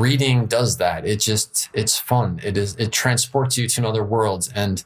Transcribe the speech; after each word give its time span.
reading 0.00 0.46
does 0.46 0.78
that. 0.78 1.06
It 1.06 1.20
just, 1.20 1.68
it's 1.74 1.98
fun. 1.98 2.40
It 2.42 2.56
is, 2.56 2.74
it 2.76 2.90
transports 2.90 3.58
you 3.58 3.68
to 3.68 3.80
another 3.80 4.02
world. 4.02 4.48
And 4.54 4.82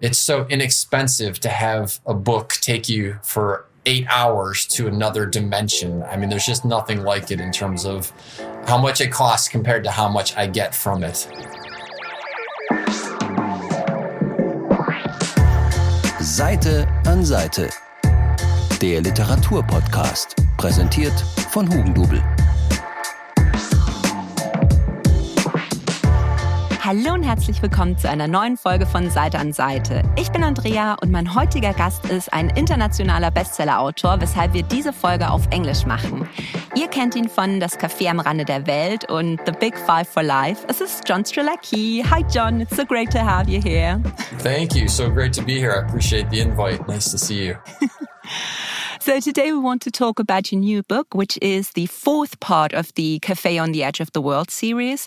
it's 0.00 0.18
so 0.18 0.46
inexpensive 0.48 1.38
to 1.40 1.48
have 1.48 2.00
a 2.04 2.14
book 2.14 2.54
take 2.60 2.88
you 2.88 3.18
for 3.22 3.66
eight 3.86 4.06
hours 4.10 4.66
to 4.66 4.88
another 4.88 5.24
dimension. 5.26 6.02
I 6.02 6.16
mean, 6.16 6.28
there's 6.28 6.44
just 6.44 6.64
nothing 6.64 7.02
like 7.02 7.30
it 7.30 7.40
in 7.40 7.52
terms 7.52 7.86
of 7.86 8.12
how 8.66 8.76
much 8.76 9.00
it 9.00 9.12
costs 9.12 9.48
compared 9.48 9.84
to 9.84 9.90
how 9.90 10.08
much 10.08 10.36
I 10.36 10.48
get 10.48 10.74
from 10.74 11.04
it. 11.04 11.16
Seite 16.20 16.86
an 17.06 17.24
Seite. 17.24 17.70
Der 18.80 19.00
Literaturpodcast. 19.00 20.34
Präsentiert 20.58 21.18
von 21.52 21.66
Hugendubel. 21.66 22.22
Hallo 26.86 27.14
und 27.14 27.24
herzlich 27.24 27.60
willkommen 27.62 27.98
zu 27.98 28.08
einer 28.08 28.28
neuen 28.28 28.56
Folge 28.56 28.86
von 28.86 29.10
Seite 29.10 29.40
an 29.40 29.52
Seite. 29.52 30.04
Ich 30.16 30.30
bin 30.30 30.44
Andrea 30.44 30.94
und 31.02 31.10
mein 31.10 31.34
heutiger 31.34 31.74
Gast 31.74 32.04
ist 32.06 32.32
ein 32.32 32.48
internationaler 32.50 33.32
Bestsellerautor, 33.32 34.20
weshalb 34.20 34.52
wir 34.54 34.62
diese 34.62 34.92
Folge 34.92 35.28
auf 35.28 35.48
Englisch 35.50 35.84
machen. 35.84 36.28
Ihr 36.76 36.86
kennt 36.86 37.16
ihn 37.16 37.28
von 37.28 37.58
Das 37.58 37.76
Café 37.76 38.08
am 38.08 38.20
Rande 38.20 38.44
der 38.44 38.68
Welt 38.68 39.10
und 39.10 39.40
The 39.46 39.50
Big 39.50 39.76
Five 39.76 40.08
for 40.08 40.22
Life. 40.22 40.64
Es 40.68 40.80
ist 40.80 41.02
John 41.08 41.24
Strelacki. 41.24 42.04
Hi 42.08 42.24
John, 42.32 42.60
it's 42.60 42.76
so 42.76 42.84
great 42.84 43.10
to 43.10 43.18
have 43.18 43.50
you 43.50 43.60
here. 43.60 44.00
Thank 44.38 44.76
you. 44.76 44.86
So 44.86 45.10
great 45.10 45.34
to 45.34 45.42
be 45.42 45.54
here. 45.54 45.72
I 45.72 45.84
appreciate 45.88 46.30
the 46.30 46.38
invite. 46.38 46.86
Nice 46.86 47.10
to 47.10 47.18
see 47.18 47.48
you. 47.48 47.56
So 48.98 49.20
today 49.20 49.52
we 49.52 49.60
want 49.60 49.82
to 49.82 49.92
talk 49.92 50.18
about 50.18 50.50
your 50.50 50.60
new 50.60 50.82
book, 50.82 51.14
which 51.14 51.38
is 51.40 51.70
the 51.74 51.86
fourth 51.86 52.40
part 52.40 52.72
of 52.72 52.92
the 52.96 53.20
Cafe 53.20 53.56
on 53.56 53.70
the 53.70 53.84
Edge 53.84 54.00
of 54.00 54.10
the 54.10 54.20
World 54.20 54.50
series 54.50 55.06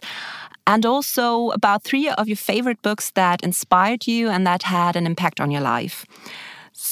and 0.70 0.86
also 0.86 1.50
about 1.50 1.84
three 1.84 2.08
of 2.10 2.28
your 2.28 2.38
favorite 2.38 2.80
books 2.84 3.10
that 3.16 3.42
inspired 3.42 4.06
you 4.06 4.30
and 4.30 4.46
that 4.46 4.62
had 4.62 4.96
an 4.96 5.08
impact 5.08 5.42
on 5.42 5.50
your 5.50 5.62
life. 5.62 6.06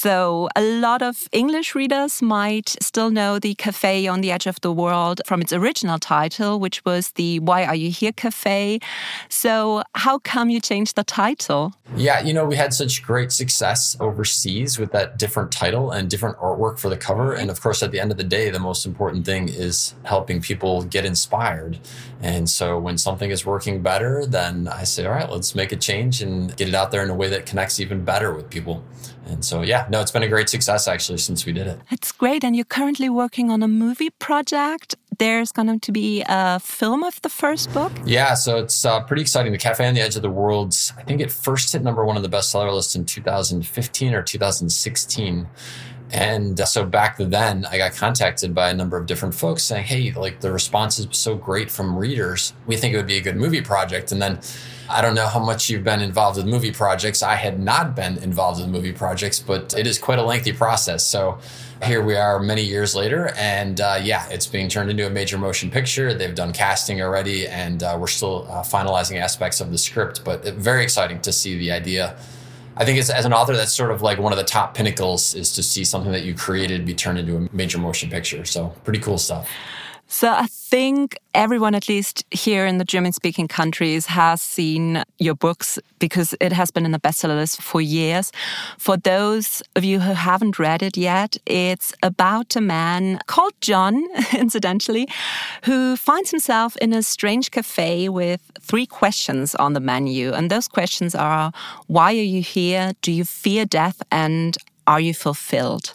So, 0.00 0.48
a 0.54 0.62
lot 0.62 1.02
of 1.02 1.26
English 1.32 1.74
readers 1.74 2.22
might 2.22 2.76
still 2.80 3.10
know 3.10 3.40
the 3.40 3.56
Cafe 3.56 4.06
on 4.06 4.20
the 4.20 4.30
Edge 4.30 4.46
of 4.46 4.60
the 4.60 4.70
World 4.70 5.20
from 5.26 5.40
its 5.40 5.52
original 5.52 5.98
title, 5.98 6.60
which 6.60 6.84
was 6.84 7.10
the 7.16 7.40
Why 7.40 7.64
Are 7.64 7.74
You 7.74 7.90
Here 7.90 8.12
Cafe. 8.12 8.78
So, 9.28 9.82
how 9.96 10.20
come 10.20 10.50
you 10.50 10.60
changed 10.60 10.94
the 10.94 11.02
title? 11.02 11.72
Yeah, 11.96 12.20
you 12.20 12.32
know, 12.32 12.44
we 12.44 12.54
had 12.54 12.72
such 12.72 13.02
great 13.02 13.32
success 13.32 13.96
overseas 13.98 14.78
with 14.78 14.92
that 14.92 15.18
different 15.18 15.50
title 15.50 15.90
and 15.90 16.08
different 16.08 16.38
artwork 16.38 16.78
for 16.78 16.88
the 16.88 16.96
cover. 16.96 17.32
Mm-hmm. 17.32 17.40
And 17.40 17.50
of 17.50 17.60
course, 17.60 17.82
at 17.82 17.90
the 17.90 17.98
end 17.98 18.12
of 18.12 18.18
the 18.18 18.30
day, 18.38 18.50
the 18.50 18.60
most 18.60 18.86
important 18.86 19.26
thing 19.26 19.48
is 19.48 19.94
helping 20.04 20.40
people 20.40 20.84
get 20.84 21.04
inspired. 21.06 21.80
And 22.22 22.48
so, 22.48 22.78
when 22.78 22.98
something 22.98 23.32
is 23.32 23.44
working 23.44 23.82
better, 23.82 24.24
then 24.24 24.68
I 24.68 24.84
say, 24.84 25.06
all 25.06 25.14
right, 25.14 25.28
let's 25.28 25.56
make 25.56 25.72
a 25.72 25.76
change 25.76 26.22
and 26.22 26.56
get 26.56 26.68
it 26.68 26.74
out 26.76 26.92
there 26.92 27.02
in 27.02 27.10
a 27.10 27.16
way 27.16 27.28
that 27.30 27.46
connects 27.46 27.80
even 27.80 28.04
better 28.04 28.32
with 28.32 28.48
people. 28.48 28.84
And 29.28 29.44
so, 29.44 29.62
yeah, 29.62 29.86
no, 29.90 30.00
it's 30.00 30.10
been 30.10 30.22
a 30.22 30.28
great 30.28 30.48
success 30.48 30.88
actually 30.88 31.18
since 31.18 31.44
we 31.44 31.52
did 31.52 31.66
it. 31.66 31.80
It's 31.90 32.12
great. 32.12 32.44
And 32.44 32.56
you're 32.56 32.64
currently 32.64 33.08
working 33.08 33.50
on 33.50 33.62
a 33.62 33.68
movie 33.68 34.10
project. 34.10 34.96
There's 35.18 35.52
going 35.52 35.80
to 35.80 35.92
be 35.92 36.24
a 36.28 36.60
film 36.60 37.02
of 37.02 37.20
the 37.22 37.28
first 37.28 37.72
book. 37.74 37.92
Yeah, 38.04 38.34
so 38.34 38.58
it's 38.58 38.84
uh, 38.84 39.00
pretty 39.00 39.22
exciting. 39.22 39.52
The 39.52 39.58
Cafe 39.58 39.86
on 39.86 39.94
the 39.94 40.00
Edge 40.00 40.16
of 40.16 40.22
the 40.22 40.30
World, 40.30 40.74
I 40.96 41.02
think 41.02 41.20
it 41.20 41.30
first 41.30 41.72
hit 41.72 41.82
number 41.82 42.04
one 42.04 42.16
on 42.16 42.22
the 42.22 42.28
bestseller 42.28 42.72
list 42.72 42.94
in 42.94 43.04
2015 43.04 44.14
or 44.14 44.22
2016. 44.22 45.48
And 46.10 46.60
uh, 46.60 46.64
so 46.64 46.86
back 46.86 47.16
then, 47.18 47.66
I 47.66 47.78
got 47.78 47.94
contacted 47.94 48.54
by 48.54 48.70
a 48.70 48.74
number 48.74 48.96
of 48.96 49.06
different 49.06 49.34
folks 49.34 49.62
saying, 49.62 49.84
hey, 49.84 50.12
like 50.12 50.40
the 50.40 50.52
response 50.52 50.98
is 50.98 51.08
so 51.10 51.34
great 51.34 51.70
from 51.70 51.96
readers. 51.96 52.54
We 52.66 52.76
think 52.76 52.94
it 52.94 52.96
would 52.96 53.06
be 53.06 53.18
a 53.18 53.22
good 53.22 53.36
movie 53.36 53.60
project. 53.60 54.12
And 54.12 54.22
then 54.22 54.40
I 54.90 55.02
don't 55.02 55.14
know 55.14 55.26
how 55.26 55.40
much 55.40 55.68
you've 55.68 55.84
been 55.84 56.00
involved 56.00 56.38
with 56.38 56.46
movie 56.46 56.72
projects. 56.72 57.22
I 57.22 57.34
had 57.34 57.60
not 57.60 57.94
been 57.94 58.16
involved 58.18 58.60
with 58.60 58.70
movie 58.70 58.92
projects, 58.92 59.38
but 59.38 59.74
it 59.76 59.86
is 59.86 59.98
quite 59.98 60.18
a 60.18 60.22
lengthy 60.22 60.52
process. 60.52 61.04
So 61.04 61.38
here 61.84 62.02
we 62.02 62.16
are 62.16 62.40
many 62.40 62.62
years 62.62 62.94
later, 62.94 63.32
and 63.36 63.80
uh, 63.80 64.00
yeah, 64.02 64.26
it's 64.30 64.46
being 64.46 64.68
turned 64.68 64.90
into 64.90 65.06
a 65.06 65.10
major 65.10 65.36
motion 65.36 65.70
picture. 65.70 66.14
They've 66.14 66.34
done 66.34 66.52
casting 66.52 67.02
already, 67.02 67.46
and 67.46 67.82
uh, 67.82 67.98
we're 68.00 68.06
still 68.06 68.46
uh, 68.50 68.62
finalizing 68.62 69.20
aspects 69.20 69.60
of 69.60 69.70
the 69.70 69.78
script, 69.78 70.24
but 70.24 70.42
very 70.54 70.82
exciting 70.82 71.20
to 71.20 71.32
see 71.32 71.58
the 71.58 71.70
idea. 71.70 72.16
I 72.76 72.84
think 72.84 72.98
as 72.98 73.10
an 73.10 73.32
author, 73.32 73.56
that's 73.56 73.74
sort 73.74 73.90
of 73.90 74.02
like 74.02 74.18
one 74.18 74.32
of 74.32 74.38
the 74.38 74.44
top 74.44 74.74
pinnacles 74.74 75.34
is 75.34 75.52
to 75.54 75.62
see 75.62 75.84
something 75.84 76.12
that 76.12 76.22
you 76.22 76.34
created 76.34 76.86
be 76.86 76.94
turned 76.94 77.18
into 77.18 77.36
a 77.36 77.48
major 77.52 77.76
motion 77.76 78.08
picture. 78.08 78.44
So 78.44 78.68
pretty 78.84 79.00
cool 79.00 79.18
stuff. 79.18 79.50
So 80.10 80.32
I 80.32 80.46
think 80.46 81.18
everyone, 81.34 81.74
at 81.74 81.86
least 81.86 82.24
here 82.30 82.64
in 82.64 82.78
the 82.78 82.84
German 82.84 83.12
speaking 83.12 83.46
countries, 83.46 84.06
has 84.06 84.40
seen 84.40 85.04
your 85.18 85.34
books 85.34 85.78
because 85.98 86.34
it 86.40 86.50
has 86.50 86.70
been 86.70 86.86
in 86.86 86.92
the 86.92 86.98
bestseller 86.98 87.36
list 87.36 87.60
for 87.60 87.82
years. 87.82 88.32
For 88.78 88.96
those 88.96 89.62
of 89.76 89.84
you 89.84 90.00
who 90.00 90.14
haven't 90.14 90.58
read 90.58 90.82
it 90.82 90.96
yet, 90.96 91.36
it's 91.44 91.92
about 92.02 92.56
a 92.56 92.62
man 92.62 93.20
called 93.26 93.52
John, 93.60 94.02
incidentally, 94.32 95.08
who 95.64 95.94
finds 95.94 96.30
himself 96.30 96.74
in 96.78 96.94
a 96.94 97.02
strange 97.02 97.50
cafe 97.50 98.08
with 98.08 98.50
three 98.60 98.86
questions 98.86 99.54
on 99.56 99.74
the 99.74 99.80
menu. 99.80 100.32
And 100.32 100.50
those 100.50 100.68
questions 100.68 101.14
are 101.14 101.52
why 101.86 102.12
are 102.12 102.30
you 102.36 102.40
here? 102.40 102.92
Do 103.02 103.12
you 103.12 103.26
fear 103.26 103.66
death? 103.66 104.00
And 104.10 104.56
are 104.86 105.00
you 105.00 105.12
fulfilled? 105.12 105.94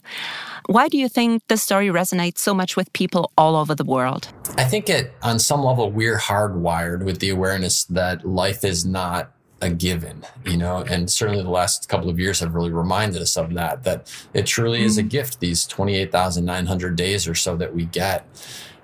Why 0.67 0.87
do 0.87 0.97
you 0.97 1.09
think 1.09 1.43
this 1.47 1.61
story 1.61 1.87
resonates 1.87 2.37
so 2.37 2.53
much 2.53 2.75
with 2.75 2.91
people 2.93 3.31
all 3.37 3.55
over 3.55 3.75
the 3.75 3.83
world? 3.83 4.29
I 4.57 4.63
think 4.63 4.89
it, 4.89 5.13
on 5.21 5.39
some 5.39 5.63
level, 5.63 5.91
we're 5.91 6.17
hardwired 6.17 7.03
with 7.03 7.19
the 7.19 7.29
awareness 7.29 7.83
that 7.85 8.25
life 8.25 8.63
is 8.63 8.85
not 8.85 9.31
a 9.61 9.69
given, 9.69 10.25
you 10.45 10.57
know, 10.57 10.79
and 10.79 11.09
certainly 11.09 11.41
the 11.41 11.49
last 11.49 11.87
couple 11.87 12.09
of 12.09 12.19
years 12.19 12.41
have 12.41 12.53
really 12.53 12.71
reminded 12.71 13.21
us 13.21 13.37
of 13.37 13.53
that, 13.53 13.83
that 13.83 14.13
it 14.33 14.45
truly 14.45 14.79
mm-hmm. 14.79 14.87
is 14.87 14.97
a 14.97 15.01
mm-hmm. 15.01 15.09
gift, 15.09 15.39
these 15.39 15.65
28,900 15.65 16.95
days 16.95 17.27
or 17.27 17.35
so 17.35 17.55
that 17.55 17.73
we 17.73 17.85
get. 17.85 18.27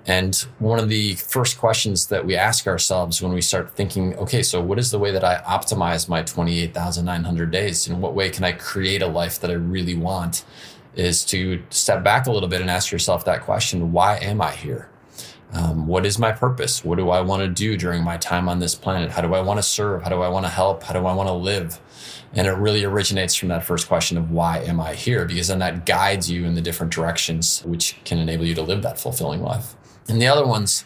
And 0.06 0.34
one 0.58 0.78
of 0.78 0.88
the 0.88 1.14
first 1.14 1.58
questions 1.58 2.06
that 2.06 2.24
we 2.24 2.34
ask 2.34 2.66
ourselves 2.66 3.20
when 3.20 3.32
we 3.32 3.42
start 3.42 3.76
thinking, 3.76 4.16
okay, 4.16 4.42
so 4.42 4.60
what 4.60 4.78
is 4.78 4.90
the 4.90 4.98
way 4.98 5.10
that 5.12 5.22
I 5.22 5.36
optimize 5.42 6.08
my 6.08 6.22
28,900 6.22 7.50
days? 7.50 7.86
In 7.86 8.00
what 8.00 8.14
way 8.14 8.30
can 8.30 8.44
I 8.44 8.52
create 8.52 9.02
a 9.02 9.06
life 9.06 9.38
that 9.40 9.50
I 9.50 9.54
really 9.54 9.94
want? 9.94 10.44
Is 10.94 11.24
to 11.26 11.62
step 11.70 12.02
back 12.02 12.26
a 12.26 12.32
little 12.32 12.48
bit 12.48 12.60
and 12.60 12.70
ask 12.70 12.90
yourself 12.90 13.24
that 13.24 13.42
question 13.42 13.92
why 13.92 14.18
am 14.18 14.40
I 14.40 14.52
here? 14.52 14.90
Um, 15.52 15.86
what 15.86 16.06
is 16.06 16.18
my 16.18 16.30
purpose? 16.32 16.84
What 16.84 16.98
do 16.98 17.10
I 17.10 17.20
want 17.22 17.42
to 17.42 17.48
do 17.48 17.76
during 17.76 18.04
my 18.04 18.16
time 18.16 18.48
on 18.48 18.60
this 18.60 18.74
planet? 18.74 19.10
How 19.10 19.20
do 19.20 19.34
I 19.34 19.40
want 19.40 19.58
to 19.58 19.62
serve? 19.62 20.02
How 20.02 20.08
do 20.08 20.22
I 20.22 20.28
want 20.28 20.46
to 20.46 20.50
help? 20.50 20.82
How 20.84 20.92
do 20.92 21.06
I 21.06 21.14
want 21.14 21.28
to 21.28 21.32
live? 21.32 21.80
And 22.32 22.46
it 22.46 22.52
really 22.52 22.84
originates 22.84 23.34
from 23.34 23.48
that 23.48 23.64
first 23.64 23.88
question 23.88 24.16
of 24.16 24.30
why 24.30 24.58
am 24.58 24.78
I 24.78 24.94
here? 24.94 25.24
Because 25.24 25.48
then 25.48 25.58
that 25.58 25.86
guides 25.86 26.30
you 26.30 26.44
in 26.44 26.54
the 26.54 26.60
different 26.60 26.92
directions 26.92 27.62
which 27.64 27.96
can 28.04 28.18
enable 28.18 28.44
you 28.44 28.54
to 28.54 28.62
live 28.62 28.82
that 28.82 29.00
fulfilling 29.00 29.42
life. 29.42 29.74
And 30.08 30.22
the 30.22 30.28
other 30.28 30.46
ones, 30.46 30.84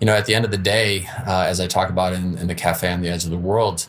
you 0.00 0.06
know, 0.06 0.14
at 0.14 0.26
the 0.26 0.34
end 0.34 0.44
of 0.44 0.50
the 0.50 0.58
day, 0.58 1.08
uh, 1.26 1.44
as 1.46 1.58
I 1.58 1.66
talk 1.66 1.88
about 1.88 2.12
in, 2.12 2.36
in 2.36 2.46
the 2.46 2.54
cafe 2.54 2.92
on 2.92 3.00
the 3.00 3.08
edge 3.08 3.24
of 3.24 3.30
the 3.30 3.38
world, 3.38 3.88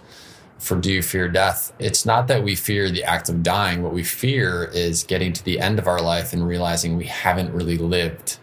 for 0.58 0.78
do 0.78 0.92
you 0.92 1.02
fear 1.02 1.28
death? 1.28 1.74
It's 1.80 2.06
not 2.06 2.28
that 2.28 2.44
we 2.44 2.56
fear 2.56 2.90
the 2.90 3.04
act 3.04 3.30
of 3.30 3.44
dying. 3.44 3.84
What 3.84 3.94
we 3.94 4.04
fear 4.04 4.66
is 4.74 5.04
getting 5.04 5.34
to 5.34 5.44
the 5.44 5.60
end 5.60 5.80
of 5.80 5.88
our 5.88 6.02
life 6.02 6.34
and 6.34 6.48
realizing 6.48 6.98
we 6.98 7.06
haven't 7.06 7.54
really 7.54 7.78
lived. 7.78 8.38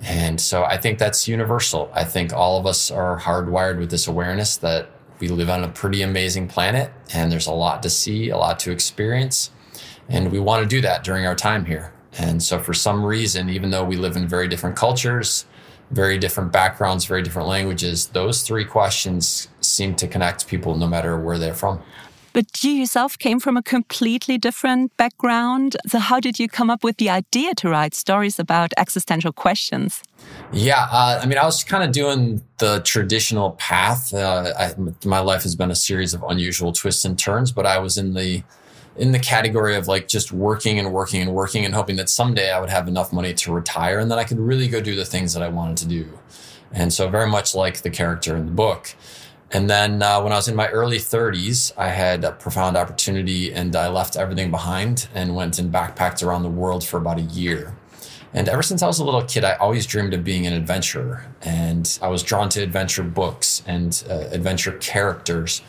And 0.00 0.40
so 0.40 0.64
I 0.64 0.76
think 0.78 0.98
that's 0.98 1.26
universal. 1.26 1.90
I 1.92 2.04
think 2.04 2.32
all 2.32 2.58
of 2.58 2.66
us 2.66 2.90
are 2.90 3.18
hardwired 3.18 3.78
with 3.78 3.90
this 3.90 4.06
awareness 4.06 4.56
that 4.58 4.90
we 5.18 5.28
live 5.28 5.50
on 5.50 5.64
a 5.64 5.68
pretty 5.68 6.02
amazing 6.02 6.46
planet 6.46 6.92
and 7.12 7.32
there's 7.32 7.48
a 7.48 7.52
lot 7.52 7.82
to 7.82 7.90
see, 7.90 8.28
a 8.28 8.36
lot 8.36 8.60
to 8.60 8.70
experience. 8.70 9.50
And 10.08 10.30
we 10.30 10.38
want 10.38 10.62
to 10.62 10.68
do 10.68 10.80
that 10.82 11.02
during 11.02 11.26
our 11.26 11.34
time 11.34 11.64
here. 11.64 11.92
And 12.16 12.42
so 12.42 12.58
for 12.58 12.72
some 12.72 13.04
reason, 13.04 13.48
even 13.50 13.70
though 13.70 13.84
we 13.84 13.96
live 13.96 14.16
in 14.16 14.26
very 14.26 14.48
different 14.48 14.76
cultures, 14.76 15.44
very 15.90 16.18
different 16.18 16.52
backgrounds, 16.52 17.04
very 17.04 17.22
different 17.22 17.48
languages, 17.48 18.06
those 18.08 18.42
three 18.42 18.64
questions 18.64 19.48
seem 19.70 19.94
to 19.96 20.08
connect 20.08 20.46
people 20.48 20.76
no 20.76 20.86
matter 20.86 21.18
where 21.18 21.38
they're 21.38 21.54
from. 21.54 21.82
But 22.32 22.62
you 22.62 22.70
yourself 22.70 23.18
came 23.18 23.40
from 23.40 23.56
a 23.56 23.62
completely 23.62 24.38
different 24.38 24.96
background. 24.96 25.76
So, 25.86 25.98
how 25.98 26.20
did 26.20 26.38
you 26.38 26.48
come 26.48 26.70
up 26.70 26.84
with 26.84 26.98
the 26.98 27.10
idea 27.10 27.54
to 27.56 27.68
write 27.68 27.94
stories 27.94 28.38
about 28.38 28.72
existential 28.76 29.32
questions? 29.32 30.02
Yeah, 30.52 30.86
uh, 30.92 31.20
I 31.22 31.26
mean, 31.26 31.38
I 31.38 31.44
was 31.44 31.64
kind 31.64 31.82
of 31.82 31.90
doing 31.90 32.42
the 32.58 32.80
traditional 32.80 33.52
path. 33.52 34.12
Uh, 34.12 34.52
I, 34.58 34.74
my 35.04 35.20
life 35.20 35.42
has 35.42 35.56
been 35.56 35.70
a 35.70 35.74
series 35.74 36.14
of 36.14 36.22
unusual 36.22 36.72
twists 36.72 37.04
and 37.04 37.18
turns, 37.18 37.50
but 37.50 37.66
I 37.66 37.78
was 37.78 37.96
in 37.98 38.14
the 38.14 38.42
in 38.96 39.12
the 39.12 39.18
category 39.18 39.76
of 39.76 39.86
like 39.86 40.08
just 40.08 40.32
working 40.32 40.78
and 40.78 40.92
working 40.92 41.22
and 41.22 41.32
working 41.32 41.64
and 41.64 41.74
hoping 41.74 41.96
that 41.96 42.08
someday 42.08 42.50
I 42.50 42.60
would 42.60 42.70
have 42.70 42.88
enough 42.88 43.12
money 43.12 43.32
to 43.32 43.52
retire 43.52 44.00
and 44.00 44.10
that 44.10 44.18
I 44.18 44.24
could 44.24 44.40
really 44.40 44.68
go 44.68 44.80
do 44.80 44.96
the 44.96 45.04
things 45.04 45.34
that 45.34 45.42
I 45.42 45.48
wanted 45.48 45.76
to 45.78 45.86
do. 45.86 46.18
And 46.72 46.92
so, 46.92 47.08
very 47.08 47.28
much 47.28 47.54
like 47.54 47.82
the 47.82 47.90
character 47.90 48.36
in 48.36 48.46
the 48.46 48.52
book. 48.52 48.94
And 49.50 49.68
then 49.68 50.02
uh, 50.02 50.20
when 50.20 50.32
I 50.32 50.36
was 50.36 50.48
in 50.48 50.54
my 50.54 50.68
early 50.68 50.98
30s, 50.98 51.72
I 51.78 51.88
had 51.88 52.22
a 52.22 52.32
profound 52.32 52.76
opportunity 52.76 53.52
and 53.52 53.74
I 53.74 53.88
left 53.88 54.16
everything 54.16 54.50
behind 54.50 55.08
and 55.14 55.34
went 55.34 55.58
and 55.58 55.72
backpacked 55.72 56.26
around 56.26 56.42
the 56.42 56.50
world 56.50 56.84
for 56.84 56.98
about 56.98 57.18
a 57.18 57.22
year. 57.22 57.74
And 58.34 58.46
ever 58.48 58.62
since 58.62 58.82
I 58.82 58.86
was 58.86 58.98
a 58.98 59.04
little 59.04 59.22
kid, 59.22 59.44
I 59.44 59.54
always 59.54 59.86
dreamed 59.86 60.12
of 60.12 60.22
being 60.22 60.46
an 60.46 60.52
adventurer. 60.52 61.26
And 61.40 61.98
I 62.02 62.08
was 62.08 62.22
drawn 62.22 62.50
to 62.50 62.62
adventure 62.62 63.02
books 63.02 63.62
and 63.66 64.04
uh, 64.10 64.28
adventure 64.30 64.72
characters. 64.72 65.62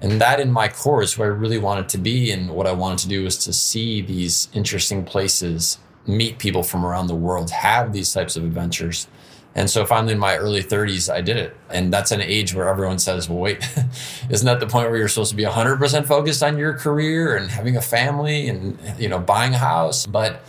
And 0.00 0.20
that 0.20 0.38
in 0.38 0.52
my 0.52 0.68
core 0.68 1.02
is 1.02 1.18
where 1.18 1.32
I 1.32 1.36
really 1.36 1.58
wanted 1.58 1.88
to 1.90 1.98
be. 1.98 2.30
And 2.30 2.50
what 2.50 2.68
I 2.68 2.72
wanted 2.72 2.98
to 2.98 3.08
do 3.08 3.24
was 3.24 3.38
to 3.38 3.52
see 3.52 4.02
these 4.02 4.48
interesting 4.52 5.04
places, 5.04 5.78
meet 6.06 6.38
people 6.38 6.62
from 6.62 6.86
around 6.86 7.08
the 7.08 7.16
world, 7.16 7.50
have 7.50 7.92
these 7.92 8.12
types 8.12 8.36
of 8.36 8.44
adventures. 8.44 9.08
And 9.56 9.70
so 9.70 9.86
finally 9.86 10.12
in 10.12 10.18
my 10.18 10.36
early 10.36 10.62
30s, 10.62 11.10
I 11.12 11.22
did 11.22 11.38
it. 11.38 11.56
And 11.70 11.90
that's 11.90 12.12
an 12.12 12.20
age 12.20 12.54
where 12.54 12.68
everyone 12.68 12.98
says, 12.98 13.26
well, 13.26 13.38
wait, 13.38 13.66
isn't 14.30 14.44
that 14.44 14.60
the 14.60 14.66
point 14.66 14.90
where 14.90 14.98
you're 14.98 15.08
supposed 15.08 15.30
to 15.30 15.36
be 15.36 15.44
100% 15.44 16.06
focused 16.06 16.42
on 16.42 16.58
your 16.58 16.74
career 16.74 17.36
and 17.36 17.50
having 17.50 17.74
a 17.74 17.80
family 17.80 18.48
and, 18.50 18.78
you 18.98 19.08
know, 19.08 19.18
buying 19.18 19.54
a 19.54 19.58
house? 19.58 20.04
But 20.04 20.42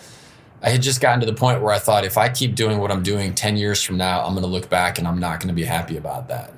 I 0.62 0.72
had 0.72 0.82
just 0.82 1.00
gotten 1.00 1.22
to 1.22 1.26
the 1.26 1.34
point 1.34 1.62
where 1.62 1.74
I 1.74 1.80
thought 1.80 2.04
if 2.04 2.18
I 2.18 2.28
keep 2.28 2.54
doing 2.54 2.80
what 2.80 2.92
I'm 2.92 3.02
doing 3.02 3.34
10 3.34 3.56
years 3.56 3.82
from 3.82 3.96
now, 3.96 4.26
I'm 4.26 4.34
going 4.34 4.44
to 4.44 4.50
look 4.50 4.70
back 4.70 5.00
and 5.00 5.08
I'm 5.08 5.20
not 5.20 5.40
going 5.40 5.48
to 5.48 5.56
be 5.56 5.64
happy 5.64 5.96
about 5.96 6.28
that. 6.28 6.52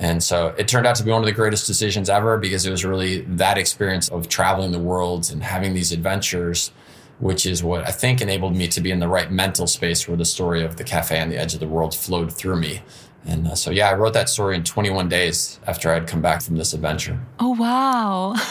And 0.00 0.20
so 0.20 0.48
it 0.58 0.66
turned 0.66 0.88
out 0.88 0.96
to 0.96 1.04
be 1.04 1.12
one 1.12 1.20
of 1.20 1.26
the 1.26 1.32
greatest 1.32 1.68
decisions 1.68 2.10
ever 2.10 2.38
because 2.38 2.66
it 2.66 2.72
was 2.72 2.84
really 2.84 3.20
that 3.20 3.56
experience 3.56 4.08
of 4.08 4.28
traveling 4.28 4.72
the 4.72 4.80
world 4.80 5.30
and 5.30 5.44
having 5.44 5.74
these 5.74 5.92
adventures 5.92 6.72
which 7.18 7.46
is 7.46 7.62
what 7.62 7.86
I 7.86 7.90
think 7.90 8.20
enabled 8.20 8.56
me 8.56 8.68
to 8.68 8.80
be 8.80 8.90
in 8.90 8.98
the 8.98 9.08
right 9.08 9.30
mental 9.30 9.66
space 9.66 10.08
where 10.08 10.16
the 10.16 10.24
story 10.24 10.62
of 10.64 10.76
the 10.76 10.84
cafe 10.84 11.20
on 11.20 11.28
the 11.28 11.38
edge 11.38 11.54
of 11.54 11.60
the 11.60 11.68
world 11.68 11.94
flowed 11.94 12.32
through 12.32 12.56
me. 12.56 12.82
And 13.26 13.48
uh, 13.48 13.54
so, 13.54 13.70
yeah, 13.70 13.88
I 13.88 13.94
wrote 13.94 14.12
that 14.14 14.28
story 14.28 14.56
in 14.56 14.64
21 14.64 15.08
days 15.08 15.58
after 15.66 15.90
I'd 15.90 16.06
come 16.06 16.20
back 16.20 16.42
from 16.42 16.56
this 16.56 16.74
adventure. 16.74 17.18
Oh, 17.38 17.50
wow. 17.50 18.34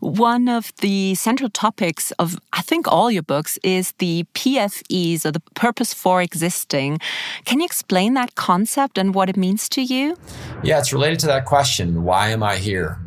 One 0.00 0.48
of 0.48 0.72
the 0.80 1.14
central 1.14 1.50
topics 1.50 2.10
of, 2.12 2.38
I 2.52 2.62
think, 2.62 2.86
all 2.88 3.10
your 3.10 3.22
books 3.22 3.58
is 3.62 3.92
the 3.98 4.24
PFEs 4.34 5.24
or 5.24 5.30
the 5.30 5.40
purpose 5.54 5.94
for 5.94 6.20
existing. 6.22 6.98
Can 7.44 7.60
you 7.60 7.66
explain 7.66 8.14
that 8.14 8.34
concept 8.34 8.98
and 8.98 9.14
what 9.14 9.28
it 9.28 9.36
means 9.36 9.68
to 9.70 9.82
you? 9.82 10.16
Yeah, 10.62 10.78
it's 10.78 10.92
related 10.92 11.20
to 11.20 11.26
that 11.26 11.44
question 11.44 12.04
why 12.04 12.28
am 12.28 12.42
I 12.42 12.56
here? 12.56 12.98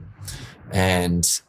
And 0.71 1.41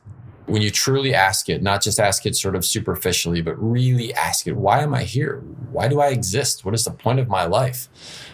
when 0.48 0.62
you 0.62 0.70
truly 0.70 1.14
ask 1.14 1.50
it, 1.50 1.62
not 1.62 1.82
just 1.82 2.00
ask 2.00 2.24
it 2.24 2.34
sort 2.34 2.56
of 2.56 2.64
superficially, 2.64 3.42
but 3.42 3.54
really 3.62 4.14
ask 4.14 4.46
it, 4.46 4.56
why 4.56 4.80
am 4.80 4.94
I 4.94 5.02
here? 5.02 5.40
Why 5.70 5.88
do 5.88 6.00
I 6.00 6.08
exist? 6.08 6.64
What 6.64 6.74
is 6.74 6.84
the 6.84 6.90
point 6.90 7.20
of 7.20 7.28
my 7.28 7.44
life? 7.44 7.88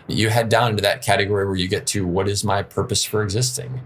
You 0.06 0.28
head 0.28 0.49
down 0.49 0.70
into 0.70 0.82
that 0.82 1.02
category 1.02 1.44
where 1.44 1.56
you 1.56 1.66
get 1.66 1.88
to, 1.88 2.06
what 2.06 2.28
is 2.28 2.44
my 2.44 2.62
purpose 2.62 3.02
for 3.02 3.22
existing? 3.22 3.81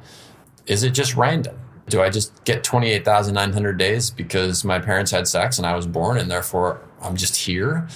Is 0.66 0.82
it 0.82 0.90
just 0.90 1.16
random? 1.16 1.58
Do 1.88 2.02
I 2.02 2.10
just 2.10 2.44
get 2.44 2.62
28,900 2.62 3.78
days 3.78 4.10
because 4.10 4.62
my 4.62 4.78
parents 4.78 5.10
had 5.10 5.26
sex 5.26 5.56
and 5.56 5.66
I 5.66 5.74
was 5.74 5.86
born 5.86 6.18
and 6.18 6.30
therefore 6.30 6.82
I'm 7.00 7.16
just 7.16 7.34
here? 7.34 7.88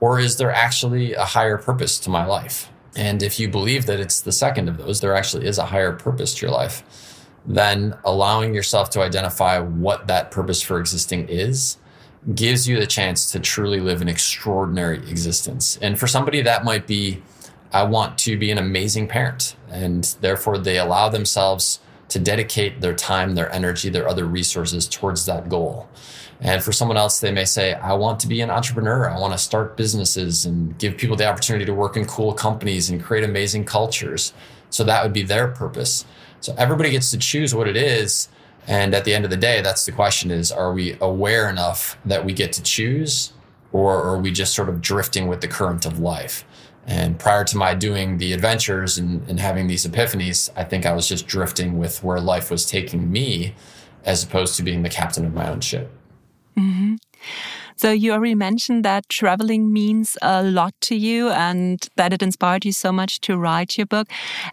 Or 0.00 0.20
is 0.20 0.36
there 0.36 0.52
actually 0.52 1.14
a 1.14 1.24
higher 1.24 1.56
purpose 1.56 1.98
to 2.00 2.10
my 2.10 2.26
life? 2.26 2.68
And 2.94 3.22
if 3.22 3.40
you 3.40 3.48
believe 3.48 3.86
that 3.86 4.00
it's 4.00 4.20
the 4.20 4.32
second 4.32 4.68
of 4.68 4.76
those, 4.76 5.00
there 5.00 5.14
actually 5.14 5.46
is 5.46 5.56
a 5.56 5.66
higher 5.66 5.92
purpose 5.92 6.34
to 6.34 6.46
your 6.46 6.54
life 6.54 6.82
then 7.44 7.96
allowing 8.04 8.54
yourself 8.54 8.90
to 8.90 9.00
identify 9.00 9.58
what 9.58 10.06
that 10.06 10.30
purpose 10.30 10.62
for 10.62 10.78
existing 10.78 11.28
is 11.28 11.78
gives 12.34 12.68
you 12.68 12.78
the 12.78 12.86
chance 12.86 13.32
to 13.32 13.40
truly 13.40 13.80
live 13.80 14.00
an 14.00 14.08
extraordinary 14.08 14.98
existence. 15.10 15.76
And 15.82 15.98
for 15.98 16.06
somebody, 16.06 16.40
that 16.42 16.64
might 16.64 16.86
be, 16.86 17.22
I 17.72 17.82
want 17.82 18.16
to 18.18 18.36
be 18.36 18.50
an 18.50 18.58
amazing 18.58 19.08
parent. 19.08 19.56
And 19.68 20.04
therefore, 20.20 20.58
they 20.58 20.78
allow 20.78 21.08
themselves 21.08 21.80
to 22.08 22.18
dedicate 22.18 22.80
their 22.80 22.94
time, 22.94 23.34
their 23.34 23.52
energy, 23.52 23.88
their 23.88 24.08
other 24.08 24.26
resources 24.26 24.86
towards 24.86 25.26
that 25.26 25.48
goal. 25.48 25.88
And 26.40 26.62
for 26.62 26.72
someone 26.72 26.96
else, 26.96 27.20
they 27.20 27.32
may 27.32 27.44
say, 27.44 27.74
I 27.74 27.94
want 27.94 28.20
to 28.20 28.26
be 28.26 28.40
an 28.40 28.50
entrepreneur. 28.50 29.08
I 29.08 29.18
want 29.18 29.32
to 29.32 29.38
start 29.38 29.76
businesses 29.76 30.44
and 30.44 30.76
give 30.78 30.96
people 30.96 31.16
the 31.16 31.26
opportunity 31.26 31.64
to 31.64 31.74
work 31.74 31.96
in 31.96 32.04
cool 32.04 32.34
companies 32.34 32.90
and 32.90 33.02
create 33.02 33.24
amazing 33.24 33.64
cultures. 33.64 34.32
So 34.68 34.84
that 34.84 35.02
would 35.02 35.12
be 35.12 35.22
their 35.22 35.48
purpose. 35.48 36.04
So 36.42 36.54
everybody 36.58 36.90
gets 36.90 37.10
to 37.12 37.18
choose 37.18 37.54
what 37.54 37.68
it 37.68 37.76
is. 37.76 38.28
And 38.66 38.94
at 38.94 39.04
the 39.04 39.14
end 39.14 39.24
of 39.24 39.30
the 39.30 39.36
day, 39.36 39.60
that's 39.60 39.86
the 39.86 39.92
question 39.92 40.30
is, 40.30 40.52
are 40.52 40.72
we 40.72 40.96
aware 41.00 41.48
enough 41.48 41.98
that 42.04 42.24
we 42.24 42.32
get 42.32 42.52
to 42.54 42.62
choose 42.62 43.32
or 43.72 44.02
are 44.02 44.18
we 44.18 44.30
just 44.30 44.54
sort 44.54 44.68
of 44.68 44.80
drifting 44.80 45.26
with 45.28 45.40
the 45.40 45.48
current 45.48 45.86
of 45.86 45.98
life? 45.98 46.44
And 46.86 47.18
prior 47.18 47.44
to 47.44 47.56
my 47.56 47.74
doing 47.74 48.18
the 48.18 48.32
adventures 48.32 48.98
and, 48.98 49.28
and 49.28 49.38
having 49.38 49.68
these 49.68 49.86
epiphanies, 49.86 50.50
I 50.56 50.64
think 50.64 50.84
I 50.84 50.92
was 50.92 51.08
just 51.08 51.26
drifting 51.26 51.78
with 51.78 52.02
where 52.02 52.20
life 52.20 52.50
was 52.50 52.66
taking 52.66 53.10
me 53.10 53.54
as 54.04 54.24
opposed 54.24 54.56
to 54.56 54.62
being 54.62 54.82
the 54.82 54.88
captain 54.88 55.24
of 55.24 55.32
my 55.32 55.48
own 55.48 55.60
ship. 55.60 55.92
Mm-hmm. 56.58 56.96
So 57.82 57.90
you 57.90 58.12
already 58.12 58.36
mentioned 58.36 58.84
that 58.84 59.08
traveling 59.08 59.72
means 59.72 60.16
a 60.22 60.40
lot 60.40 60.72
to 60.82 60.94
you 60.94 61.30
and 61.30 61.84
that 61.96 62.12
it 62.12 62.22
inspired 62.22 62.64
you 62.64 62.70
so 62.70 62.92
much 62.92 63.20
to 63.22 63.36
write 63.36 63.76
your 63.76 63.86
book. 63.86 64.06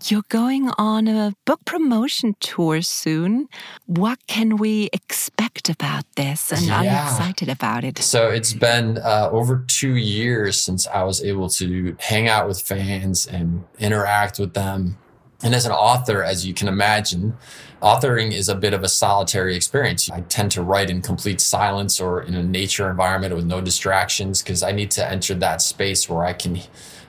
You're 0.05 0.23
going 0.29 0.71
on 0.79 1.07
a 1.07 1.35
book 1.45 1.63
promotion 1.63 2.35
tour 2.39 2.81
soon. 2.81 3.47
What 3.85 4.25
can 4.25 4.57
we 4.57 4.89
expect 4.93 5.69
about 5.69 6.05
this? 6.15 6.51
And 6.51 6.63
yeah. 6.63 6.79
are 6.79 6.83
you 6.83 6.89
excited 6.89 7.49
about 7.49 7.83
it? 7.83 7.99
So 7.99 8.29
it's 8.29 8.53
been 8.53 8.97
uh, 8.97 9.29
over 9.31 9.63
two 9.67 9.95
years 9.95 10.59
since 10.59 10.87
I 10.87 11.03
was 11.03 11.23
able 11.23 11.49
to 11.49 11.95
hang 11.99 12.27
out 12.27 12.47
with 12.47 12.59
fans 12.59 13.27
and 13.27 13.63
interact 13.77 14.39
with 14.39 14.55
them. 14.55 14.97
And 15.41 15.55
as 15.55 15.65
an 15.65 15.71
author, 15.71 16.23
as 16.23 16.45
you 16.45 16.53
can 16.53 16.67
imagine, 16.67 17.37
authoring 17.81 18.33
is 18.33 18.49
a 18.49 18.55
bit 18.55 18.73
of 18.73 18.83
a 18.83 18.89
solitary 18.89 19.55
experience. 19.55 20.09
I 20.09 20.21
tend 20.21 20.51
to 20.51 20.61
write 20.61 20.89
in 20.89 21.01
complete 21.01 21.39
silence 21.39 22.01
or 22.01 22.21
in 22.21 22.35
a 22.35 22.43
nature 22.43 22.89
environment 22.89 23.33
with 23.35 23.45
no 23.45 23.61
distractions 23.61 24.41
because 24.41 24.63
I 24.63 24.73
need 24.73 24.91
to 24.91 25.09
enter 25.09 25.33
that 25.35 25.61
space 25.61 26.09
where 26.09 26.25
I 26.25 26.33
can 26.33 26.59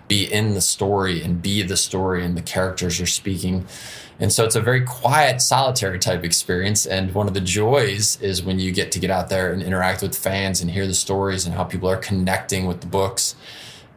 be 0.07 0.25
in 0.25 0.55
the 0.55 0.61
story 0.61 1.23
and 1.23 1.43
be 1.43 1.63
the 1.63 1.77
story 1.77 2.25
and 2.25 2.37
the 2.37 2.43
characters 2.43 3.01
are 3.01 3.07
speaking. 3.07 3.67
And 4.21 4.33
so 4.33 4.45
it's 4.45 4.57
a 4.57 4.61
very 4.61 4.83
quiet, 4.83 5.41
solitary 5.41 5.99
type 5.99 6.25
experience. 6.25 6.85
And 6.85 7.15
one 7.15 7.27
of 7.27 7.35
the 7.35 7.41
joys 7.41 8.21
is 8.21 8.43
when 8.43 8.59
you 8.59 8.71
get 8.71 8.93
to 8.93 8.99
get 8.99 9.11
out 9.11 9.29
there 9.29 9.53
and 9.53 9.63
interact 9.63 10.03
with 10.03 10.17
fans 10.17 10.61
and 10.61 10.71
hear 10.71 10.87
the 10.87 10.95
stories 10.95 11.47
and 11.47 11.55
how 11.55 11.65
people 11.65 11.89
are 11.89 11.97
connecting 11.97 12.67
with 12.67 12.81
the 12.81 12.87
books. 12.87 13.35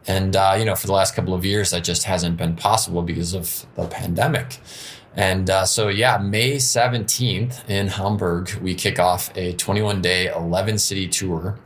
And, 0.06 0.36
uh, 0.36 0.54
you 0.58 0.64
know, 0.64 0.74
for 0.74 0.86
the 0.86 0.92
last 0.92 1.14
couple 1.14 1.34
of 1.34 1.44
years, 1.44 1.70
that 1.70 1.84
just 1.84 2.04
hasn't 2.04 2.36
been 2.36 2.56
possible 2.56 3.02
because 3.02 3.34
of 3.34 3.66
the 3.74 3.86
pandemic. 3.86 4.58
And 5.16 5.48
uh, 5.48 5.64
so, 5.64 5.88
yeah, 5.88 6.18
May 6.18 6.56
17th 6.56 7.68
in 7.68 7.88
Hamburg, 7.88 8.52
we 8.60 8.74
kick 8.74 8.98
off 8.98 9.34
a 9.36 9.52
21 9.54 10.02
day, 10.02 10.26
11 10.26 10.78
city 10.78 11.08
tour 11.08 11.58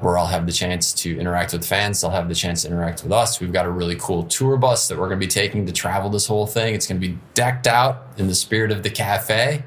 where 0.00 0.18
I'll 0.18 0.26
have 0.26 0.46
the 0.46 0.52
chance 0.52 0.92
to 0.94 1.18
interact 1.18 1.52
with 1.52 1.64
fans. 1.64 2.00
They'll 2.00 2.10
have 2.10 2.28
the 2.28 2.34
chance 2.34 2.62
to 2.62 2.68
interact 2.68 3.02
with 3.02 3.12
us. 3.12 3.40
We've 3.40 3.52
got 3.52 3.64
a 3.64 3.70
really 3.70 3.96
cool 3.96 4.24
tour 4.24 4.56
bus 4.56 4.88
that 4.88 4.98
we're 4.98 5.08
going 5.08 5.20
to 5.20 5.26
be 5.26 5.30
taking 5.30 5.64
to 5.66 5.72
travel 5.72 6.10
this 6.10 6.26
whole 6.26 6.46
thing. 6.46 6.74
It's 6.74 6.86
going 6.86 7.00
to 7.00 7.08
be 7.08 7.18
decked 7.34 7.66
out 7.66 8.08
in 8.18 8.26
the 8.26 8.34
spirit 8.34 8.72
of 8.72 8.82
the 8.82 8.90
cafe. 8.90 9.64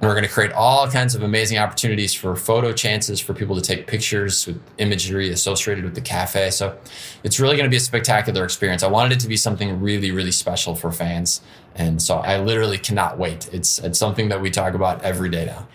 And 0.00 0.08
we're 0.08 0.14
going 0.14 0.26
to 0.26 0.30
create 0.30 0.52
all 0.52 0.88
kinds 0.88 1.16
of 1.16 1.22
amazing 1.22 1.58
opportunities 1.58 2.14
for 2.14 2.36
photo 2.36 2.72
chances 2.72 3.18
for 3.18 3.34
people 3.34 3.56
to 3.56 3.62
take 3.62 3.88
pictures 3.88 4.46
with 4.46 4.62
imagery 4.78 5.30
associated 5.30 5.84
with 5.84 5.96
the 5.96 6.00
cafe. 6.00 6.50
So 6.50 6.78
it's 7.24 7.40
really 7.40 7.56
going 7.56 7.68
to 7.68 7.70
be 7.70 7.78
a 7.78 7.80
spectacular 7.80 8.44
experience. 8.44 8.84
I 8.84 8.88
wanted 8.88 9.12
it 9.12 9.20
to 9.20 9.28
be 9.28 9.36
something 9.36 9.80
really, 9.80 10.12
really 10.12 10.30
special 10.30 10.76
for 10.76 10.92
fans. 10.92 11.40
And 11.74 12.00
so 12.00 12.18
I 12.18 12.38
literally 12.38 12.78
cannot 12.78 13.18
wait. 13.18 13.52
It's, 13.52 13.80
it's 13.80 13.98
something 13.98 14.28
that 14.28 14.40
we 14.40 14.50
talk 14.50 14.74
about 14.74 15.02
every 15.02 15.30
day 15.30 15.46
now. 15.46 15.66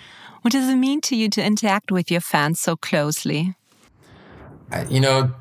What 0.41 0.51
does 0.51 0.69
it 0.69 0.75
mean 0.75 1.01
to 1.01 1.15
you 1.15 1.29
to 1.29 1.43
interact 1.43 1.91
with 1.91 2.09
your 2.09 2.21
fans 2.21 2.61
so 2.61 2.77
closely? 2.77 3.55
I, 4.71 4.85
you 4.85 4.99
know, 5.01 5.33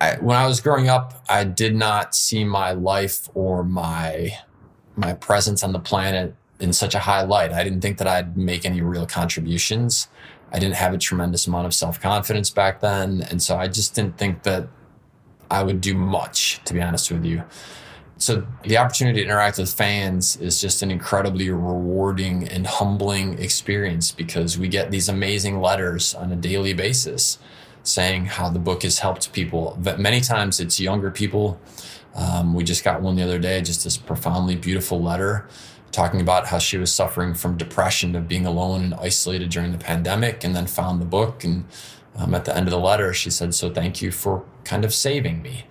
I, 0.00 0.16
when 0.16 0.36
I 0.36 0.46
was 0.46 0.60
growing 0.60 0.88
up, 0.88 1.24
I 1.28 1.42
did 1.44 1.74
not 1.74 2.14
see 2.14 2.44
my 2.44 2.72
life 2.72 3.28
or 3.34 3.64
my 3.64 4.30
my 4.96 5.12
presence 5.12 5.62
on 5.62 5.70
the 5.70 5.78
planet 5.78 6.34
in 6.60 6.72
such 6.72 6.94
a 6.94 7.00
high 7.00 7.22
light. 7.22 7.52
I 7.52 7.62
didn't 7.64 7.80
think 7.80 7.98
that 7.98 8.06
I'd 8.06 8.36
make 8.36 8.64
any 8.64 8.80
real 8.80 9.06
contributions. 9.06 10.08
I 10.52 10.58
didn't 10.58 10.76
have 10.76 10.94
a 10.94 10.98
tremendous 10.98 11.46
amount 11.46 11.66
of 11.66 11.74
self 11.74 12.00
confidence 12.00 12.50
back 12.50 12.80
then. 12.80 13.22
And 13.30 13.42
so 13.42 13.56
I 13.56 13.68
just 13.68 13.94
didn't 13.94 14.16
think 14.16 14.42
that 14.42 14.68
I 15.50 15.62
would 15.62 15.80
do 15.80 15.94
much, 15.94 16.60
to 16.64 16.74
be 16.74 16.80
honest 16.80 17.10
with 17.10 17.24
you. 17.24 17.44
So 18.20 18.44
the 18.64 18.78
opportunity 18.78 19.20
to 19.20 19.24
interact 19.24 19.58
with 19.58 19.72
fans 19.72 20.36
is 20.36 20.60
just 20.60 20.82
an 20.82 20.90
incredibly 20.90 21.50
rewarding 21.50 22.48
and 22.48 22.66
humbling 22.66 23.38
experience 23.38 24.10
because 24.10 24.58
we 24.58 24.66
get 24.66 24.90
these 24.90 25.08
amazing 25.08 25.60
letters 25.60 26.14
on 26.14 26.32
a 26.32 26.36
daily 26.36 26.72
basis 26.72 27.38
saying 27.84 28.26
how 28.26 28.50
the 28.50 28.58
book 28.58 28.82
has 28.82 28.98
helped 28.98 29.32
people. 29.32 29.78
But 29.80 30.00
many 30.00 30.20
times 30.20 30.58
it's 30.58 30.80
younger 30.80 31.12
people. 31.12 31.60
Um, 32.16 32.54
we 32.54 32.64
just 32.64 32.82
got 32.82 33.00
one 33.00 33.14
the 33.14 33.22
other 33.22 33.38
day, 33.38 33.62
just 33.62 33.84
this 33.84 33.96
profoundly 33.96 34.56
beautiful 34.56 35.00
letter 35.00 35.46
talking 35.92 36.20
about 36.20 36.46
how 36.46 36.58
she 36.58 36.76
was 36.76 36.92
suffering 36.92 37.34
from 37.34 37.56
depression 37.56 38.14
of 38.14 38.28
being 38.28 38.46
alone 38.46 38.82
and 38.82 38.94
isolated 38.94 39.50
during 39.50 39.72
the 39.72 39.78
pandemic 39.78 40.44
and 40.44 40.54
then 40.54 40.66
found 40.66 41.00
the 41.00 41.06
book 41.06 41.44
and 41.44 41.64
um, 42.16 42.34
at 42.34 42.44
the 42.44 42.56
end 42.56 42.66
of 42.66 42.70
the 42.70 42.78
letter 42.78 43.12
she 43.12 43.30
said 43.30 43.54
so 43.54 43.70
thank 43.72 44.02
you 44.02 44.10
for 44.10 44.44
kind 44.64 44.84
of 44.84 44.92
saving 44.92 45.40
me 45.42 45.64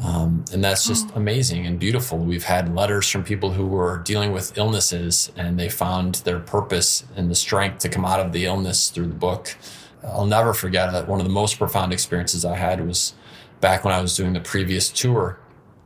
um, 0.00 0.44
and 0.52 0.64
that's 0.64 0.86
just 0.86 1.10
oh. 1.12 1.16
amazing 1.16 1.66
and 1.66 1.78
beautiful 1.78 2.18
we've 2.18 2.44
had 2.44 2.74
letters 2.74 3.08
from 3.08 3.22
people 3.22 3.52
who 3.52 3.66
were 3.66 3.98
dealing 3.98 4.32
with 4.32 4.56
illnesses 4.58 5.32
and 5.36 5.58
they 5.58 5.68
found 5.68 6.16
their 6.16 6.40
purpose 6.40 7.04
and 7.16 7.30
the 7.30 7.34
strength 7.34 7.78
to 7.78 7.88
come 7.88 8.04
out 8.04 8.20
of 8.20 8.32
the 8.32 8.44
illness 8.44 8.90
through 8.90 9.06
the 9.06 9.14
book 9.14 9.56
i'll 10.04 10.26
never 10.26 10.52
forget 10.52 10.92
that 10.92 11.08
one 11.08 11.20
of 11.20 11.26
the 11.26 11.32
most 11.32 11.58
profound 11.58 11.92
experiences 11.92 12.44
i 12.44 12.56
had 12.56 12.86
was 12.86 13.14
back 13.62 13.84
when 13.84 13.94
I 13.94 14.02
was 14.02 14.14
doing 14.14 14.34
the 14.34 14.40
previous 14.40 14.90
tour. 14.90 15.38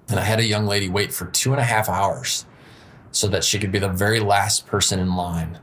And 0.08 0.18
I 0.18 0.22
had 0.22 0.40
a 0.40 0.44
young 0.44 0.66
lady 0.66 0.88
wait 0.88 1.12
for 1.12 1.26
two 1.26 1.52
and 1.52 1.60
a 1.60 1.64
half 1.64 1.88
hours 1.88 2.44
so 3.16 3.26
that 3.28 3.42
she 3.42 3.58
could 3.58 3.72
be 3.72 3.78
the 3.78 3.88
very 3.88 4.20
last 4.20 4.66
person 4.66 5.00
in 5.00 5.16
line. 5.16 5.58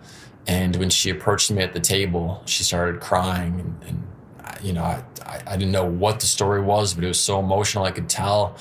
And 0.47 0.75
when 0.77 0.89
she 0.89 1.11
approached 1.11 1.51
me 1.51 1.61
at 1.61 1.71
the 1.71 1.79
table, 1.79 2.41
she 2.45 2.63
started 2.63 2.99
crying. 2.99 3.59
And, 3.59 3.83
and 3.87 4.65
you 4.65 4.73
know, 4.73 4.83
I, 4.83 5.03
I 5.45 5.55
didn't 5.55 5.71
know 5.71 5.85
what 5.85 6.19
the 6.19 6.25
story 6.25 6.61
was, 6.61 6.95
but 6.95 7.03
it 7.03 7.07
was 7.07 7.19
so 7.19 7.39
emotional, 7.39 7.83
I 7.83 7.91
could 7.91 8.09
tell. 8.09 8.57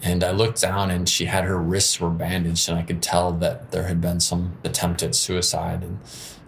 And 0.00 0.24
I 0.24 0.30
looked 0.30 0.62
down 0.62 0.90
and 0.90 1.06
she 1.06 1.26
had 1.26 1.44
her 1.44 1.58
wrists 1.58 2.00
were 2.00 2.08
bandaged, 2.08 2.70
and 2.70 2.78
I 2.78 2.82
could 2.82 3.02
tell 3.02 3.30
that 3.32 3.72
there 3.72 3.82
had 3.82 4.00
been 4.00 4.20
some 4.20 4.56
attempt 4.64 5.02
at 5.02 5.14
suicide. 5.14 5.82
And 5.82 5.98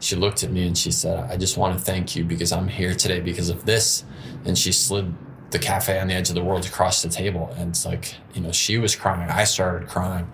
she 0.00 0.16
looked 0.16 0.42
at 0.42 0.50
me 0.50 0.66
and 0.66 0.78
she 0.78 0.90
said, 0.90 1.30
I 1.30 1.37
just 1.37 1.58
want 1.58 1.78
to 1.78 1.84
thank 1.84 2.16
you 2.16 2.25
because 2.25 2.52
I'm 2.52 2.68
here 2.68 2.94
today 2.94 3.20
because 3.20 3.50
of 3.50 3.66
this. 3.66 4.04
And 4.46 4.56
she 4.56 4.72
slid 4.72 5.14
the 5.50 5.58
cafe 5.58 6.00
on 6.00 6.08
the 6.08 6.14
edge 6.14 6.30
of 6.30 6.37
the 6.37 6.42
world 6.42 6.64
across 6.64 7.02
the 7.02 7.11
table. 7.11 7.54
And 7.58 7.68
it's 7.68 7.84
like, 7.84 8.14
you 8.32 8.40
know, 8.40 8.50
she 8.50 8.78
was 8.78 8.96
crying. 8.96 9.28
I 9.28 9.44
started 9.44 9.90
crying. 9.90 10.32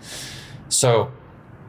So 0.69 1.11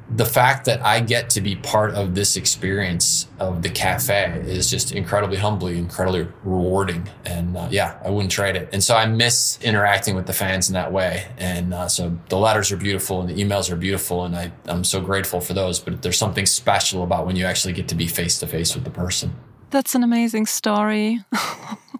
the 0.10 0.26
fact 0.26 0.66
that 0.66 0.84
I 0.84 1.02
get 1.02 1.30
to 1.32 1.42
be 1.42 1.56
part 1.56 1.94
of 1.94 2.16
this 2.16 2.36
experience 2.36 3.28
of 3.40 3.62
the 3.62 3.70
cafe 3.70 4.42
is 4.44 4.70
just 4.70 4.92
incredibly 4.92 5.38
humbling, 5.38 5.78
incredibly 5.78 6.28
rewarding. 6.44 7.08
And 7.26 7.56
uh, 7.56 7.68
yeah, 7.70 8.00
I 8.04 8.10
wouldn't 8.10 8.32
trade 8.32 8.56
it. 8.56 8.70
And 8.74 8.84
so 8.84 8.96
I 8.96 9.06
miss 9.06 9.60
interacting 9.62 10.16
with 10.16 10.26
the 10.26 10.34
fans 10.34 10.68
in 10.68 10.74
that 10.74 10.92
way. 10.92 11.28
And 11.38 11.74
uh, 11.74 11.88
so 11.88 12.18
the 12.30 12.38
letters 12.38 12.72
are 12.72 12.78
beautiful 12.78 13.22
and 13.22 13.30
the 13.30 13.36
emails 13.36 13.70
are 13.70 13.76
beautiful. 13.76 14.26
And 14.26 14.36
I, 14.36 14.52
I'm 14.66 14.84
so 14.84 15.00
grateful 15.00 15.42
for 15.42 15.54
those. 15.54 15.80
But 15.80 16.02
there's 16.02 16.18
something 16.18 16.48
special 16.48 17.04
about 17.04 17.28
when 17.28 17.36
you 17.36 17.46
actually 17.46 17.74
get 17.74 17.88
to 17.90 17.96
be 17.96 18.08
face 18.08 18.40
to 18.40 18.48
face 18.48 18.74
with 18.74 18.86
the 18.86 18.92
person. 18.92 19.36
That's 19.70 19.94
an 19.94 20.04
amazing 20.04 20.48
story. 20.48 21.20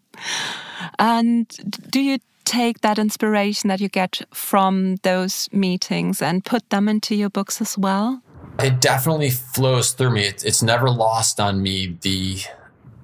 and 1.00 1.48
do 1.92 2.02
you 2.02 2.18
take 2.50 2.82
that 2.82 2.98
inspiration 2.98 3.68
that 3.68 3.80
you 3.80 3.90
get 3.90 4.22
from 4.34 4.96
those 5.04 5.48
meetings 5.54 6.20
and 6.20 6.44
put 6.44 6.68
them 6.72 6.90
into 6.90 7.14
your 7.16 7.30
books 7.30 7.62
as 7.62 7.78
well? 7.78 8.24
It 8.58 8.82
definitely 8.82 9.30
flows 9.30 9.92
through 9.92 10.12
me. 10.12 10.24
It, 10.24 10.44
it's 10.44 10.64
never 10.64 10.90
lost 10.90 11.40
on 11.40 11.62
me 11.62 11.98
the 12.02 12.40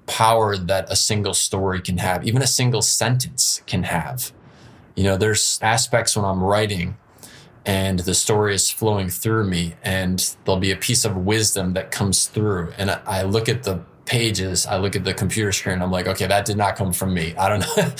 power 0.07 0.57
that 0.57 0.91
a 0.91 0.95
single 0.95 1.33
story 1.33 1.79
can 1.79 1.99
have, 1.99 2.25
even 2.27 2.41
a 2.41 2.47
single 2.47 2.81
sentence 2.81 3.61
can 3.67 3.83
have. 3.83 4.31
You 4.95 5.03
know, 5.03 5.17
there's 5.17 5.59
aspects 5.61 6.15
when 6.15 6.25
I'm 6.25 6.43
writing 6.43 6.97
and 7.65 7.99
the 7.99 8.13
story 8.13 8.53
is 8.53 8.69
flowing 8.69 9.09
through 9.09 9.45
me, 9.45 9.73
and 9.83 10.35
there'll 10.45 10.59
be 10.59 10.71
a 10.71 10.75
piece 10.75 11.03
of 11.03 11.17
wisdom 11.17 11.73
that 11.73 11.89
comes 11.89 12.27
through. 12.27 12.71
And 12.77 12.91
I, 12.91 13.01
I 13.05 13.23
look 13.23 13.49
at 13.49 13.63
the 13.63 13.81
pages, 14.05 14.65
I 14.65 14.77
look 14.77 14.95
at 14.95 15.03
the 15.03 15.13
computer 15.13 15.51
screen, 15.51 15.81
I'm 15.81 15.91
like, 15.91 16.07
okay, 16.07 16.27
that 16.27 16.45
did 16.45 16.57
not 16.57 16.75
come 16.75 16.93
from 16.93 17.13
me. 17.13 17.35
I 17.38 17.50
don't 17.50 17.59
know. 17.62 17.93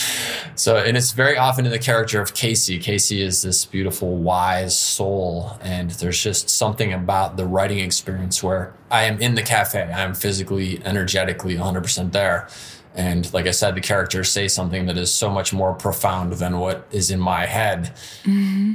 so, 0.56 0.78
and 0.78 0.96
it's 0.96 1.12
very 1.12 1.38
often 1.38 1.66
in 1.66 1.72
the 1.72 1.80
character 1.80 2.22
of 2.22 2.34
Casey. 2.34 2.80
Casey 2.80 3.22
is 3.22 3.42
this 3.42 3.66
beautiful, 3.66 4.18
wise 4.18 4.78
soul. 4.78 5.58
And 5.62 5.92
there's 5.92 6.22
just 6.22 6.50
something 6.50 6.94
about 6.94 7.38
the 7.38 7.46
writing 7.46 7.80
experience 7.80 8.42
where 8.44 8.74
I 8.92 9.04
am 9.04 9.20
in 9.22 9.36
the 9.36 9.44
cafe, 9.44 9.82
I 9.82 10.02
am 10.02 10.14
physically, 10.14 10.84
energetically 10.86 11.56
100% 11.56 12.12
there. 12.12 12.48
And 12.94 13.32
like 13.34 13.46
I 13.46 13.52
said, 13.52 13.76
the 13.76 13.82
characters 13.82 14.32
say 14.32 14.48
something 14.48 14.86
that 14.86 14.98
is 14.98 15.14
so 15.14 15.30
much 15.30 15.52
more 15.52 15.74
profound 15.74 16.34
than 16.34 16.60
what 16.60 16.88
is 16.92 17.12
in 17.12 17.20
my 17.20 17.46
head. 17.46 17.94
Mm-hmm. 18.24 18.74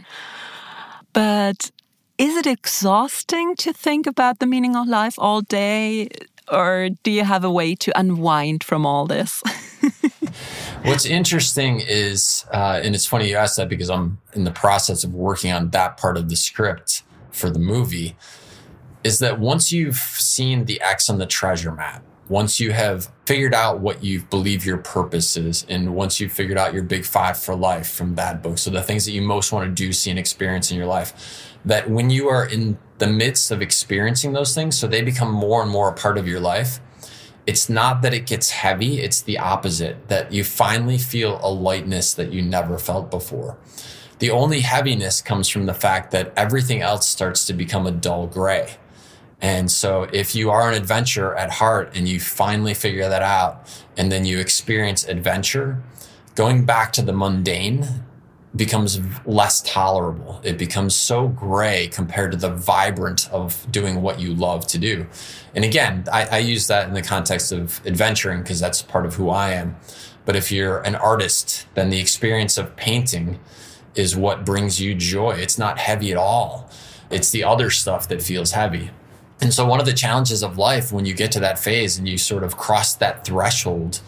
But 1.12 1.70
is 2.18 2.37
it 2.37 2.46
exhausting 2.46 3.56
to 3.56 3.72
think 3.72 4.06
about 4.06 4.38
the 4.38 4.46
meaning 4.46 4.76
of 4.76 4.87
life 4.87 5.14
all 5.18 5.40
day? 5.40 6.10
Or 6.50 6.90
do 7.02 7.11
you 7.11 7.25
have 7.25 7.45
a 7.45 7.50
way 7.50 7.75
to 7.76 7.99
unwind 7.99 8.64
from 8.64 8.87
all 8.87 9.07
this? 9.07 9.42
What's 10.83 11.04
interesting 11.04 11.80
is, 11.80 12.45
uh, 12.52 12.80
and 12.83 12.95
it's 12.95 13.07
funny 13.07 13.28
you 13.28 13.37
asked 13.37 13.57
that 13.59 13.69
because 13.69 13.90
I'm 13.90 14.19
in 14.33 14.45
the 14.45 14.50
process 14.50 15.04
of 15.04 15.14
working 15.14 15.52
on 15.52 15.71
that 15.71 15.97
part 15.97 16.16
of 16.16 16.28
the 16.28 16.37
script 16.37 17.02
for 17.30 17.50
the 17.50 17.59
movie, 17.59 18.16
is 19.04 19.19
that 19.19 19.38
once 19.38 19.73
you've 19.73 19.97
seen 19.97 20.64
the 20.64 20.80
X 20.80 21.11
on 21.11 21.19
the 21.19 21.26
treasure 21.26 21.73
map, 21.73 22.02
once 22.28 22.61
you 22.61 22.73
have 22.73 23.11
figured 23.30 23.54
out 23.54 23.78
what 23.78 24.02
you 24.02 24.20
believe 24.22 24.66
your 24.66 24.78
purpose 24.78 25.37
is, 25.37 25.64
and 25.68 25.94
once 25.94 26.18
you've 26.18 26.32
figured 26.32 26.58
out 26.58 26.75
your 26.75 26.82
big 26.82 27.04
five 27.04 27.38
for 27.38 27.54
life 27.54 27.88
from 27.88 28.16
that 28.16 28.42
book, 28.42 28.58
so 28.58 28.72
the 28.72 28.82
things 28.82 29.04
that 29.04 29.12
you 29.12 29.22
most 29.22 29.52
want 29.52 29.64
to 29.64 29.72
do, 29.72 29.92
see, 29.92 30.10
and 30.10 30.18
experience 30.18 30.72
in 30.72 30.76
your 30.76 30.88
life, 30.88 31.54
that 31.64 31.88
when 31.88 32.10
you 32.10 32.26
are 32.26 32.44
in 32.44 32.76
the 32.99 33.06
midst 33.06 33.52
of 33.52 33.62
experiencing 33.62 34.32
those 34.32 34.52
things, 34.52 34.76
so 34.76 34.88
they 34.88 35.00
become 35.00 35.30
more 35.30 35.62
and 35.62 35.70
more 35.70 35.90
a 35.90 35.92
part 35.92 36.18
of 36.18 36.26
your 36.26 36.40
life, 36.40 36.80
it's 37.46 37.68
not 37.68 38.02
that 38.02 38.12
it 38.12 38.26
gets 38.26 38.50
heavy, 38.50 38.99
it's 38.99 39.22
the 39.22 39.38
opposite, 39.38 40.08
that 40.08 40.32
you 40.32 40.42
finally 40.42 40.99
feel 40.99 41.38
a 41.40 41.52
lightness 41.52 42.12
that 42.14 42.32
you 42.32 42.42
never 42.42 42.78
felt 42.80 43.12
before. 43.12 43.56
The 44.18 44.32
only 44.32 44.62
heaviness 44.62 45.22
comes 45.22 45.49
from 45.49 45.66
the 45.66 45.75
fact 45.75 46.10
that 46.10 46.32
everything 46.37 46.82
else 46.82 47.06
starts 47.06 47.46
to 47.46 47.52
become 47.52 47.87
a 47.87 47.92
dull 47.92 48.26
gray. 48.26 48.76
And 49.42 49.70
so 49.70 50.02
if 50.12 50.35
you 50.35 50.50
are 50.50 50.70
an 50.70 50.75
adventurer 50.75 51.37
at 51.37 51.50
heart 51.50 51.92
and 51.94 52.06
you 52.06 52.20
finally 52.20 52.75
figure 52.75 53.09
that 53.09 53.23
out 53.23 53.82
and 53.97 54.12
then 54.12 54.25
you 54.25 54.38
experience 54.38 55.04
adventure, 55.04 55.82
going 56.35 56.64
back 56.64 56.92
to 56.94 57.02
the 57.02 57.12
mundane 57.12 58.04
becomes 58.56 59.00
less 59.25 59.62
tolerable. 59.62 60.40
It 60.42 60.59
becomes 60.59 60.94
so 60.94 61.28
gray 61.28 61.88
compared 61.88 62.32
to 62.32 62.37
the 62.37 62.50
vibrant 62.50 63.30
of 63.30 63.64
doing 63.70 64.02
what 64.02 64.18
you 64.18 64.35
love 64.35 64.66
to 64.68 64.78
do. 64.78 65.06
And 65.54 65.64
again, 65.64 66.04
I, 66.12 66.26
I 66.26 66.38
use 66.38 66.66
that 66.66 66.88
in 66.88 66.94
the 66.94 67.02
context 67.02 67.52
of 67.52 67.80
adventuring 67.87 68.42
because 68.42 68.59
that's 68.59 68.82
part 68.82 69.06
of 69.06 69.14
who 69.14 69.30
I 69.30 69.50
am. 69.50 69.76
But 70.25 70.35
if 70.37 70.50
you're 70.50 70.80
an 70.80 70.97
artist, 70.97 71.66
then 71.75 71.90
the 71.90 72.00
experience 72.00 72.59
of 72.59 72.75
painting 72.76 73.38
is 73.94 74.16
what 74.16 74.44
brings 74.44 74.80
you 74.80 74.94
joy. 74.94 75.32
It's 75.32 75.59
not 75.59 75.78
heavy 75.78 76.11
at 76.11 76.16
all. 76.16 76.68
It's 77.09 77.30
the 77.30 77.44
other 77.44 77.70
stuff 77.70 78.09
that 78.09 78.23
feels 78.23 78.52
heavy. 78.52 78.90
And 79.42 79.54
so, 79.54 79.66
one 79.66 79.80
of 79.80 79.87
the 79.87 79.92
challenges 79.92 80.42
of 80.42 80.59
life 80.59 80.92
when 80.92 81.06
you 81.06 81.14
get 81.14 81.32
to 81.32 81.40
that 81.40 81.59
phase 81.59 81.99
and 81.99 82.09
you 82.09 82.18
sort 82.18 82.44
of 82.44 82.56
cross 82.56 82.94
that 82.97 83.25
threshold 83.25 84.00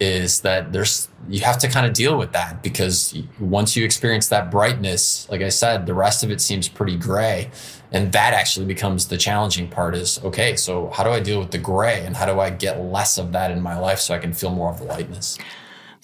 is 0.00 0.40
that 0.42 0.72
there's 0.72 1.08
you 1.28 1.40
have 1.40 1.58
to 1.58 1.68
kind 1.68 1.86
of 1.86 1.92
deal 1.92 2.16
with 2.16 2.32
that 2.32 2.62
because 2.62 3.18
once 3.40 3.76
you 3.76 3.84
experience 3.84 4.28
that 4.28 4.50
brightness 4.50 5.28
like 5.28 5.42
i 5.42 5.48
said 5.48 5.86
the 5.86 5.94
rest 5.94 6.22
of 6.22 6.30
it 6.30 6.40
seems 6.40 6.68
pretty 6.68 6.96
gray. 6.96 7.50
And 7.90 8.12
that 8.12 8.34
actually 8.34 8.66
becomes 8.66 9.08
the 9.08 9.16
challenging 9.16 9.68
part 9.68 9.94
is 9.94 10.20
okay 10.22 10.56
so 10.56 10.90
how 10.90 11.04
do 11.04 11.10
i 11.10 11.20
deal 11.20 11.40
with 11.40 11.50
the 11.50 11.58
gray? 11.58 12.04
And 12.04 12.16
how 12.16 12.26
do 12.26 12.38
i 12.38 12.50
get 12.50 12.80
less 12.80 13.18
of 13.18 13.32
that 13.32 13.50
in 13.50 13.60
my 13.60 13.78
life 13.78 13.98
so 13.98 14.14
i 14.14 14.18
can 14.18 14.32
feel 14.32 14.50
more 14.50 14.70
of 14.70 14.78
the 14.78 14.84
lightness 14.84 15.38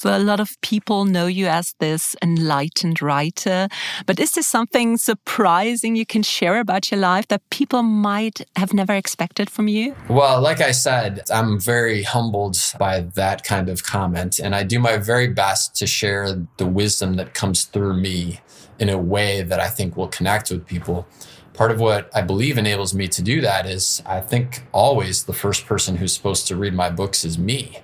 a 0.05 0.19
lot 0.19 0.41
of 0.41 0.61
people 0.61 1.05
know 1.05 1.27
you 1.27 1.47
as 1.47 1.75
this 1.79 2.17
enlightened 2.23 3.01
writer. 3.01 3.69
But 4.07 4.19
is 4.19 4.33
there 4.33 4.43
something 4.43 4.97
surprising 4.97 5.97
you 5.97 6.07
can 6.07 6.23
share 6.23 6.59
about 6.59 6.91
your 6.91 7.01
life 7.01 7.29
that 7.29 7.49
people 7.51 7.83
might 7.83 8.41
have 8.57 8.73
never 8.73 8.93
expected 8.93 9.51
from 9.51 9.69
you? 9.69 9.95
Well, 10.09 10.41
like 10.41 10.61
I 10.61 10.73
said, 10.73 11.23
I'm 11.31 11.61
very 11.61 12.03
humbled 12.03 12.57
by 12.79 13.01
that 13.15 13.45
kind 13.45 13.69
of 13.69 13.85
comment. 13.85 14.39
And 14.39 14.55
I 14.55 14.63
do 14.63 14.79
my 14.79 14.97
very 14.97 15.29
best 15.29 15.75
to 15.77 15.87
share 15.87 16.47
the 16.57 16.67
wisdom 16.67 17.15
that 17.15 17.35
comes 17.35 17.65
through 17.65 17.95
me 17.95 18.41
in 18.79 18.89
a 18.89 18.99
way 18.99 19.43
that 19.43 19.61
I 19.61 19.69
think 19.69 19.97
will 19.97 20.09
connect 20.09 20.51
with 20.51 20.67
people 20.67 21.07
part 21.55 21.71
of 21.71 21.81
what 21.81 22.11
I 22.15 22.21
believe 22.21 22.59
enables 22.59 22.93
me 22.93 23.09
to 23.09 23.23
do 23.23 23.41
that 23.41 23.65
is 23.65 24.03
I 24.05 24.21
think 24.21 24.65
always 24.73 25.25
the 25.25 25.33
first 25.33 25.65
person 25.65 25.97
who's 25.97 26.13
supposed 26.13 26.47
to 26.49 26.57
read 26.57 26.75
my 26.75 26.91
books 26.91 27.25
is 27.25 27.39
me. 27.39 27.79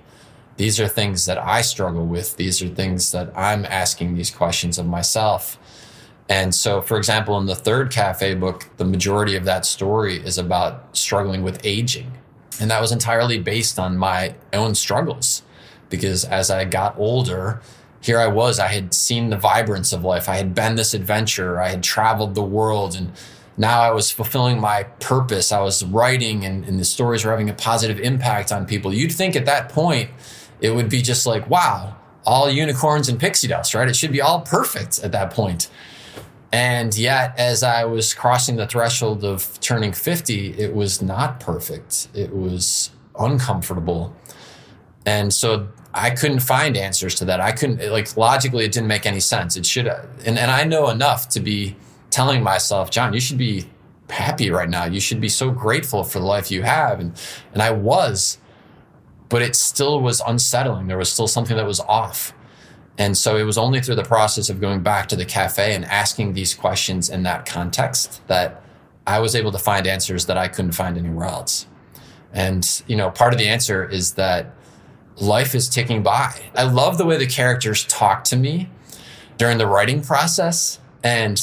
These 0.61 0.79
are 0.79 0.87
things 0.87 1.25
that 1.25 1.39
I 1.39 1.61
struggle 1.61 2.05
with. 2.05 2.37
These 2.37 2.61
are 2.61 2.67
things 2.67 3.11
that 3.13 3.35
I'm 3.35 3.65
asking 3.65 4.13
these 4.13 4.29
questions 4.29 4.77
of 4.77 4.85
myself. 4.85 5.57
And 6.29 6.53
so, 6.53 6.83
for 6.83 6.97
example, 6.97 7.35
in 7.39 7.47
the 7.47 7.55
third 7.55 7.89
cafe 7.89 8.35
book, 8.35 8.69
the 8.77 8.85
majority 8.85 9.35
of 9.35 9.43
that 9.45 9.65
story 9.65 10.17
is 10.17 10.37
about 10.37 10.95
struggling 10.95 11.41
with 11.41 11.65
aging. 11.65 12.11
And 12.59 12.69
that 12.69 12.79
was 12.79 12.91
entirely 12.91 13.39
based 13.39 13.79
on 13.79 13.97
my 13.97 14.35
own 14.53 14.75
struggles. 14.75 15.41
Because 15.89 16.25
as 16.25 16.51
I 16.51 16.65
got 16.65 16.95
older, 16.95 17.59
here 17.99 18.19
I 18.19 18.27
was, 18.27 18.59
I 18.59 18.67
had 18.67 18.93
seen 18.93 19.31
the 19.31 19.37
vibrance 19.37 19.91
of 19.91 20.03
life. 20.03 20.29
I 20.29 20.35
had 20.35 20.53
been 20.53 20.75
this 20.75 20.93
adventurer. 20.93 21.59
I 21.59 21.69
had 21.69 21.81
traveled 21.81 22.35
the 22.35 22.43
world. 22.43 22.93
And 22.93 23.13
now 23.57 23.81
I 23.81 23.89
was 23.89 24.11
fulfilling 24.11 24.61
my 24.61 24.83
purpose. 24.99 25.51
I 25.51 25.61
was 25.61 25.83
writing, 25.83 26.45
and, 26.45 26.63
and 26.65 26.79
the 26.79 26.85
stories 26.85 27.25
were 27.25 27.31
having 27.31 27.49
a 27.49 27.55
positive 27.55 27.99
impact 27.99 28.51
on 28.51 28.67
people. 28.67 28.93
You'd 28.93 29.11
think 29.11 29.35
at 29.35 29.47
that 29.47 29.69
point, 29.69 30.11
it 30.61 30.71
would 30.71 30.89
be 30.89 31.01
just 31.01 31.25
like, 31.25 31.49
wow, 31.49 31.95
all 32.25 32.49
unicorns 32.49 33.09
and 33.09 33.19
pixie 33.19 33.47
dust, 33.47 33.73
right? 33.73 33.87
It 33.87 33.95
should 33.95 34.11
be 34.11 34.21
all 34.21 34.41
perfect 34.41 34.99
at 34.99 35.11
that 35.11 35.31
point. 35.31 35.69
And 36.53 36.95
yet, 36.97 37.33
as 37.37 37.63
I 37.63 37.85
was 37.85 38.13
crossing 38.13 38.57
the 38.57 38.67
threshold 38.67 39.23
of 39.23 39.59
turning 39.61 39.93
50, 39.93 40.59
it 40.59 40.73
was 40.75 41.01
not 41.01 41.39
perfect. 41.39 42.09
It 42.13 42.35
was 42.35 42.91
uncomfortable. 43.17 44.15
And 45.05 45.33
so 45.33 45.69
I 45.93 46.09
couldn't 46.11 46.41
find 46.41 46.75
answers 46.75 47.15
to 47.15 47.25
that. 47.25 47.39
I 47.39 47.53
couldn't, 47.53 47.89
like, 47.91 48.15
logically, 48.17 48.65
it 48.65 48.73
didn't 48.73 48.87
make 48.87 49.05
any 49.05 49.21
sense. 49.21 49.55
It 49.55 49.65
should, 49.65 49.87
and, 49.87 50.37
and 50.37 50.51
I 50.51 50.65
know 50.65 50.89
enough 50.89 51.29
to 51.29 51.39
be 51.39 51.75
telling 52.09 52.43
myself, 52.43 52.91
John, 52.91 53.13
you 53.13 53.21
should 53.21 53.37
be 53.37 53.69
happy 54.09 54.51
right 54.51 54.69
now. 54.69 54.83
You 54.83 54.99
should 54.99 55.21
be 55.21 55.29
so 55.29 55.51
grateful 55.51 56.03
for 56.03 56.19
the 56.19 56.25
life 56.25 56.51
you 56.51 56.63
have. 56.63 56.99
And, 56.99 57.19
and 57.53 57.61
I 57.61 57.71
was 57.71 58.37
but 59.31 59.41
it 59.41 59.55
still 59.55 60.01
was 60.01 60.21
unsettling. 60.27 60.87
There 60.87 60.97
was 60.97 61.11
still 61.11 61.27
something 61.27 61.55
that 61.55 61.65
was 61.65 61.79
off. 61.79 62.33
And 62.97 63.17
so 63.17 63.37
it 63.37 63.43
was 63.43 63.57
only 63.57 63.79
through 63.79 63.95
the 63.95 64.03
process 64.03 64.49
of 64.49 64.59
going 64.59 64.83
back 64.83 65.07
to 65.07 65.15
the 65.15 65.23
cafe 65.23 65.73
and 65.73 65.85
asking 65.85 66.33
these 66.33 66.53
questions 66.53 67.09
in 67.09 67.23
that 67.23 67.45
context 67.45 68.21
that 68.27 68.61
I 69.07 69.19
was 69.19 69.33
able 69.33 69.53
to 69.53 69.57
find 69.57 69.87
answers 69.87 70.25
that 70.25 70.37
I 70.37 70.49
couldn't 70.49 70.73
find 70.73 70.97
anywhere 70.97 71.27
else. 71.27 71.65
And, 72.33 72.83
you 72.87 72.97
know, 72.97 73.09
part 73.09 73.33
of 73.33 73.39
the 73.39 73.47
answer 73.47 73.87
is 73.87 74.15
that 74.15 74.53
life 75.15 75.55
is 75.55 75.69
ticking 75.69 76.03
by. 76.03 76.35
I 76.53 76.63
love 76.63 76.97
the 76.97 77.05
way 77.05 77.17
the 77.17 77.25
characters 77.25 77.85
talk 77.85 78.25
to 78.25 78.35
me 78.35 78.69
during 79.37 79.57
the 79.57 79.67
writing 79.67 80.01
process. 80.01 80.79
And 81.05 81.41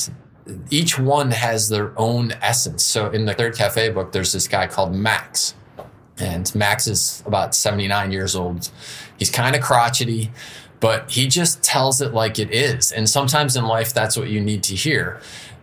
each 0.69 0.99
one 0.99 1.31
has 1.31 1.71
their 1.71 1.99
own 1.99 2.33
essence. 2.43 2.85
So 2.85 3.11
in 3.11 3.25
the 3.25 3.33
third 3.33 3.57
cafe 3.57 3.89
book, 3.89 4.13
there's 4.13 4.33
this 4.33 4.47
guy 4.47 4.67
called 4.67 4.95
Max. 4.95 5.55
And 6.21 6.53
Max 6.55 6.87
is 6.87 7.23
about 7.27 7.55
79 7.55 8.13
years 8.13 8.35
old. 8.35 8.71
He's 9.19 9.31
kind 9.31 9.55
of 9.55 9.63
crotchety, 9.63 10.31
but 10.81 11.11
he 11.11 11.29
just 11.29 11.63
tells 11.63 12.01
it 12.01 12.13
like 12.13 12.39
it 12.39 12.53
is. 12.53 12.91
And 12.93 13.09
sometimes 13.09 13.57
in 13.57 13.67
life, 13.67 13.95
that's 13.95 14.17
what 14.17 14.29
you 14.29 14.41
need 14.41 14.63
to 14.65 14.75
hear. 14.75 15.21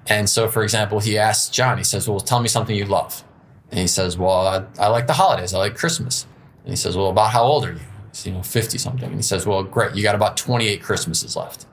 And 0.07 0.29
so, 0.29 0.47
for 0.47 0.63
example, 0.63 0.99
he 0.99 1.17
asks 1.17 1.49
John, 1.49 1.77
he 1.77 1.83
says, 1.83 2.07
Well, 2.07 2.19
tell 2.19 2.39
me 2.39 2.47
something 2.47 2.75
you 2.75 2.85
love. 2.85 3.23
And 3.71 3.79
he 3.79 3.87
says, 3.87 4.17
Well, 4.17 4.47
I, 4.47 4.63
I 4.79 4.87
like 4.87 5.07
the 5.07 5.13
holidays. 5.13 5.53
I 5.53 5.57
like 5.57 5.75
Christmas. 5.75 6.27
And 6.63 6.71
he 6.71 6.75
says, 6.75 6.95
Well, 6.95 7.09
about 7.09 7.31
how 7.31 7.43
old 7.43 7.65
are 7.65 7.73
you? 7.73 7.79
He's, 8.11 8.25
you 8.25 8.31
know, 8.31 8.43
50 8.43 8.77
something. 8.77 9.05
And 9.05 9.15
he 9.15 9.23
says, 9.23 9.45
Well, 9.45 9.63
great. 9.63 9.95
You 9.95 10.03
got 10.03 10.15
about 10.15 10.37
28 10.37 10.81
Christmases 10.81 11.35
left. 11.35 11.65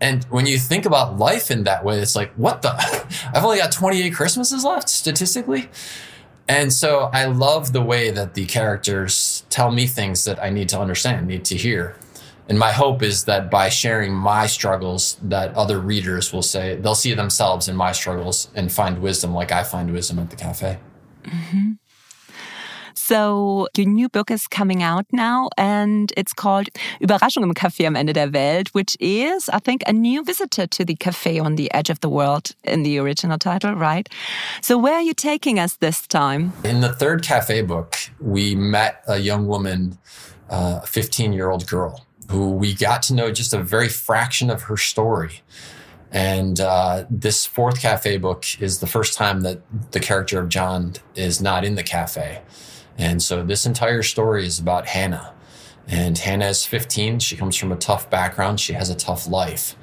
And 0.00 0.24
when 0.24 0.46
you 0.46 0.58
think 0.58 0.84
about 0.84 1.18
life 1.18 1.50
in 1.50 1.64
that 1.64 1.84
way, 1.84 2.00
it's 2.00 2.14
like, 2.14 2.32
what 2.34 2.62
the? 2.62 2.70
I've 3.34 3.44
only 3.44 3.58
got 3.58 3.72
28 3.72 4.12
Christmases 4.12 4.64
left 4.64 4.88
statistically. 4.88 5.70
And 6.48 6.72
so 6.72 7.10
I 7.12 7.24
love 7.26 7.72
the 7.72 7.82
way 7.82 8.10
that 8.10 8.34
the 8.34 8.46
characters 8.46 9.44
tell 9.50 9.70
me 9.72 9.86
things 9.86 10.24
that 10.24 10.42
I 10.42 10.50
need 10.50 10.68
to 10.70 10.80
understand, 10.80 11.26
need 11.26 11.44
to 11.46 11.56
hear. 11.56 11.96
And 12.48 12.58
my 12.58 12.70
hope 12.70 13.02
is 13.02 13.24
that 13.24 13.50
by 13.50 13.68
sharing 13.68 14.14
my 14.14 14.46
struggles, 14.46 15.18
that 15.22 15.52
other 15.54 15.80
readers 15.80 16.32
will 16.32 16.42
say 16.42 16.76
they'll 16.76 16.94
see 16.94 17.14
themselves 17.14 17.68
in 17.68 17.74
my 17.74 17.90
struggles 17.90 18.48
and 18.54 18.70
find 18.70 19.00
wisdom 19.00 19.34
like 19.34 19.50
I 19.50 19.64
find 19.64 19.92
wisdom 19.92 20.20
at 20.20 20.30
the 20.30 20.36
cafe. 20.36 20.78
Mm-hmm. 21.24 21.72
So, 23.06 23.68
your 23.76 23.86
new 23.86 24.08
book 24.08 24.32
is 24.32 24.48
coming 24.48 24.82
out 24.82 25.06
now 25.12 25.48
and 25.56 26.12
it's 26.16 26.32
called 26.32 26.66
Überraschung 27.00 27.44
im 27.44 27.54
Café 27.54 27.84
am 27.84 27.94
Ende 27.94 28.12
der 28.12 28.32
Welt, 28.32 28.74
which 28.74 28.96
is, 28.98 29.48
I 29.48 29.60
think, 29.60 29.84
a 29.86 29.92
new 29.92 30.24
visitor 30.24 30.66
to 30.66 30.84
the 30.84 30.96
cafe 30.96 31.38
on 31.38 31.54
the 31.54 31.72
edge 31.72 31.88
of 31.88 32.00
the 32.00 32.08
world 32.08 32.56
in 32.64 32.82
the 32.82 32.98
original 32.98 33.38
title, 33.38 33.74
right? 33.76 34.08
So, 34.60 34.76
where 34.76 34.94
are 34.94 35.02
you 35.02 35.14
taking 35.14 35.60
us 35.60 35.76
this 35.76 36.04
time? 36.08 36.52
In 36.64 36.80
the 36.80 36.88
third 36.88 37.22
cafe 37.22 37.62
book, 37.62 37.96
we 38.18 38.56
met 38.56 39.04
a 39.06 39.18
young 39.18 39.46
woman, 39.46 39.98
uh, 40.50 40.80
a 40.82 40.86
15 40.88 41.32
year 41.32 41.48
old 41.48 41.68
girl, 41.68 42.04
who 42.28 42.50
we 42.50 42.74
got 42.74 43.04
to 43.04 43.14
know 43.14 43.30
just 43.30 43.54
a 43.54 43.62
very 43.62 43.88
fraction 43.88 44.50
of 44.50 44.62
her 44.62 44.76
story. 44.76 45.42
And 46.10 46.58
uh, 46.58 47.04
this 47.08 47.46
fourth 47.46 47.80
cafe 47.80 48.16
book 48.16 48.60
is 48.60 48.80
the 48.80 48.88
first 48.88 49.14
time 49.14 49.42
that 49.42 49.60
the 49.92 50.00
character 50.00 50.40
of 50.40 50.48
John 50.48 50.94
is 51.14 51.40
not 51.40 51.64
in 51.64 51.76
the 51.76 51.84
cafe. 51.84 52.40
And 52.98 53.22
so 53.22 53.42
this 53.42 53.66
entire 53.66 54.02
story 54.02 54.46
is 54.46 54.58
about 54.58 54.86
Hannah. 54.86 55.34
And 55.88 56.18
Hannah 56.18 56.48
is 56.48 56.64
15. 56.64 57.20
She 57.20 57.36
comes 57.36 57.56
from 57.56 57.72
a 57.72 57.76
tough 57.76 58.10
background. 58.10 58.58
She 58.58 58.72
has 58.72 58.90
a 58.90 58.94
tough 58.94 59.28
life. 59.28 59.76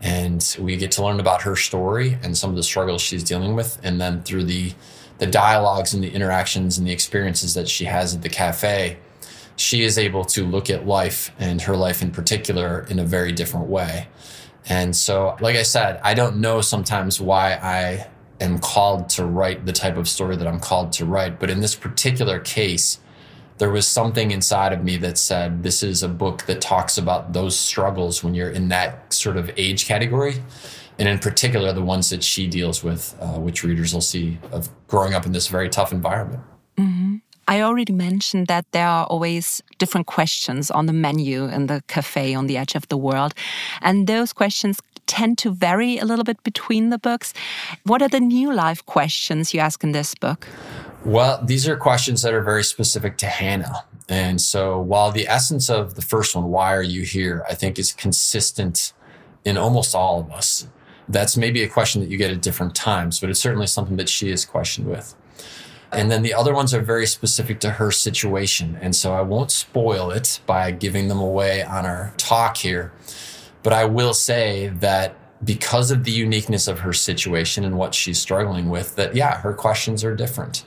And 0.00 0.56
we 0.60 0.76
get 0.76 0.92
to 0.92 1.02
learn 1.02 1.18
about 1.18 1.42
her 1.42 1.56
story 1.56 2.18
and 2.22 2.36
some 2.36 2.50
of 2.50 2.56
the 2.56 2.62
struggles 2.62 3.02
she's 3.02 3.24
dealing 3.24 3.56
with. 3.56 3.80
And 3.82 4.00
then 4.00 4.22
through 4.22 4.44
the, 4.44 4.72
the 5.18 5.26
dialogues 5.26 5.94
and 5.94 6.02
the 6.02 6.10
interactions 6.10 6.78
and 6.78 6.86
the 6.86 6.92
experiences 6.92 7.54
that 7.54 7.68
she 7.68 7.86
has 7.86 8.14
at 8.14 8.22
the 8.22 8.28
cafe, 8.28 8.98
she 9.56 9.82
is 9.82 9.98
able 9.98 10.24
to 10.26 10.46
look 10.46 10.70
at 10.70 10.86
life 10.86 11.32
and 11.40 11.60
her 11.62 11.76
life 11.76 12.00
in 12.00 12.12
particular 12.12 12.86
in 12.88 13.00
a 13.00 13.04
very 13.04 13.32
different 13.32 13.66
way. 13.66 14.06
And 14.68 14.94
so, 14.94 15.36
like 15.40 15.56
I 15.56 15.62
said, 15.62 16.00
I 16.04 16.14
don't 16.14 16.36
know 16.36 16.60
sometimes 16.60 17.20
why 17.20 17.54
I 17.54 18.06
am 18.40 18.58
called 18.58 19.08
to 19.10 19.24
write 19.24 19.66
the 19.66 19.72
type 19.72 19.96
of 19.96 20.08
story 20.08 20.36
that 20.36 20.46
I'm 20.46 20.60
called 20.60 20.92
to 20.94 21.04
write. 21.04 21.38
But 21.40 21.50
in 21.50 21.60
this 21.60 21.74
particular 21.74 22.38
case, 22.38 23.00
there 23.58 23.70
was 23.70 23.86
something 23.86 24.30
inside 24.30 24.72
of 24.72 24.84
me 24.84 24.96
that 24.98 25.18
said, 25.18 25.62
this 25.62 25.82
is 25.82 26.02
a 26.02 26.08
book 26.08 26.46
that 26.46 26.60
talks 26.60 26.96
about 26.96 27.32
those 27.32 27.58
struggles 27.58 28.22
when 28.22 28.34
you're 28.34 28.50
in 28.50 28.68
that 28.68 29.12
sort 29.12 29.36
of 29.36 29.50
age 29.56 29.86
category. 29.86 30.42
And 30.98 31.08
in 31.08 31.18
particular, 31.18 31.72
the 31.72 31.82
ones 31.82 32.10
that 32.10 32.24
she 32.24 32.46
deals 32.46 32.82
with, 32.82 33.16
uh, 33.20 33.38
which 33.38 33.62
readers 33.62 33.92
will 33.94 34.00
see 34.00 34.38
of 34.52 34.68
growing 34.86 35.14
up 35.14 35.26
in 35.26 35.32
this 35.32 35.48
very 35.48 35.68
tough 35.68 35.92
environment. 35.92 36.42
Mm-hmm. 36.76 37.16
I 37.48 37.62
already 37.62 37.92
mentioned 37.92 38.46
that 38.48 38.66
there 38.72 38.86
are 38.86 39.06
always 39.06 39.62
different 39.78 40.06
questions 40.06 40.70
on 40.70 40.86
the 40.86 40.92
menu 40.92 41.46
in 41.46 41.66
the 41.66 41.82
cafe 41.88 42.34
on 42.34 42.46
the 42.46 42.58
edge 42.58 42.74
of 42.74 42.86
the 42.88 42.96
world. 42.96 43.32
And 43.80 44.06
those 44.06 44.32
questions 44.32 44.80
tend 45.08 45.38
to 45.38 45.50
vary 45.50 45.98
a 45.98 46.04
little 46.04 46.24
bit 46.24 46.40
between 46.44 46.90
the 46.90 46.98
books. 46.98 47.34
What 47.82 48.00
are 48.02 48.08
the 48.08 48.20
new 48.20 48.52
life 48.52 48.86
questions 48.86 49.52
you 49.52 49.58
ask 49.58 49.82
in 49.82 49.90
this 49.90 50.14
book? 50.14 50.46
Well, 51.04 51.44
these 51.44 51.66
are 51.66 51.76
questions 51.76 52.22
that 52.22 52.32
are 52.32 52.42
very 52.42 52.62
specific 52.62 53.16
to 53.18 53.26
Hannah. 53.26 53.84
And 54.08 54.40
so 54.40 54.80
while 54.80 55.10
the 55.10 55.26
essence 55.28 55.68
of 55.68 55.94
the 55.94 56.02
first 56.02 56.34
one, 56.36 56.44
why 56.44 56.74
are 56.74 56.82
you 56.82 57.02
here, 57.02 57.44
I 57.48 57.54
think 57.54 57.78
is 57.78 57.92
consistent 57.92 58.92
in 59.44 59.56
almost 59.56 59.94
all 59.94 60.20
of 60.20 60.30
us. 60.30 60.66
That's 61.08 61.36
maybe 61.36 61.62
a 61.62 61.68
question 61.68 62.00
that 62.02 62.10
you 62.10 62.18
get 62.18 62.30
at 62.30 62.42
different 62.42 62.74
times, 62.74 63.20
but 63.20 63.30
it's 63.30 63.40
certainly 63.40 63.66
something 63.66 63.96
that 63.96 64.08
she 64.08 64.30
is 64.30 64.44
questioned 64.44 64.86
with. 64.86 65.14
And 65.90 66.10
then 66.10 66.22
the 66.22 66.34
other 66.34 66.54
ones 66.54 66.74
are 66.74 66.82
very 66.82 67.06
specific 67.06 67.60
to 67.60 67.70
her 67.70 67.90
situation. 67.90 68.78
And 68.82 68.94
so 68.94 69.14
I 69.14 69.22
won't 69.22 69.50
spoil 69.50 70.10
it 70.10 70.40
by 70.44 70.70
giving 70.70 71.08
them 71.08 71.18
away 71.18 71.62
on 71.62 71.86
our 71.86 72.12
talk 72.18 72.58
here. 72.58 72.92
But 73.68 73.76
I 73.76 73.84
will 73.84 74.14
say 74.14 74.68
that 74.80 75.14
because 75.44 75.90
of 75.90 76.04
the 76.04 76.10
uniqueness 76.10 76.68
of 76.68 76.78
her 76.78 76.94
situation 76.94 77.66
and 77.66 77.76
what 77.76 77.94
she's 77.94 78.18
struggling 78.18 78.70
with, 78.70 78.96
that 78.96 79.14
yeah, 79.14 79.42
her 79.42 79.52
questions 79.52 80.02
are 80.04 80.16
different. 80.16 80.64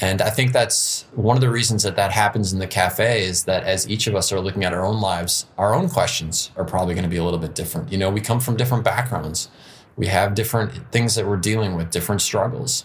And 0.00 0.20
I 0.20 0.30
think 0.30 0.52
that's 0.52 1.02
one 1.14 1.36
of 1.36 1.42
the 1.42 1.48
reasons 1.48 1.84
that 1.84 1.94
that 1.94 2.10
happens 2.10 2.52
in 2.52 2.58
the 2.58 2.66
cafe 2.66 3.22
is 3.22 3.44
that 3.44 3.62
as 3.62 3.88
each 3.88 4.08
of 4.08 4.16
us 4.16 4.32
are 4.32 4.40
looking 4.40 4.64
at 4.64 4.74
our 4.74 4.84
own 4.84 5.00
lives, 5.00 5.46
our 5.58 5.76
own 5.76 5.88
questions 5.88 6.50
are 6.56 6.64
probably 6.64 6.94
going 6.94 7.04
to 7.04 7.08
be 7.08 7.18
a 7.18 7.22
little 7.22 7.38
bit 7.38 7.54
different. 7.54 7.92
You 7.92 7.98
know, 7.98 8.10
we 8.10 8.20
come 8.20 8.40
from 8.40 8.56
different 8.56 8.82
backgrounds, 8.82 9.48
we 9.94 10.08
have 10.08 10.34
different 10.34 10.90
things 10.90 11.14
that 11.14 11.28
we're 11.28 11.36
dealing 11.36 11.76
with, 11.76 11.92
different 11.92 12.20
struggles. 12.20 12.84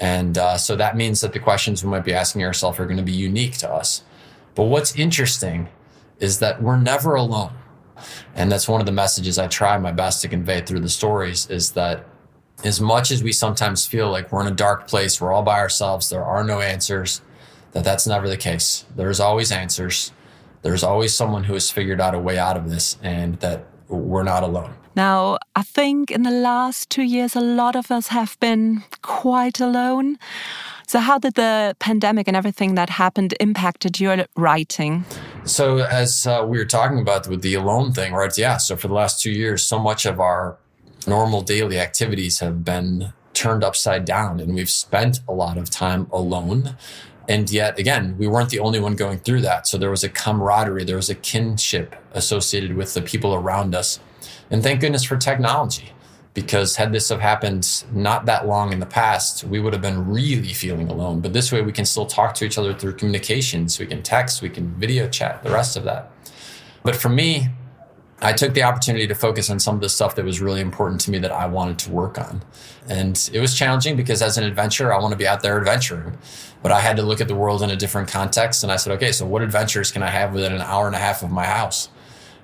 And 0.00 0.36
uh, 0.36 0.58
so 0.58 0.74
that 0.74 0.96
means 0.96 1.20
that 1.20 1.32
the 1.32 1.38
questions 1.38 1.84
we 1.84 1.90
might 1.92 2.04
be 2.04 2.14
asking 2.14 2.42
ourselves 2.42 2.80
are 2.80 2.84
going 2.86 2.96
to 2.96 3.04
be 3.04 3.12
unique 3.12 3.58
to 3.58 3.70
us. 3.70 4.02
But 4.56 4.64
what's 4.64 4.96
interesting 4.96 5.68
is 6.18 6.40
that 6.40 6.60
we're 6.60 6.80
never 6.80 7.14
alone. 7.14 7.52
And 8.34 8.50
that's 8.50 8.68
one 8.68 8.80
of 8.80 8.86
the 8.86 8.92
messages 8.92 9.38
I 9.38 9.46
try 9.46 9.76
my 9.78 9.92
best 9.92 10.22
to 10.22 10.28
convey 10.28 10.60
through 10.60 10.80
the 10.80 10.88
stories 10.88 11.48
is 11.50 11.72
that 11.72 12.06
as 12.64 12.80
much 12.80 13.10
as 13.10 13.22
we 13.22 13.32
sometimes 13.32 13.86
feel 13.86 14.10
like 14.10 14.32
we're 14.32 14.40
in 14.40 14.52
a 14.52 14.56
dark 14.56 14.88
place, 14.88 15.20
we're 15.20 15.32
all 15.32 15.42
by 15.42 15.58
ourselves, 15.58 16.10
there 16.10 16.24
are 16.24 16.42
no 16.42 16.60
answers, 16.60 17.20
that 17.72 17.84
that's 17.84 18.06
never 18.06 18.28
the 18.28 18.36
case. 18.36 18.84
There's 18.96 19.20
always 19.20 19.52
answers. 19.52 20.12
There's 20.62 20.82
always 20.82 21.14
someone 21.14 21.44
who 21.44 21.54
has 21.54 21.70
figured 21.70 22.00
out 22.00 22.14
a 22.14 22.18
way 22.18 22.38
out 22.38 22.56
of 22.56 22.70
this 22.70 22.96
and 23.02 23.38
that 23.40 23.66
we're 23.88 24.24
not 24.24 24.42
alone. 24.42 24.74
Now, 24.96 25.38
I 25.54 25.62
think 25.62 26.10
in 26.10 26.24
the 26.24 26.32
last 26.32 26.90
two 26.90 27.04
years, 27.04 27.36
a 27.36 27.40
lot 27.40 27.76
of 27.76 27.92
us 27.92 28.08
have 28.08 28.36
been 28.40 28.82
quite 29.02 29.60
alone. 29.60 30.18
So, 30.88 30.98
how 30.98 31.18
did 31.18 31.34
the 31.34 31.76
pandemic 31.78 32.26
and 32.26 32.36
everything 32.36 32.74
that 32.74 32.90
happened 32.90 33.34
impacted 33.38 34.00
your 34.00 34.26
writing? 34.36 35.04
So, 35.48 35.78
as 35.78 36.26
uh, 36.26 36.44
we 36.46 36.58
were 36.58 36.64
talking 36.64 37.00
about 37.00 37.26
with 37.26 37.42
the 37.42 37.54
alone 37.54 37.92
thing, 37.92 38.12
right? 38.12 38.36
Yeah. 38.36 38.58
So, 38.58 38.76
for 38.76 38.88
the 38.88 38.94
last 38.94 39.22
two 39.22 39.30
years, 39.30 39.62
so 39.62 39.78
much 39.78 40.04
of 40.04 40.20
our 40.20 40.58
normal 41.06 41.40
daily 41.40 41.78
activities 41.80 42.40
have 42.40 42.64
been 42.64 43.12
turned 43.32 43.64
upside 43.64 44.04
down, 44.04 44.40
and 44.40 44.54
we've 44.54 44.70
spent 44.70 45.20
a 45.26 45.32
lot 45.32 45.56
of 45.56 45.70
time 45.70 46.06
alone. 46.12 46.76
And 47.28 47.50
yet, 47.50 47.78
again, 47.78 48.16
we 48.18 48.26
weren't 48.26 48.50
the 48.50 48.58
only 48.58 48.80
one 48.80 48.94
going 48.94 49.18
through 49.18 49.42
that. 49.42 49.66
So, 49.66 49.78
there 49.78 49.90
was 49.90 50.04
a 50.04 50.08
camaraderie, 50.08 50.84
there 50.84 50.96
was 50.96 51.10
a 51.10 51.14
kinship 51.14 51.96
associated 52.12 52.76
with 52.76 52.94
the 52.94 53.02
people 53.02 53.34
around 53.34 53.74
us 53.74 54.00
and 54.50 54.62
thank 54.62 54.80
goodness 54.80 55.04
for 55.04 55.16
technology, 55.16 55.92
because 56.42 56.76
had 56.76 56.92
this 56.92 57.08
have 57.08 57.20
happened 57.20 57.84
not 57.92 58.26
that 58.26 58.46
long 58.46 58.72
in 58.72 58.78
the 58.78 58.86
past, 58.86 59.44
we 59.44 59.58
would 59.58 59.72
have 59.72 59.82
been 59.82 60.08
really 60.08 60.52
feeling 60.52 60.88
alone. 60.88 61.20
But 61.20 61.32
this 61.32 61.50
way, 61.50 61.62
we 61.62 61.72
can 61.72 61.84
still 61.84 62.06
talk 62.06 62.34
to 62.34 62.44
each 62.44 62.58
other 62.58 62.72
through 62.72 62.94
communications. 62.94 63.78
We 63.78 63.86
can 63.86 64.02
text, 64.02 64.40
we 64.40 64.48
can 64.48 64.68
video 64.74 65.08
chat, 65.08 65.42
the 65.42 65.50
rest 65.50 65.76
of 65.76 65.84
that. 65.84 66.12
But 66.84 66.94
for 66.94 67.08
me, 67.08 67.48
I 68.20 68.32
took 68.32 68.54
the 68.54 68.62
opportunity 68.62 69.06
to 69.06 69.14
focus 69.14 69.50
on 69.50 69.58
some 69.58 69.74
of 69.74 69.80
the 69.80 69.88
stuff 69.88 70.14
that 70.16 70.24
was 70.24 70.40
really 70.40 70.60
important 70.60 71.00
to 71.02 71.10
me 71.10 71.18
that 71.18 71.32
I 71.32 71.46
wanted 71.46 71.78
to 71.80 71.90
work 71.90 72.18
on. 72.18 72.42
And 72.88 73.30
it 73.32 73.40
was 73.40 73.54
challenging 73.54 73.96
because 73.96 74.22
as 74.22 74.38
an 74.38 74.44
adventurer, 74.44 74.94
I 74.94 75.00
want 75.00 75.12
to 75.12 75.18
be 75.18 75.26
out 75.26 75.42
there 75.42 75.58
adventuring. 75.58 76.18
But 76.62 76.72
I 76.72 76.80
had 76.80 76.96
to 76.96 77.02
look 77.02 77.20
at 77.20 77.28
the 77.28 77.36
world 77.36 77.62
in 77.62 77.70
a 77.70 77.76
different 77.76 78.08
context. 78.08 78.62
And 78.62 78.72
I 78.72 78.76
said, 78.76 78.92
okay, 78.94 79.12
so 79.12 79.26
what 79.26 79.42
adventures 79.42 79.92
can 79.92 80.02
I 80.02 80.10
have 80.10 80.34
within 80.34 80.52
an 80.52 80.60
hour 80.60 80.86
and 80.86 80.96
a 80.96 80.98
half 80.98 81.22
of 81.22 81.30
my 81.30 81.46
house? 81.46 81.88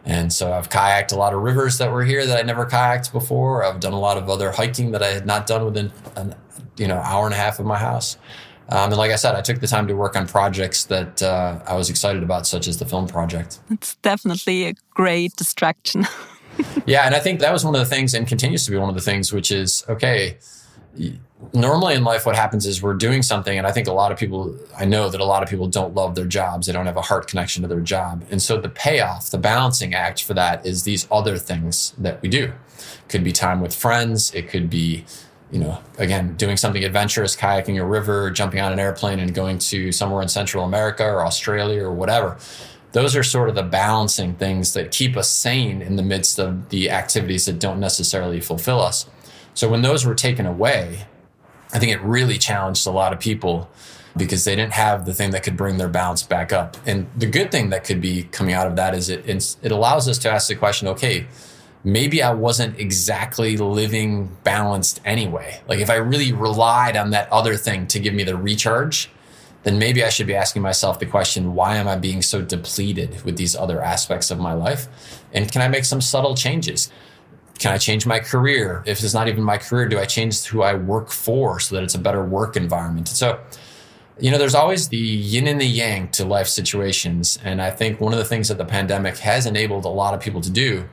And 0.05 0.33
so 0.33 0.53
I've 0.53 0.69
kayaked 0.69 1.12
a 1.12 1.17
lot 1.17 1.33
of 1.33 1.43
rivers 1.43 1.79
that 1.79 1.90
were 1.90 2.05
here 2.05 2.27
that 2.27 2.38
I 2.38 2.43
never 2.43 2.67
kayaked 2.67 3.12
before. 3.12 3.64
I've 3.64 3.81
done 3.81 3.95
a 3.95 4.01
lot 4.01 4.19
of 4.19 4.29
other 4.29 4.53
hiking 4.53 4.90
that 4.90 5.03
I 5.03 5.09
had 5.09 5.27
not 5.27 5.47
done 5.47 5.64
within 5.64 5.93
an 6.17 6.35
you 6.77 6.87
know 6.88 6.97
hour 6.97 7.25
and 7.25 7.35
a 7.35 7.38
half 7.38 7.59
of 7.59 7.67
my 7.67 7.79
house. 7.79 8.19
Um, 8.69 8.90
and 8.90 8.97
like 8.97 9.11
I 9.11 9.17
said, 9.17 9.35
I 9.35 9.43
took 9.43 9.61
the 9.61 9.67
time 9.67 9.87
to 9.88 9.95
work 9.95 10.17
on 10.17 10.27
projects 10.27 10.85
that 10.85 11.23
uh, 11.23 11.61
I 11.67 11.75
was 11.75 11.90
excited 11.90 12.23
about, 12.23 12.47
such 12.47 12.67
as 12.67 12.79
the 12.79 12.87
film 12.87 13.07
project. 13.07 13.61
It's 13.71 13.97
definitely 13.97 14.67
a 14.69 14.75
great 14.95 15.37
distraction. 15.37 16.07
yeah, 16.87 17.05
and 17.05 17.14
I 17.14 17.21
think 17.21 17.40
that 17.40 17.53
was 17.53 17.64
one 17.64 17.75
of 17.75 17.81
the 17.81 17.87
things, 17.87 18.14
and 18.14 18.27
continues 18.27 18.64
to 18.64 18.71
be 18.71 18.79
one 18.79 18.88
of 18.88 18.95
the 18.95 19.03
things, 19.03 19.33
which 19.33 19.51
is 19.51 19.85
okay. 19.88 20.38
Normally 21.52 21.94
in 21.94 22.04
life, 22.04 22.26
what 22.26 22.37
happens 22.37 22.66
is 22.66 22.83
we're 22.83 22.94
doing 22.94 23.22
something, 23.22 23.57
and 23.57 23.66
I 23.66 23.72
think 23.72 23.88
a 23.88 23.92
lot 23.92 24.12
of 24.12 24.18
people, 24.18 24.57
I 24.78 24.85
know 24.85 25.09
that 25.09 25.20
a 25.20 25.24
lot 25.24 25.42
of 25.42 25.48
people 25.48 25.68
don't 25.68 25.94
love 25.94 26.14
their 26.14 26.26
jobs. 26.26 26.66
They 26.66 26.72
don't 26.72 26.87
have 26.87 26.96
a 26.96 27.02
heart 27.02 27.26
connection 27.26 27.62
to 27.62 27.68
their 27.68 27.80
job. 27.80 28.24
And 28.30 28.40
so 28.40 28.61
the 28.61 28.68
payoff, 28.68 29.30
the 29.30 29.38
balancing 29.38 29.94
act 29.94 30.22
for 30.22 30.35
that 30.35 30.64
is 30.64 30.85
these 30.85 31.07
other 31.11 31.38
things 31.38 31.92
that 31.98 32.22
we 32.22 32.28
do. 32.28 32.52
Could 33.09 33.24
be 33.24 33.33
time 33.33 33.61
with 33.61 33.74
friends, 33.74 34.33
it 34.35 34.48
could 34.48 34.70
be 34.70 35.04
you 35.50 35.61
know, 35.61 35.78
again, 35.98 36.35
doing 36.35 36.57
something 36.57 36.83
adventurous, 36.83 37.37
kayaking 37.37 37.80
a 37.80 37.85
river, 37.85 38.28
jumping 38.30 38.59
on 38.59 38.72
an 38.72 38.80
airplane 38.80 39.20
and 39.20 39.33
going 39.33 39.59
to 39.59 39.92
somewhere 39.92 40.20
in 40.20 40.26
Central 40.26 40.64
America 40.64 41.04
or 41.04 41.24
Australia 41.24 41.85
or 41.85 41.92
whatever. 41.92 42.37
Those 42.90 43.14
are 43.14 43.22
sort 43.22 43.48
of 43.48 43.54
the 43.54 43.62
balancing 43.62 44.35
things 44.35 44.72
that 44.74 44.90
keep 44.90 45.16
us 45.16 45.30
sane 45.30 45.80
in 45.80 45.94
the 45.94 46.02
midst 46.02 46.40
of 46.40 46.70
the 46.70 46.90
activities 46.90 47.44
that 47.46 47.61
don't 47.61 47.78
necessarily 47.78 48.40
fulfill 48.40 48.80
us. 48.80 49.07
So 49.54 49.68
when 49.68 49.83
those 49.83 50.04
were 50.04 50.14
taken 50.14 50.44
away, 50.46 51.07
I 51.75 51.79
think 51.79 51.93
it 51.93 52.01
really 52.01 52.39
challenged 52.39 52.87
a 52.87 52.91
lot 52.91 53.13
of 53.13 53.21
people 53.21 53.69
because 54.17 54.45
they 54.45 54.55
didn't 54.55 54.75
have 54.75 55.07
the 55.07 55.13
thing 55.13 55.33
that 55.33 55.43
could 55.43 55.57
bring 55.57 55.77
their 55.77 55.89
balance 55.89 56.23
back 56.23 56.53
up. 56.53 56.77
And 56.87 57.09
the 57.17 57.27
good 57.27 57.51
thing 57.51 57.71
that 57.71 57.83
could 57.85 58.01
be 58.01 58.23
coming 58.25 58.55
out 58.55 58.69
of 58.69 58.77
that 58.77 58.95
is 58.95 59.09
it 59.09 59.27
it 59.27 59.73
allows 59.73 60.09
us 60.09 60.19
to 60.19 60.31
ask 60.31 60.49
the 60.49 60.55
question, 60.55 60.87
okay, 60.89 61.27
maybe 61.83 62.23
I 62.23 62.33
wasn't 62.33 62.79
exactly 62.79 63.57
living 63.57 64.37
balanced 64.45 65.01
anyway. 65.05 65.61
Like 65.69 65.81
if 65.81 65.91
I 65.91 65.97
really 65.97 66.33
relied 66.33 66.97
on 66.97 67.11
that 67.11 67.31
other 67.33 67.57
thing 67.57 67.89
to 67.89 67.99
give 67.99 68.15
me 68.15 68.23
the 68.23 68.37
recharge, 68.37 69.11
then 69.65 69.79
maybe 69.79 70.05
I 70.05 70.11
should 70.11 70.27
be 70.27 70.35
asking 70.35 70.63
myself 70.63 70.99
the 70.99 71.07
question, 71.07 71.55
why 71.55 71.77
am 71.77 71.89
I 71.89 71.97
being 71.97 72.23
so 72.23 72.41
depleted 72.41 73.23
with 73.25 73.37
these 73.37 73.57
other 73.57 73.83
aspects 73.83 74.31
of 74.31 74.39
my 74.39 74.53
life? 74.53 74.87
And 75.33 75.51
can 75.51 75.61
I 75.61 75.69
make 75.69 75.85
some 75.85 76.01
subtle 76.01 76.35
changes? 76.37 76.91
Can 77.59 77.73
I 77.73 77.79
change 77.79 78.05
my 78.07 78.19
career? 78.19 78.83
If 78.87 79.03
it's 79.03 79.14
not 79.14 79.29
even 79.29 79.43
my 79.43 79.59
career, 79.59 79.88
do 79.88 79.99
I 79.99 80.05
change 80.05 80.45
who 80.45 80.62
I 80.62 80.75
work 80.75 81.11
for 81.11 81.61
so 81.61 81.75
that 81.75 81.85
it's 81.85 81.95
a 81.95 81.99
better 81.99 82.25
work 82.25 82.57
environment? 82.57 83.09
So, 83.09 83.40
you 84.19 84.31
know, 84.31 84.38
there's 84.38 84.55
always 84.55 84.88
the 84.88 84.97
yin 84.97 85.47
and 85.47 85.61
the 85.61 85.67
yang 85.67 86.09
to 86.12 86.25
life 86.25 86.49
situations. 86.49 87.38
And 87.45 87.62
I 87.62 87.71
think 87.71 88.01
one 88.01 88.12
of 88.12 88.19
the 88.19 88.25
things 88.25 88.49
that 88.49 88.59
the 88.59 88.64
pandemic 88.64 89.19
has 89.19 89.47
enabled 89.47 89.85
a 89.85 89.88
lot 89.88 90.14
of 90.14 90.21
people 90.21 90.40
to 90.40 90.51
do 90.51 90.85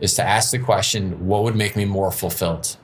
is 0.00 0.14
to 0.14 0.22
ask 0.22 0.50
the 0.50 0.58
question, 0.58 1.26
what 1.26 1.42
would 1.42 1.56
make 1.56 1.76
me 1.76 1.84
more 1.84 2.10
fulfilled? 2.10 2.76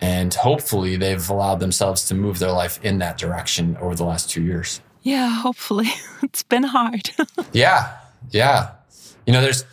And 0.00 0.32
hopefully 0.32 0.96
they've 0.96 1.28
allowed 1.28 1.60
themselves 1.60 2.06
to 2.06 2.14
move 2.14 2.38
their 2.38 2.52
life 2.52 2.78
in 2.84 2.98
that 2.98 3.18
direction 3.18 3.76
over 3.80 3.94
the 3.94 4.04
last 4.04 4.30
two 4.30 4.42
years. 4.42 4.80
Yeah, 5.02 5.28
hopefully. 5.28 5.88
It's 6.22 6.42
been 6.42 6.64
hard. 6.64 7.10
yeah, 7.52 7.96
yeah. 8.30 8.72
You 9.24 9.32
know, 9.32 9.40
there's 9.40 9.64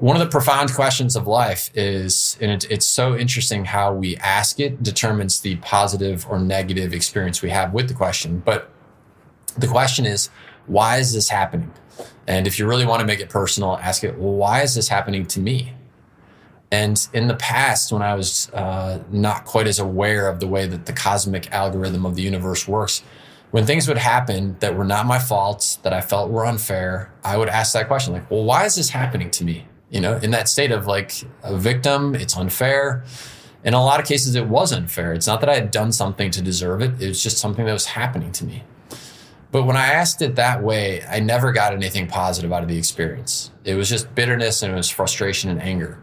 one 0.00 0.16
of 0.16 0.20
the 0.20 0.30
profound 0.30 0.72
questions 0.72 1.14
of 1.14 1.26
life 1.26 1.70
is, 1.74 2.38
and 2.40 2.50
it, 2.50 2.70
it's 2.70 2.86
so 2.86 3.14
interesting 3.14 3.66
how 3.66 3.92
we 3.92 4.16
ask 4.16 4.58
it 4.58 4.82
determines 4.82 5.40
the 5.40 5.56
positive 5.56 6.26
or 6.28 6.38
negative 6.38 6.94
experience 6.94 7.42
we 7.42 7.50
have 7.50 7.74
with 7.74 7.88
the 7.88 7.94
question. 7.94 8.38
But 8.38 8.70
the 9.58 9.68
question 9.68 10.06
is, 10.06 10.30
why 10.66 10.96
is 10.96 11.12
this 11.12 11.28
happening? 11.28 11.70
And 12.26 12.46
if 12.46 12.58
you 12.58 12.66
really 12.66 12.86
want 12.86 13.00
to 13.00 13.06
make 13.06 13.20
it 13.20 13.28
personal, 13.28 13.76
ask 13.76 14.02
it, 14.02 14.18
well, 14.18 14.32
why 14.32 14.62
is 14.62 14.74
this 14.74 14.88
happening 14.88 15.26
to 15.26 15.40
me? 15.40 15.74
And 16.72 17.06
in 17.12 17.28
the 17.28 17.34
past, 17.34 17.92
when 17.92 18.00
I 18.00 18.14
was 18.14 18.50
uh, 18.54 19.00
not 19.10 19.44
quite 19.44 19.66
as 19.66 19.80
aware 19.80 20.28
of 20.28 20.40
the 20.40 20.46
way 20.46 20.66
that 20.66 20.86
the 20.86 20.94
cosmic 20.94 21.52
algorithm 21.52 22.06
of 22.06 22.14
the 22.14 22.22
universe 22.22 22.66
works, 22.66 23.02
when 23.50 23.66
things 23.66 23.86
would 23.86 23.98
happen 23.98 24.56
that 24.60 24.76
were 24.76 24.84
not 24.84 25.04
my 25.04 25.18
faults, 25.18 25.76
that 25.76 25.92
I 25.92 26.00
felt 26.00 26.30
were 26.30 26.46
unfair, 26.46 27.12
I 27.22 27.36
would 27.36 27.48
ask 27.48 27.74
that 27.74 27.86
question, 27.86 28.14
like, 28.14 28.30
well, 28.30 28.44
why 28.44 28.64
is 28.64 28.76
this 28.76 28.88
happening 28.88 29.30
to 29.32 29.44
me? 29.44 29.66
You 29.90 30.00
know, 30.00 30.16
in 30.18 30.30
that 30.30 30.48
state 30.48 30.70
of 30.70 30.86
like 30.86 31.12
a 31.42 31.56
victim, 31.56 32.14
it's 32.14 32.36
unfair. 32.36 33.04
In 33.64 33.74
a 33.74 33.84
lot 33.84 34.00
of 34.00 34.06
cases, 34.06 34.34
it 34.34 34.46
was 34.46 34.72
unfair. 34.72 35.12
It's 35.12 35.26
not 35.26 35.40
that 35.40 35.50
I 35.50 35.54
had 35.54 35.70
done 35.70 35.92
something 35.92 36.30
to 36.30 36.40
deserve 36.40 36.80
it, 36.80 37.02
it 37.02 37.08
was 37.08 37.22
just 37.22 37.38
something 37.38 37.66
that 37.66 37.72
was 37.72 37.86
happening 37.86 38.32
to 38.32 38.44
me. 38.44 38.62
But 39.52 39.64
when 39.64 39.76
I 39.76 39.88
asked 39.88 40.22
it 40.22 40.36
that 40.36 40.62
way, 40.62 41.02
I 41.04 41.18
never 41.18 41.52
got 41.52 41.72
anything 41.72 42.06
positive 42.06 42.52
out 42.52 42.62
of 42.62 42.68
the 42.68 42.78
experience. 42.78 43.50
It 43.64 43.74
was 43.74 43.88
just 43.88 44.14
bitterness 44.14 44.62
and 44.62 44.72
it 44.72 44.76
was 44.76 44.88
frustration 44.88 45.50
and 45.50 45.60
anger. 45.60 45.98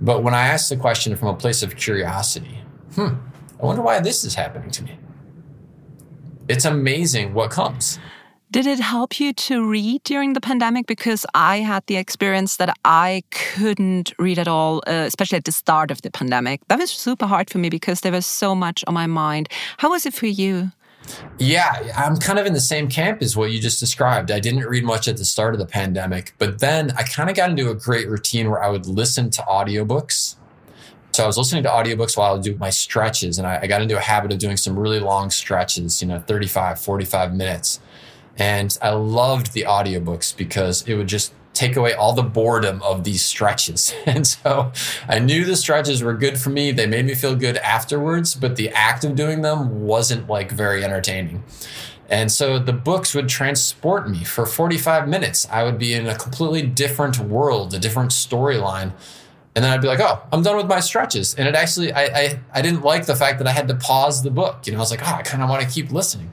But 0.00 0.22
when 0.22 0.34
I 0.34 0.46
asked 0.46 0.68
the 0.68 0.76
question 0.76 1.16
from 1.16 1.28
a 1.28 1.34
place 1.34 1.62
of 1.62 1.74
curiosity, 1.74 2.60
hmm, 2.94 3.14
I 3.60 3.64
wonder 3.64 3.82
why 3.82 3.98
this 4.00 4.24
is 4.24 4.34
happening 4.34 4.70
to 4.70 4.84
me. 4.84 4.98
It's 6.48 6.64
amazing 6.64 7.34
what 7.34 7.50
comes. 7.50 7.98
Did 8.52 8.66
it 8.66 8.78
help 8.78 9.18
you 9.18 9.32
to 9.32 9.68
read 9.68 10.04
during 10.04 10.34
the 10.34 10.40
pandemic? 10.40 10.86
Because 10.86 11.26
I 11.34 11.58
had 11.58 11.84
the 11.86 11.96
experience 11.96 12.56
that 12.58 12.76
I 12.84 13.24
couldn't 13.32 14.12
read 14.20 14.38
at 14.38 14.46
all, 14.46 14.84
uh, 14.86 15.04
especially 15.06 15.38
at 15.38 15.44
the 15.44 15.52
start 15.52 15.90
of 15.90 16.02
the 16.02 16.12
pandemic. 16.12 16.60
That 16.68 16.78
was 16.78 16.92
super 16.92 17.26
hard 17.26 17.50
for 17.50 17.58
me 17.58 17.70
because 17.70 18.02
there 18.02 18.12
was 18.12 18.24
so 18.24 18.54
much 18.54 18.84
on 18.86 18.94
my 18.94 19.06
mind. 19.06 19.48
How 19.78 19.90
was 19.90 20.06
it 20.06 20.14
for 20.14 20.26
you? 20.26 20.70
Yeah, 21.38 21.92
I'm 21.96 22.16
kind 22.16 22.38
of 22.38 22.46
in 22.46 22.52
the 22.52 22.60
same 22.60 22.88
camp 22.88 23.20
as 23.20 23.36
what 23.36 23.50
you 23.50 23.60
just 23.60 23.80
described. 23.80 24.30
I 24.30 24.38
didn't 24.38 24.64
read 24.64 24.84
much 24.84 25.08
at 25.08 25.16
the 25.16 25.24
start 25.24 25.54
of 25.54 25.58
the 25.58 25.66
pandemic, 25.66 26.34
but 26.38 26.60
then 26.60 26.92
I 26.92 27.02
kind 27.02 27.28
of 27.28 27.34
got 27.36 27.50
into 27.50 27.70
a 27.70 27.74
great 27.74 28.08
routine 28.08 28.48
where 28.48 28.62
I 28.62 28.68
would 28.68 28.86
listen 28.86 29.30
to 29.30 29.42
audiobooks. 29.42 30.36
So 31.12 31.24
I 31.24 31.26
was 31.26 31.38
listening 31.38 31.62
to 31.64 31.68
audiobooks 31.68 32.16
while 32.16 32.30
I 32.30 32.32
would 32.34 32.42
do 32.42 32.56
my 32.56 32.70
stretches, 32.70 33.38
and 33.38 33.46
I, 33.46 33.60
I 33.62 33.66
got 33.66 33.82
into 33.82 33.96
a 33.96 34.00
habit 34.00 34.32
of 34.32 34.38
doing 34.38 34.56
some 34.56 34.78
really 34.78 35.00
long 35.00 35.30
stretches, 35.30 36.00
you 36.00 36.08
know, 36.08 36.20
35, 36.20 36.80
45 36.80 37.34
minutes. 37.34 37.80
And 38.38 38.76
I 38.82 38.90
loved 38.90 39.52
the 39.52 39.62
audiobooks 39.62 40.36
because 40.36 40.86
it 40.86 40.94
would 40.94 41.08
just 41.08 41.32
take 41.56 41.74
away 41.74 41.94
all 41.94 42.12
the 42.12 42.22
boredom 42.22 42.82
of 42.82 43.02
these 43.04 43.24
stretches. 43.24 43.94
And 44.06 44.26
so 44.26 44.72
I 45.08 45.18
knew 45.18 45.44
the 45.44 45.56
stretches 45.56 46.02
were 46.02 46.14
good 46.14 46.38
for 46.38 46.50
me. 46.50 46.70
They 46.70 46.86
made 46.86 47.06
me 47.06 47.14
feel 47.14 47.34
good 47.34 47.56
afterwards, 47.58 48.34
but 48.34 48.56
the 48.56 48.70
act 48.70 49.04
of 49.04 49.16
doing 49.16 49.42
them 49.42 49.84
wasn't 49.84 50.28
like 50.28 50.52
very 50.52 50.84
entertaining. 50.84 51.42
And 52.08 52.30
so 52.30 52.58
the 52.58 52.72
books 52.72 53.14
would 53.14 53.28
transport 53.28 54.08
me 54.08 54.22
for 54.22 54.46
45 54.46 55.08
minutes. 55.08 55.46
I 55.50 55.64
would 55.64 55.78
be 55.78 55.92
in 55.92 56.06
a 56.06 56.14
completely 56.14 56.62
different 56.62 57.18
world, 57.18 57.74
a 57.74 57.78
different 57.78 58.12
storyline. 58.12 58.92
And 59.56 59.64
then 59.64 59.72
I'd 59.72 59.80
be 59.80 59.88
like, 59.88 60.00
oh, 60.00 60.22
I'm 60.32 60.42
done 60.42 60.56
with 60.56 60.66
my 60.66 60.80
stretches. 60.80 61.34
And 61.34 61.48
it 61.48 61.54
actually, 61.54 61.92
I, 61.92 62.04
I, 62.04 62.40
I 62.52 62.62
didn't 62.62 62.82
like 62.82 63.06
the 63.06 63.16
fact 63.16 63.38
that 63.38 63.48
I 63.48 63.52
had 63.52 63.66
to 63.68 63.74
pause 63.74 64.22
the 64.22 64.30
book. 64.30 64.66
You 64.66 64.72
know, 64.72 64.78
I 64.78 64.82
was 64.82 64.90
like, 64.90 65.02
oh, 65.02 65.14
I 65.14 65.22
kind 65.22 65.42
of 65.42 65.48
want 65.48 65.62
to 65.62 65.68
keep 65.68 65.90
listening. 65.90 66.30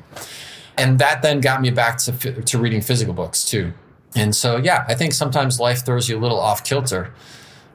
And 0.78 1.00
that 1.00 1.22
then 1.22 1.40
got 1.40 1.62
me 1.62 1.70
back 1.70 1.98
to, 2.00 2.42
to 2.42 2.58
reading 2.58 2.82
physical 2.82 3.14
books 3.14 3.46
too. 3.46 3.74
And 4.16 4.36
so, 4.36 4.58
yeah, 4.58 4.86
I 4.88 4.96
think 4.96 5.14
sometimes 5.14 5.60
life 5.60 5.86
throws 5.86 6.08
you 6.08 6.18
a 6.18 6.22
little 6.22 6.40
off 6.40 6.64
kilter, 6.64 7.14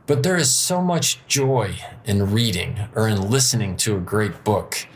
but 0.07 0.23
there 0.23 0.37
is 0.37 0.51
so 0.51 0.81
much 0.81 1.25
joy 1.27 1.77
in 2.05 2.33
reading 2.33 2.89
or 2.95 3.09
in 3.09 3.31
listening 3.31 3.77
to 3.79 3.97
a 3.97 4.01
great 4.01 4.45
book. 4.45 4.87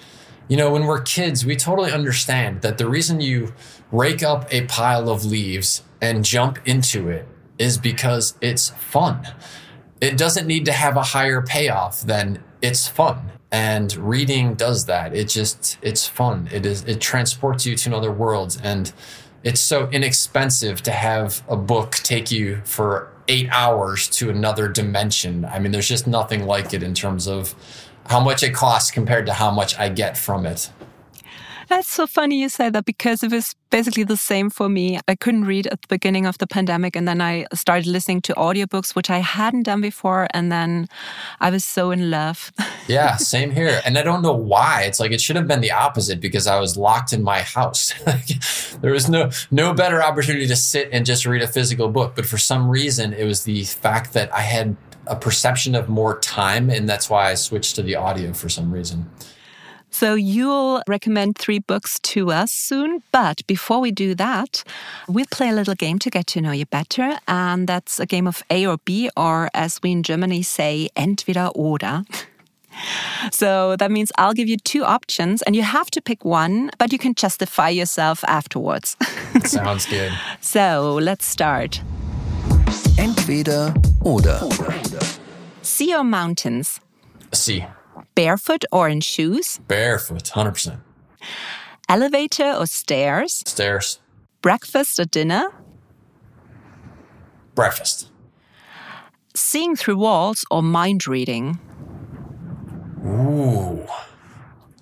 You 0.48 0.56
know, 0.56 0.72
when 0.72 0.86
we're 0.86 1.00
kids, 1.00 1.44
we 1.46 1.56
totally 1.56 1.90
understand 1.90 2.62
that 2.62 2.78
the 2.78 2.88
reason 2.88 3.20
you 3.20 3.54
rake 3.90 4.22
up 4.22 4.52
a 4.52 4.66
pile 4.66 5.08
of 5.08 5.24
leaves 5.24 5.82
and 6.00 6.24
jump 6.24 6.58
into 6.66 7.08
it 7.08 7.26
is 7.58 7.78
because 7.78 8.36
it's 8.40 8.70
fun. 8.70 9.26
It 10.00 10.16
doesn't 10.16 10.46
need 10.46 10.64
to 10.66 10.72
have 10.72 10.96
a 10.96 11.02
higher 11.02 11.42
payoff 11.42 12.02
than 12.02 12.42
it's 12.60 12.88
fun. 12.88 13.30
And 13.52 13.94
reading 13.96 14.54
does 14.54 14.86
that. 14.86 15.14
It 15.14 15.28
just, 15.28 15.78
it's 15.82 16.06
fun. 16.06 16.48
It 16.50 16.64
is, 16.64 16.84
it 16.84 17.00
transports 17.02 17.66
you 17.66 17.76
to 17.76 17.88
another 17.90 18.10
world. 18.10 18.58
And 18.64 18.90
it's 19.44 19.60
so 19.60 19.90
inexpensive 19.90 20.82
to 20.82 20.90
have 20.90 21.42
a 21.48 21.56
book 21.56 21.92
take 21.96 22.30
you 22.30 22.62
for 22.64 23.12
eight 23.28 23.48
hours 23.50 24.08
to 24.08 24.30
another 24.30 24.68
dimension. 24.68 25.44
I 25.44 25.58
mean, 25.58 25.70
there's 25.70 25.88
just 25.88 26.06
nothing 26.06 26.46
like 26.46 26.72
it 26.72 26.82
in 26.82 26.94
terms 26.94 27.28
of 27.28 27.54
how 28.06 28.20
much 28.20 28.42
it 28.42 28.54
costs 28.54 28.90
compared 28.90 29.26
to 29.26 29.34
how 29.34 29.50
much 29.50 29.78
I 29.78 29.90
get 29.90 30.16
from 30.16 30.46
it. 30.46 30.70
That's 31.72 31.90
so 31.90 32.06
funny 32.06 32.38
you 32.38 32.50
say 32.50 32.68
that 32.68 32.84
because 32.84 33.22
it 33.22 33.32
was 33.32 33.54
basically 33.70 34.04
the 34.04 34.18
same 34.18 34.50
for 34.50 34.68
me. 34.68 35.00
I 35.08 35.14
couldn't 35.14 35.46
read 35.46 35.66
at 35.68 35.80
the 35.80 35.88
beginning 35.88 36.26
of 36.26 36.36
the 36.36 36.46
pandemic 36.46 36.94
and 36.94 37.08
then 37.08 37.22
I 37.22 37.46
started 37.54 37.86
listening 37.86 38.20
to 38.22 38.34
audiobooks 38.34 38.94
which 38.94 39.08
I 39.08 39.20
hadn't 39.20 39.62
done 39.62 39.80
before 39.80 40.28
and 40.34 40.52
then 40.52 40.86
I 41.40 41.48
was 41.48 41.64
so 41.64 41.90
in 41.90 42.10
love. 42.10 42.52
yeah, 42.88 43.16
same 43.16 43.50
here. 43.50 43.80
And 43.86 43.96
I 43.96 44.02
don't 44.02 44.20
know 44.20 44.34
why. 44.34 44.82
It's 44.82 45.00
like 45.00 45.12
it 45.12 45.20
should 45.22 45.36
have 45.36 45.48
been 45.48 45.62
the 45.62 45.72
opposite 45.72 46.20
because 46.20 46.46
I 46.46 46.60
was 46.60 46.76
locked 46.76 47.14
in 47.14 47.22
my 47.22 47.40
house. 47.40 47.94
there 48.82 48.92
was 48.92 49.08
no 49.08 49.30
no 49.50 49.72
better 49.72 50.02
opportunity 50.02 50.46
to 50.48 50.56
sit 50.56 50.90
and 50.92 51.06
just 51.06 51.24
read 51.24 51.40
a 51.40 51.48
physical 51.48 51.88
book, 51.88 52.12
but 52.14 52.26
for 52.26 52.36
some 52.36 52.68
reason 52.68 53.14
it 53.14 53.24
was 53.24 53.44
the 53.44 53.64
fact 53.64 54.12
that 54.12 54.30
I 54.34 54.42
had 54.42 54.76
a 55.06 55.16
perception 55.16 55.74
of 55.74 55.88
more 55.88 56.18
time 56.18 56.68
and 56.68 56.86
that's 56.86 57.08
why 57.08 57.30
I 57.30 57.34
switched 57.34 57.76
to 57.76 57.82
the 57.82 57.96
audio 57.96 58.34
for 58.34 58.50
some 58.50 58.70
reason. 58.70 59.10
So 59.92 60.14
you'll 60.14 60.82
recommend 60.88 61.38
three 61.38 61.60
books 61.60 62.00
to 62.00 62.32
us 62.32 62.50
soon. 62.50 63.02
But 63.12 63.46
before 63.46 63.80
we 63.80 63.92
do 63.92 64.14
that, 64.16 64.64
we'll 65.06 65.26
play 65.30 65.50
a 65.50 65.54
little 65.54 65.74
game 65.74 65.98
to 66.00 66.10
get 66.10 66.26
to 66.28 66.40
know 66.40 66.50
you 66.50 66.66
better. 66.66 67.18
And 67.28 67.68
that's 67.68 68.00
a 68.00 68.06
game 68.06 68.26
of 68.26 68.42
A 68.50 68.66
or 68.66 68.78
B, 68.78 69.10
or 69.16 69.50
as 69.54 69.80
we 69.82 69.92
in 69.92 70.02
Germany 70.02 70.42
say, 70.42 70.88
entweder 70.96 71.50
oder. 71.54 72.04
So 73.30 73.76
that 73.76 73.90
means 73.90 74.10
I'll 74.16 74.32
give 74.32 74.48
you 74.48 74.56
two 74.56 74.82
options 74.82 75.42
and 75.42 75.54
you 75.54 75.62
have 75.62 75.90
to 75.90 76.00
pick 76.00 76.24
one, 76.24 76.70
but 76.78 76.90
you 76.90 76.98
can 76.98 77.14
justify 77.14 77.68
yourself 77.68 78.24
afterwards. 78.24 78.96
Sounds 79.44 79.84
good. 79.84 80.10
So 80.40 80.98
let's 81.00 81.26
start. 81.26 81.82
Entweder 82.96 83.74
oder. 84.04 84.40
Sea 85.60 85.94
or 85.94 86.02
mountains? 86.02 86.80
Sea. 87.32 87.66
Barefoot 88.14 88.64
or 88.70 88.88
in 88.88 89.00
shoes? 89.00 89.60
Barefoot, 89.68 90.24
100%. 90.24 90.80
Elevator 91.88 92.54
or 92.58 92.66
stairs? 92.66 93.42
Stairs. 93.46 94.00
Breakfast 94.40 94.98
or 94.98 95.04
dinner? 95.04 95.52
Breakfast. 97.54 98.08
Seeing 99.34 99.76
through 99.76 99.96
walls 99.96 100.44
or 100.50 100.62
mind 100.62 101.06
reading? 101.06 101.58
Ooh. 103.04 103.86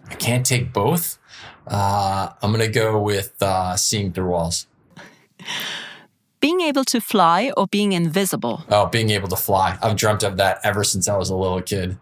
I 0.08 0.14
can't 0.14 0.44
take 0.44 0.72
both. 0.72 1.18
Uh, 1.66 2.30
I'm 2.42 2.52
going 2.52 2.64
to 2.64 2.72
go 2.72 3.00
with 3.00 3.40
uh, 3.42 3.76
seeing 3.76 4.12
through 4.12 4.30
walls. 4.30 4.66
Being 6.40 6.60
able 6.62 6.84
to 6.86 7.00
fly 7.00 7.52
or 7.56 7.66
being 7.66 7.92
invisible? 7.92 8.64
Oh, 8.70 8.86
being 8.86 9.10
able 9.10 9.28
to 9.28 9.36
fly. 9.36 9.78
I've 9.82 9.96
dreamt 9.96 10.22
of 10.22 10.36
that 10.38 10.58
ever 10.64 10.84
since 10.84 11.06
I 11.06 11.16
was 11.16 11.28
a 11.30 11.36
little 11.36 11.60
kid. 11.60 11.98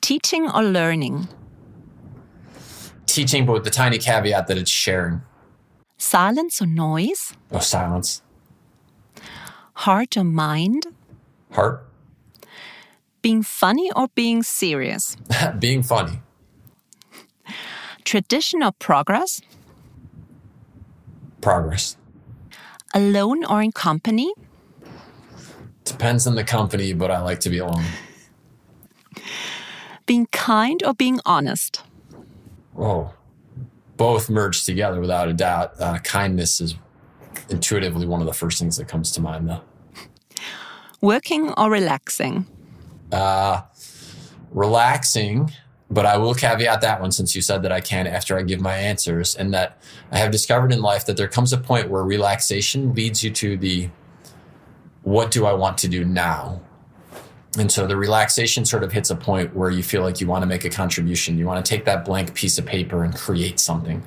Teaching 0.00 0.50
or 0.50 0.62
learning? 0.62 1.28
Teaching, 3.06 3.46
but 3.46 3.52
with 3.52 3.64
the 3.64 3.70
tiny 3.70 3.98
caveat 3.98 4.46
that 4.46 4.58
it's 4.58 4.70
sharing. 4.70 5.22
Silence 5.98 6.60
or 6.60 6.66
noise? 6.66 7.34
Oh, 7.50 7.60
silence. 7.60 8.22
Heart 9.74 10.16
or 10.16 10.24
mind? 10.24 10.86
Heart. 11.52 11.86
Being 13.22 13.42
funny 13.42 13.90
or 13.94 14.08
being 14.14 14.42
serious? 14.42 15.16
being 15.58 15.82
funny. 15.82 16.20
Tradition 18.04 18.62
or 18.62 18.72
progress? 18.72 19.40
Progress. 21.40 21.96
Alone 22.94 23.44
or 23.44 23.62
in 23.62 23.72
company? 23.72 24.32
Depends 25.84 26.26
on 26.26 26.34
the 26.34 26.44
company, 26.44 26.92
but 26.92 27.10
I 27.10 27.20
like 27.20 27.40
to 27.40 27.50
be 27.50 27.58
alone. 27.58 27.84
Being 30.06 30.26
kind 30.26 30.82
or 30.82 30.94
being 30.94 31.20
honest? 31.24 31.82
Oh, 32.78 33.12
both 33.96 34.28
merged 34.28 34.66
together 34.66 35.00
without 35.00 35.28
a 35.28 35.32
doubt. 35.32 35.80
Uh, 35.80 35.98
kindness 35.98 36.60
is 36.60 36.74
intuitively 37.48 38.06
one 38.06 38.20
of 38.20 38.26
the 38.26 38.32
first 38.32 38.58
things 38.58 38.76
that 38.76 38.88
comes 38.88 39.10
to 39.12 39.20
mind, 39.20 39.48
though. 39.48 39.60
Working 41.00 41.52
or 41.54 41.70
relaxing? 41.70 42.46
Uh, 43.10 43.62
relaxing, 44.50 45.50
but 45.90 46.06
I 46.06 46.16
will 46.16 46.34
caveat 46.34 46.80
that 46.80 47.00
one 47.00 47.12
since 47.12 47.34
you 47.36 47.42
said 47.42 47.62
that 47.62 47.72
I 47.72 47.80
can 47.80 48.06
after 48.06 48.38
I 48.38 48.42
give 48.42 48.60
my 48.60 48.74
answers, 48.74 49.34
and 49.34 49.52
that 49.52 49.78
I 50.10 50.18
have 50.18 50.30
discovered 50.30 50.72
in 50.72 50.80
life 50.80 51.04
that 51.06 51.16
there 51.16 51.28
comes 51.28 51.52
a 51.52 51.58
point 51.58 51.90
where 51.90 52.02
relaxation 52.02 52.94
leads 52.94 53.22
you 53.22 53.30
to 53.32 53.56
the 53.56 53.90
what 55.02 55.30
do 55.30 55.44
I 55.44 55.52
want 55.52 55.78
to 55.78 55.88
do 55.88 56.04
now? 56.04 56.60
And 57.58 57.70
so 57.70 57.86
the 57.86 57.96
relaxation 57.96 58.64
sort 58.64 58.82
of 58.82 58.92
hits 58.92 59.10
a 59.10 59.16
point 59.16 59.54
where 59.54 59.70
you 59.70 59.82
feel 59.82 60.02
like 60.02 60.20
you 60.20 60.26
want 60.26 60.42
to 60.42 60.46
make 60.46 60.64
a 60.64 60.70
contribution. 60.70 61.36
You 61.36 61.46
want 61.46 61.64
to 61.64 61.68
take 61.68 61.84
that 61.84 62.04
blank 62.04 62.34
piece 62.34 62.58
of 62.58 62.64
paper 62.64 63.04
and 63.04 63.14
create 63.14 63.60
something. 63.60 64.02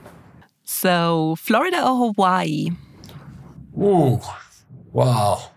So, 0.64 1.36
Florida 1.38 1.88
or 1.88 2.12
Hawaii? 2.12 2.72
Ooh, 3.80 4.20
wow. 4.92 5.52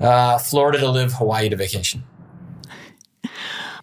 Uh, 0.00 0.38
Florida 0.38 0.78
to 0.78 0.88
live, 0.88 1.14
Hawaii 1.14 1.48
to 1.48 1.56
vacation. 1.56 2.04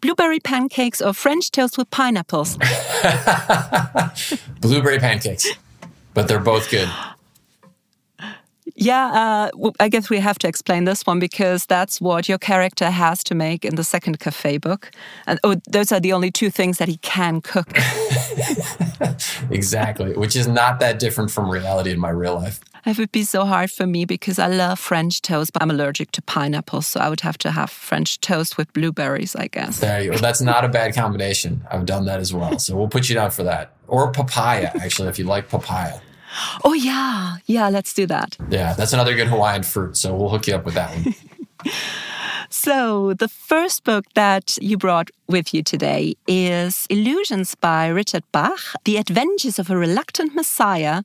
Blueberry 0.01 0.39
pancakes 0.39 1.01
or 1.01 1.13
French 1.13 1.51
toast 1.51 1.78
with 1.78 1.91
pineapples? 1.91 2.58
Blueberry 4.62 4.99
pancakes, 4.99 5.47
but 6.13 6.30
they're 6.30 6.39
both 6.39 6.69
good. 6.69 6.88
Yeah, 8.75 9.49
uh, 9.54 9.69
I 9.80 9.89
guess 9.89 10.10
we 10.10 10.19
have 10.19 10.39
to 10.39 10.47
explain 10.47 10.86
this 10.86 11.06
one 11.06 11.19
because 11.19 11.65
that's 11.65 12.01
what 12.01 12.28
your 12.28 12.39
character 12.39 12.89
has 12.89 13.23
to 13.25 13.36
make 13.36 13.63
in 13.63 13.75
the 13.75 13.84
second 13.84 14.19
cafe 14.19 14.58
book. 14.58 14.91
And 15.28 15.39
oh, 15.43 15.56
those 15.69 15.91
are 15.91 15.99
the 15.99 16.13
only 16.13 16.32
two 16.32 16.49
things 16.49 16.80
that 16.80 16.88
he 16.88 16.97
can 16.97 17.41
cook. 17.41 17.71
exactly, 19.51 20.13
which 20.13 20.36
is 20.36 20.47
not 20.47 20.80
that 20.80 20.99
different 20.99 21.30
from 21.32 21.49
reality 21.49 21.91
in 21.91 21.99
my 21.99 22.10
real 22.10 22.36
life. 22.36 22.60
It 22.86 22.99
would 22.99 23.12
be 23.12 23.23
so 23.23 23.45
hard 23.45 23.71
for 23.71 23.88
me 23.88 24.06
because 24.06 24.38
I 24.38 24.47
love 24.47 24.80
French 24.80 25.21
toast, 25.21 25.54
but 25.54 25.63
I'm 25.63 25.71
allergic 25.71 26.12
to 26.12 26.21
pineapples. 26.21 26.86
So 26.86 26.99
I 26.99 27.10
would 27.10 27.21
have 27.21 27.38
to 27.39 27.51
have 27.51 27.71
French 27.71 28.21
toast 28.21 28.58
with 28.58 28.71
blueberries, 28.73 29.36
I 29.36 29.47
guess. 29.47 29.80
There 29.80 30.04
you 30.04 30.12
go. 30.12 30.17
That's 30.17 30.41
not 30.41 30.63
a 30.63 30.69
bad 30.69 30.93
combination. 30.93 31.65
I've 31.71 31.88
done 31.88 32.06
that 32.06 32.19
as 32.19 32.32
well. 32.32 32.60
So 32.60 32.75
we'll 32.75 32.88
put 32.88 33.10
you 33.10 33.15
down 33.15 33.32
for 33.32 33.41
that. 33.43 33.73
Or 33.88 34.12
papaya, 34.12 34.71
actually, 34.75 35.10
if 35.10 35.17
you 35.17 35.25
like 35.25 35.49
papaya. 35.49 35.99
Oh, 36.63 36.74
yeah. 36.74 37.38
Yeah, 37.45 37.69
let's 37.69 37.93
do 37.93 38.06
that. 38.08 38.38
Yeah, 38.50 38.74
that's 38.74 38.93
another 38.93 39.15
good 39.15 39.28
Hawaiian 39.28 39.63
fruit. 39.63 39.98
So 39.98 40.15
we'll 40.15 40.30
hook 40.30 40.48
you 40.48 40.56
up 40.56 40.65
with 40.65 40.74
that 40.76 40.89
one. 40.91 41.15
So, 42.50 43.13
the 43.13 43.28
first 43.28 43.84
book 43.84 44.06
that 44.13 44.58
you 44.62 44.78
brought 44.78 45.10
with 45.28 45.54
you 45.54 45.63
today 45.63 46.15
is 46.28 46.86
Illusions 46.89 47.56
by 47.56 47.88
Richard 47.88 48.24
Bach, 48.32 48.60
The 48.86 48.98
Adventures 48.98 49.60
of 49.60 49.69
a 49.69 49.78
Reluctant 49.78 50.36
Messiah. 50.36 51.02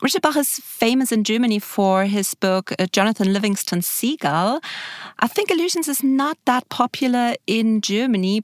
Richard 0.00 0.22
Bach 0.22 0.36
is 0.36 0.58
famous 0.58 1.12
in 1.12 1.24
Germany 1.24 1.58
for 1.58 2.04
his 2.04 2.34
book 2.34 2.72
uh, 2.78 2.86
Jonathan 2.90 3.32
Livingston 3.32 3.82
Seagull. 3.82 4.60
I 5.18 5.28
think 5.28 5.50
Illusions 5.50 5.88
is 5.88 6.02
not 6.02 6.38
that 6.46 6.68
popular 6.68 7.34
in 7.46 7.80
Germany, 7.80 8.42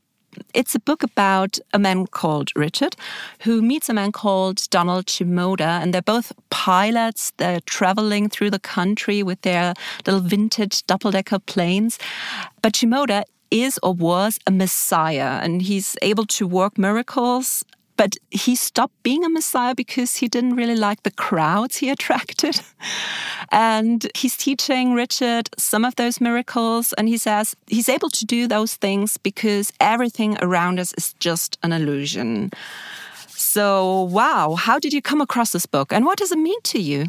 it's 0.54 0.74
a 0.74 0.80
book 0.80 1.02
about 1.02 1.58
a 1.72 1.78
man 1.78 2.06
called 2.06 2.50
Richard 2.54 2.96
who 3.40 3.62
meets 3.62 3.88
a 3.88 3.94
man 3.94 4.12
called 4.12 4.68
Donald 4.70 5.06
Shimoda, 5.06 5.80
and 5.82 5.92
they're 5.92 6.02
both 6.02 6.32
pilots. 6.50 7.32
They're 7.36 7.60
traveling 7.60 8.28
through 8.28 8.50
the 8.50 8.58
country 8.58 9.22
with 9.22 9.40
their 9.42 9.74
little 10.06 10.20
vintage 10.20 10.86
double 10.86 11.10
decker 11.10 11.38
planes. 11.38 11.98
But 12.62 12.74
Shimoda 12.74 13.24
is 13.50 13.78
or 13.82 13.94
was 13.94 14.38
a 14.46 14.50
messiah, 14.50 15.40
and 15.42 15.62
he's 15.62 15.96
able 16.02 16.26
to 16.26 16.46
work 16.46 16.76
miracles 16.78 17.64
but 17.98 18.16
he 18.30 18.54
stopped 18.54 18.94
being 19.02 19.24
a 19.24 19.28
messiah 19.28 19.74
because 19.74 20.16
he 20.16 20.28
didn't 20.28 20.54
really 20.54 20.76
like 20.76 21.02
the 21.02 21.10
crowds 21.10 21.76
he 21.76 21.90
attracted. 21.96 22.60
and 23.50 24.08
he's 24.14 24.36
teaching 24.36 24.94
Richard 24.94 25.50
some 25.58 25.84
of 25.84 25.96
those 25.96 26.20
miracles. 26.20 26.94
And 26.94 27.08
he 27.08 27.18
says 27.18 27.54
he's 27.66 27.88
able 27.88 28.08
to 28.10 28.24
do 28.24 28.46
those 28.46 28.76
things 28.76 29.18
because 29.18 29.72
everything 29.80 30.38
around 30.40 30.78
us 30.78 30.94
is 30.94 31.12
just 31.14 31.58
an 31.62 31.72
illusion. 31.72 32.50
So, 33.26 34.02
wow, 34.02 34.54
how 34.54 34.78
did 34.78 34.92
you 34.92 35.02
come 35.02 35.20
across 35.20 35.52
this 35.52 35.66
book 35.66 35.92
and 35.92 36.04
what 36.04 36.18
does 36.18 36.32
it 36.32 36.38
mean 36.38 36.60
to 36.62 36.80
you? 36.80 37.06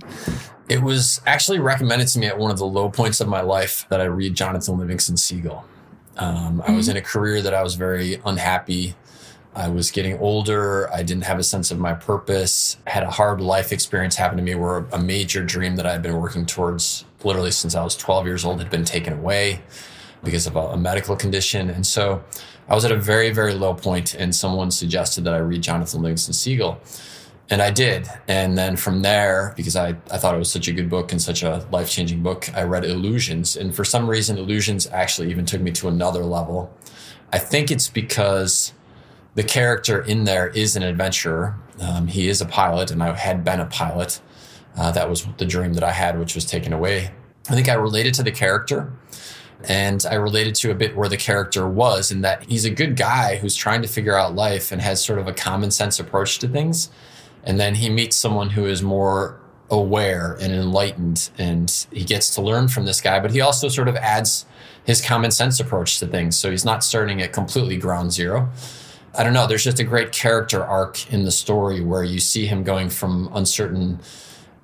It 0.70 0.82
was 0.82 1.22
actually 1.26 1.60
recommended 1.60 2.08
to 2.10 2.20
me 2.20 2.28
at 2.28 2.38
one 2.38 2.52
of 2.52 2.58
the 2.58 2.66
low 2.66 2.90
points 2.90 3.22
of 3.22 3.28
my 3.28 3.42
life 3.42 3.86
that 3.90 4.02
I 4.02 4.06
read 4.06 4.36
Jonathan 4.36 4.78
Livingston 4.78 5.18
Seagull. 5.18 5.66
Um, 6.18 6.36
mm 6.36 6.60
-hmm. 6.60 6.70
I 6.70 6.76
was 6.76 6.88
mm-hmm. 6.88 6.98
in 6.98 7.04
a 7.04 7.08
career 7.14 7.42
that 7.44 7.54
I 7.54 7.64
was 7.64 7.76
very 7.76 8.22
unhappy 8.26 8.96
I 9.56 9.68
was 9.68 9.92
getting 9.92 10.18
older. 10.20 10.92
I 10.94 11.04
didn't 11.04 11.24
have 11.24 11.40
a 11.40 11.44
sense 11.44 11.72
of 11.72 11.80
my 11.80 11.94
purpose. 11.94 12.78
Had 12.86 13.04
a 13.04 13.10
hard 13.10 13.42
life 13.42 13.72
experience 13.72 14.16
happen 14.16 14.38
to 14.38 14.44
me 14.44 14.56
where 14.56 14.86
a 14.92 15.00
major 15.00 15.44
dream 15.44 15.76
that 15.78 15.86
I 15.86 15.92
had 15.92 16.02
been 16.02 16.18
working 16.18 16.46
towards 16.46 17.06
literally 17.24 17.52
since 17.52 17.76
I 17.76 17.84
was 17.84 17.96
12 17.96 18.26
years 18.26 18.46
old 18.46 18.60
had 18.60 18.70
been 18.70 18.86
taken 18.86 19.14
away 19.14 19.62
because 20.24 20.48
of 20.48 20.56
a, 20.56 20.60
a 20.60 20.78
medical 20.78 21.16
condition. 21.16 21.70
And 21.70 21.86
so 21.86 22.24
I 22.68 22.76
was 22.76 22.86
at 22.86 22.92
a 22.92 22.96
very, 22.96 23.32
very 23.32 23.54
low 23.54 23.74
point, 23.74 24.14
and 24.14 24.34
someone 24.34 24.70
suggested 24.70 25.24
that 25.24 25.34
I 25.34 25.38
read 25.38 25.64
Jonathan 25.64 26.02
Livingston 26.02 26.34
Seagull. 26.34 26.80
And 27.50 27.64
I 27.64 27.72
did. 27.72 28.08
And 28.28 28.56
then 28.56 28.78
from 28.78 29.02
there, 29.02 29.54
because 29.58 29.76
I, 29.76 29.96
I 30.12 30.20
thought 30.20 30.36
it 30.36 30.38
was 30.38 30.52
such 30.52 30.68
a 30.68 30.72
good 30.72 30.88
book 30.88 31.12
and 31.12 31.20
such 31.20 31.42
a 31.42 31.66
life 31.72 31.90
changing 31.90 32.22
book, 32.22 32.48
I 32.56 32.62
read 32.62 32.86
Illusions. 32.86 33.56
And 33.56 33.74
for 33.74 33.84
some 33.84 34.08
reason, 34.08 34.38
Illusions 34.38 34.86
actually 34.88 35.32
even 35.32 35.46
took 35.46 35.60
me 35.60 35.72
to 35.72 35.88
another 35.88 36.24
level. 36.24 36.72
I 37.34 37.40
think 37.40 37.72
it's 37.72 37.90
because 37.90 38.74
the 39.36 39.44
character 39.44 40.02
in 40.02 40.24
there 40.24 40.48
is 40.48 40.76
an 40.76 40.84
adventurer. 40.84 41.56
Um, 41.82 42.08
he 42.08 42.28
is 42.28 42.42
a 42.42 42.46
pilot, 42.46 42.92
and 42.92 43.02
I 43.02 43.16
had 43.16 43.44
been 43.44 43.60
a 43.60 43.66
pilot. 43.66 44.22
Uh, 44.78 44.92
that 44.92 45.10
was 45.10 45.28
the 45.38 45.46
dream 45.46 45.74
that 45.74 45.84
I 45.84 45.92
had, 45.92 46.20
which 46.20 46.36
was 46.36 46.46
taken 46.46 46.74
away. 46.74 47.12
I 47.50 47.54
think 47.56 47.70
I 47.70 47.74
related 47.74 48.14
to 48.16 48.24
the 48.24 48.32
character, 48.32 48.94
and 49.68 50.06
I 50.10 50.16
related 50.16 50.56
to 50.56 50.72
a 50.72 50.76
bit 50.76 50.96
where 50.96 51.10
the 51.10 51.18
character 51.18 51.68
was, 51.68 52.12
in 52.12 52.22
that 52.22 52.44
he's 52.44 52.66
a 52.66 52.70
good 52.70 52.96
guy 52.96 53.38
who's 53.38 53.56
trying 53.56 53.82
to 53.82 53.88
figure 53.88 54.16
out 54.16 54.36
life 54.36 54.72
and 54.72 54.82
has 54.82 55.04
sort 55.04 55.20
of 55.20 55.28
a 55.28 55.34
common 55.34 55.72
sense 55.72 56.00
approach 56.00 56.40
to 56.40 56.48
things. 56.48 56.90
And 57.44 57.60
then 57.60 57.76
he 57.76 57.90
meets 57.90 58.16
someone 58.16 58.50
who 58.50 58.66
is 58.66 58.82
more 58.82 59.40
aware 59.70 60.38
and 60.42 60.52
enlightened, 60.52 61.30
and 61.38 61.88
he 61.92 62.04
gets 62.04 62.34
to 62.36 62.42
learn 62.42 62.68
from 62.68 62.86
this 62.86 63.02
guy, 63.02 63.20
but 63.20 63.32
he 63.32 63.42
also 63.42 63.68
sort 63.68 63.88
of 63.88 63.96
adds 63.96 64.46
his 64.84 65.02
common 65.02 65.32
sense 65.32 65.60
approach 65.60 66.00
to 66.00 66.08
things. 66.08 66.38
So 66.38 66.52
he's 66.52 66.66
not 66.66 66.84
starting 66.84 67.22
at 67.22 67.34
completely 67.34 67.78
ground 67.78 68.12
zero. 68.12 68.50
I 69.16 69.24
don't 69.24 69.34
know. 69.34 69.48
There's 69.48 69.64
just 69.64 69.80
a 69.80 69.84
great 69.84 70.12
character 70.12 70.64
arc 70.64 71.12
in 71.12 71.24
the 71.24 71.32
story 71.32 71.82
where 71.82 72.04
you 72.04 72.20
see 72.20 72.46
him 72.46 72.64
going 72.64 72.90
from 72.90 73.30
uncertain 73.34 74.00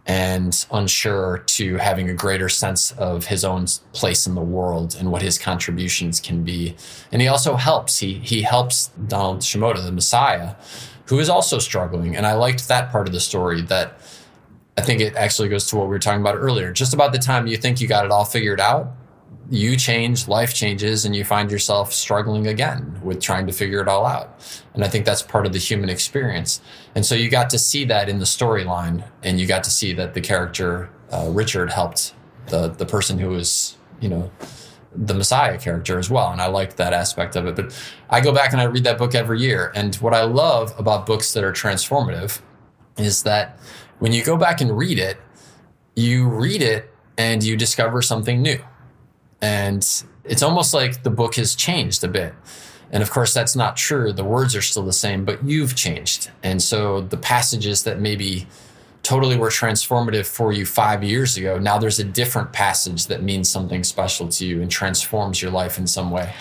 and 0.05 0.65
unsure 0.71 1.39
to 1.39 1.77
having 1.77 2.09
a 2.09 2.13
greater 2.13 2.47
sense 2.47 2.91
of 2.91 3.25
his 3.25 3.43
own 3.43 3.65
place 3.91 4.27
in 4.27 4.35
the 4.35 4.41
world 4.41 4.95
and 4.99 5.11
what 5.11 5.23
his 5.23 5.39
contributions 5.39 6.19
can 6.19 6.43
be. 6.43 6.75
And 7.11 7.21
he 7.21 7.27
also 7.27 7.55
helps. 7.55 7.97
He 7.97 8.19
he 8.19 8.43
helps 8.43 8.89
Donald 9.07 9.39
Shimoda, 9.39 9.83
the 9.83 9.91
Messiah, 9.91 10.55
who 11.07 11.19
is 11.19 11.27
also 11.27 11.57
struggling. 11.57 12.15
And 12.15 12.25
I 12.25 12.33
liked 12.33 12.67
that 12.67 12.91
part 12.91 13.07
of 13.07 13.13
the 13.13 13.19
story 13.19 13.61
that 13.63 13.99
I 14.77 14.81
think 14.81 15.01
it 15.01 15.15
actually 15.15 15.49
goes 15.49 15.67
to 15.67 15.75
what 15.75 15.85
we 15.85 15.89
were 15.89 15.99
talking 15.99 16.21
about 16.21 16.35
earlier. 16.35 16.71
Just 16.71 16.93
about 16.93 17.11
the 17.11 17.17
time 17.17 17.47
you 17.47 17.57
think 17.57 17.81
you 17.81 17.87
got 17.87 18.05
it 18.05 18.11
all 18.11 18.25
figured 18.25 18.59
out, 18.59 18.91
you 19.49 19.77
change, 19.77 20.27
life 20.27 20.53
changes, 20.53 21.05
and 21.05 21.15
you 21.15 21.23
find 21.23 21.51
yourself 21.51 21.93
struggling 21.93 22.47
again 22.47 22.99
with 23.03 23.21
trying 23.21 23.45
to 23.47 23.53
figure 23.53 23.79
it 23.79 23.87
all 23.87 24.05
out. 24.05 24.61
And 24.73 24.83
I 24.83 24.87
think 24.87 25.05
that's 25.05 25.21
part 25.21 25.45
of 25.45 25.53
the 25.53 25.59
human 25.59 25.89
experience. 25.89 26.61
And 26.95 27.05
so 27.05 27.15
you 27.15 27.29
got 27.29 27.49
to 27.51 27.59
see 27.59 27.85
that 27.85 28.09
in 28.09 28.19
the 28.19 28.25
storyline, 28.25 29.07
and 29.23 29.39
you 29.39 29.45
got 29.45 29.63
to 29.65 29.71
see 29.71 29.93
that 29.93 30.13
the 30.13 30.21
character 30.21 30.89
uh, 31.11 31.29
Richard 31.29 31.71
helped 31.71 32.13
the 32.47 32.69
the 32.69 32.85
person 32.85 33.19
who 33.19 33.29
was, 33.29 33.77
you 33.99 34.09
know, 34.09 34.31
the 34.93 35.13
Messiah 35.13 35.57
character 35.59 35.99
as 35.99 36.09
well. 36.09 36.31
And 36.31 36.41
I 36.41 36.47
liked 36.47 36.77
that 36.77 36.93
aspect 36.93 37.35
of 37.35 37.45
it. 37.45 37.55
But 37.55 37.77
I 38.09 38.21
go 38.21 38.33
back 38.33 38.51
and 38.51 38.61
I 38.61 38.65
read 38.65 38.83
that 38.85 38.97
book 38.97 39.13
every 39.13 39.39
year. 39.41 39.71
And 39.75 39.95
what 39.95 40.13
I 40.13 40.23
love 40.23 40.73
about 40.79 41.05
books 41.05 41.33
that 41.33 41.43
are 41.43 41.51
transformative 41.51 42.41
is 42.97 43.23
that 43.23 43.59
when 43.99 44.11
you 44.11 44.23
go 44.23 44.37
back 44.37 44.61
and 44.61 44.75
read 44.75 44.97
it, 44.97 45.17
you 45.95 46.27
read 46.27 46.61
it 46.61 46.91
and 47.17 47.43
you 47.43 47.55
discover 47.55 48.01
something 48.01 48.41
new 48.41 48.59
and 49.41 50.03
it's 50.23 50.43
almost 50.43 50.73
like 50.73 51.03
the 51.03 51.09
book 51.09 51.35
has 51.35 51.55
changed 51.55 52.03
a 52.03 52.07
bit. 52.07 52.33
And 52.91 53.01
of 53.03 53.09
course, 53.09 53.33
that's 53.33 53.55
not 53.55 53.75
true. 53.75 54.13
The 54.13 54.23
words 54.23 54.55
are 54.55 54.61
still 54.61 54.83
the 54.83 54.93
same, 54.93 55.25
but 55.25 55.43
you've 55.43 55.75
changed. 55.75 56.31
And 56.43 56.61
so 56.61 57.01
the 57.01 57.17
passages 57.17 57.83
that 57.83 57.99
maybe 57.99 58.47
totally 59.03 59.37
were 59.37 59.49
transformative 59.49 60.25
for 60.25 60.51
you 60.51 60.65
five 60.65 61.03
years 61.03 61.37
ago, 61.37 61.59
now 61.59 61.77
there's 61.77 61.99
a 61.99 62.03
different 62.03 62.53
passage 62.53 63.07
that 63.07 63.21
means 63.21 63.49
something 63.49 63.83
special 63.83 64.27
to 64.29 64.45
you 64.45 64.61
and 64.61 64.71
transforms 64.71 65.41
your 65.41 65.51
life 65.51 65.77
in 65.77 65.87
some 65.87 66.09
way. 66.09 66.33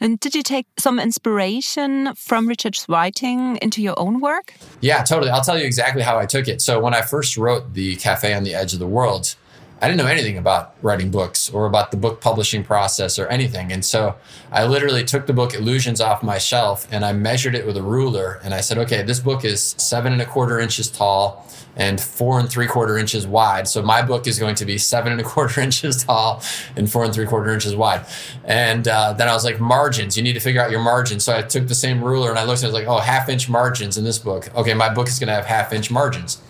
And 0.00 0.18
did 0.18 0.34
you 0.34 0.42
take 0.42 0.66
some 0.78 0.98
inspiration 0.98 2.14
from 2.16 2.48
Richard's 2.48 2.84
writing 2.88 3.56
into 3.62 3.80
your 3.80 3.94
own 3.96 4.20
work? 4.20 4.54
Yeah, 4.80 5.04
totally. 5.04 5.30
I'll 5.30 5.42
tell 5.42 5.56
you 5.56 5.64
exactly 5.64 6.02
how 6.02 6.18
I 6.18 6.26
took 6.26 6.48
it. 6.48 6.60
So, 6.60 6.80
when 6.80 6.92
I 6.92 7.02
first 7.02 7.36
wrote 7.36 7.74
The 7.74 7.94
Cafe 7.96 8.34
on 8.34 8.42
the 8.42 8.52
Edge 8.52 8.72
of 8.72 8.80
the 8.80 8.86
World, 8.86 9.36
I 9.82 9.88
didn't 9.88 9.98
know 9.98 10.06
anything 10.06 10.38
about 10.38 10.76
writing 10.80 11.10
books 11.10 11.50
or 11.50 11.66
about 11.66 11.90
the 11.90 11.96
book 11.96 12.20
publishing 12.20 12.62
process 12.62 13.18
or 13.18 13.26
anything. 13.26 13.72
And 13.72 13.84
so 13.84 14.14
I 14.52 14.64
literally 14.64 15.02
took 15.02 15.26
the 15.26 15.32
book 15.32 15.54
Illusions 15.54 16.00
off 16.00 16.22
my 16.22 16.38
shelf 16.38 16.86
and 16.92 17.04
I 17.04 17.12
measured 17.12 17.56
it 17.56 17.66
with 17.66 17.76
a 17.76 17.82
ruler. 17.82 18.38
And 18.44 18.54
I 18.54 18.60
said, 18.60 18.78
okay, 18.78 19.02
this 19.02 19.18
book 19.18 19.44
is 19.44 19.74
seven 19.78 20.12
and 20.12 20.22
a 20.22 20.24
quarter 20.24 20.60
inches 20.60 20.88
tall 20.88 21.48
and 21.74 22.00
four 22.00 22.38
and 22.38 22.48
three 22.48 22.68
quarter 22.68 22.96
inches 22.96 23.26
wide. 23.26 23.66
So 23.66 23.82
my 23.82 24.02
book 24.02 24.28
is 24.28 24.38
going 24.38 24.54
to 24.56 24.64
be 24.64 24.78
seven 24.78 25.10
and 25.10 25.20
a 25.20 25.24
quarter 25.24 25.60
inches 25.68 26.04
tall 26.04 26.44
and 26.76 26.88
four 26.88 27.02
and 27.02 27.12
three 27.12 27.26
quarter 27.26 27.52
inches 27.52 27.74
wide. 27.74 28.06
And 28.44 28.86
uh, 28.86 29.14
then 29.14 29.26
I 29.26 29.34
was 29.34 29.44
like, 29.44 29.58
margins, 29.58 30.16
you 30.16 30.22
need 30.22 30.34
to 30.34 30.40
figure 30.40 30.62
out 30.62 30.70
your 30.70 30.82
margins. 30.82 31.24
So 31.24 31.36
I 31.36 31.42
took 31.42 31.66
the 31.66 31.74
same 31.74 32.04
ruler 32.04 32.30
and 32.30 32.38
I 32.38 32.44
looked 32.44 32.62
and 32.62 32.66
I 32.66 32.68
was 32.68 32.74
like, 32.74 32.86
oh, 32.86 33.00
half 33.00 33.28
inch 33.28 33.48
margins 33.48 33.98
in 33.98 34.04
this 34.04 34.20
book. 34.20 34.54
Okay, 34.54 34.74
my 34.74 34.94
book 34.94 35.08
is 35.08 35.18
going 35.18 35.26
to 35.26 35.34
have 35.34 35.46
half 35.46 35.72
inch 35.72 35.90
margins 35.90 36.40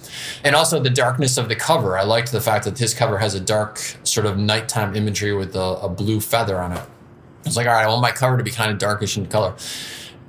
and 0.45 0.55
also 0.55 0.81
the 0.81 0.91
darkness 0.91 1.37
of 1.37 1.49
the 1.49 1.57
cover. 1.57 1.99
I 1.99 2.05
liked 2.05 2.33
the 2.33 2.41
fact 2.41 2.65
that 2.65 2.79
his 2.79 2.95
cover 2.95 3.19
has 3.19 3.35
a 3.35 3.41
dark 3.41 3.79
sort 4.05 4.27
of 4.27 4.39
nighttime 4.39 4.95
imagery 4.97 5.35
with 5.35 5.55
a, 5.57 5.79
a 5.83 5.89
blue 5.89 6.21
feather 6.21 6.61
on 6.61 6.73
it. 6.73 6.81
I 7.45 7.49
was 7.49 7.57
like, 7.57 7.67
all 7.67 7.73
right, 7.73 7.85
I 7.85 7.89
want 7.89 8.03
my 8.03 8.13
cover 8.13 8.37
to 8.37 8.45
be 8.45 8.51
kind 8.51 8.71
of 8.71 8.79
darkish 8.79 9.17
in 9.17 9.27
color. 9.27 9.55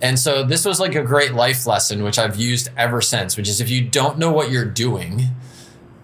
And 0.02 0.20
so 0.20 0.44
this 0.44 0.66
was 0.66 0.80
like 0.80 0.96
a 0.96 1.04
great 1.04 1.34
life 1.34 1.66
lesson, 1.66 2.04
which 2.04 2.20
I've 2.20 2.36
used 2.36 2.70
ever 2.76 3.02
since, 3.02 3.38
which 3.38 3.48
is 3.48 3.62
if 3.62 3.70
you 3.70 3.82
don't 3.82 4.18
know 4.18 4.32
what 4.32 4.52
you're 4.52 4.66
doing 4.66 5.28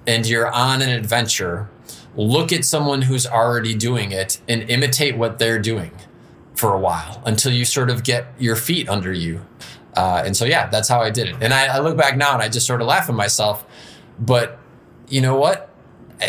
and 0.08 0.26
you're 0.26 0.50
on 0.50 0.82
an 0.82 0.90
adventure, 0.90 1.70
look 2.16 2.54
at 2.54 2.64
someone 2.64 3.02
who's 3.04 3.28
already 3.28 3.76
doing 3.76 4.12
it 4.12 4.40
and 4.48 4.70
imitate 4.70 5.18
what 5.18 5.38
they're 5.38 5.60
doing 5.60 5.92
for 6.56 6.74
a 6.74 6.80
while 6.80 7.22
until 7.26 7.52
you 7.52 7.66
sort 7.66 7.90
of 7.90 8.04
get 8.04 8.28
your 8.40 8.56
feet 8.56 8.88
under 8.88 9.12
you. 9.12 9.42
Uh, 9.96 10.24
and 10.26 10.38
so, 10.38 10.46
yeah, 10.46 10.68
that's 10.68 10.88
how 10.88 11.02
I 11.02 11.10
did 11.10 11.28
it. 11.28 11.36
And 11.42 11.54
I, 11.54 11.76
I 11.76 11.80
look 11.80 11.98
back 11.98 12.16
now 12.16 12.34
and 12.34 12.42
I 12.42 12.48
just 12.48 12.68
sort 12.68 12.82
of 12.82 12.88
laugh 12.88 13.10
at 13.10 13.16
myself 13.16 13.66
but 14.20 14.60
you 15.08 15.22
know 15.22 15.36
what? 15.36 15.70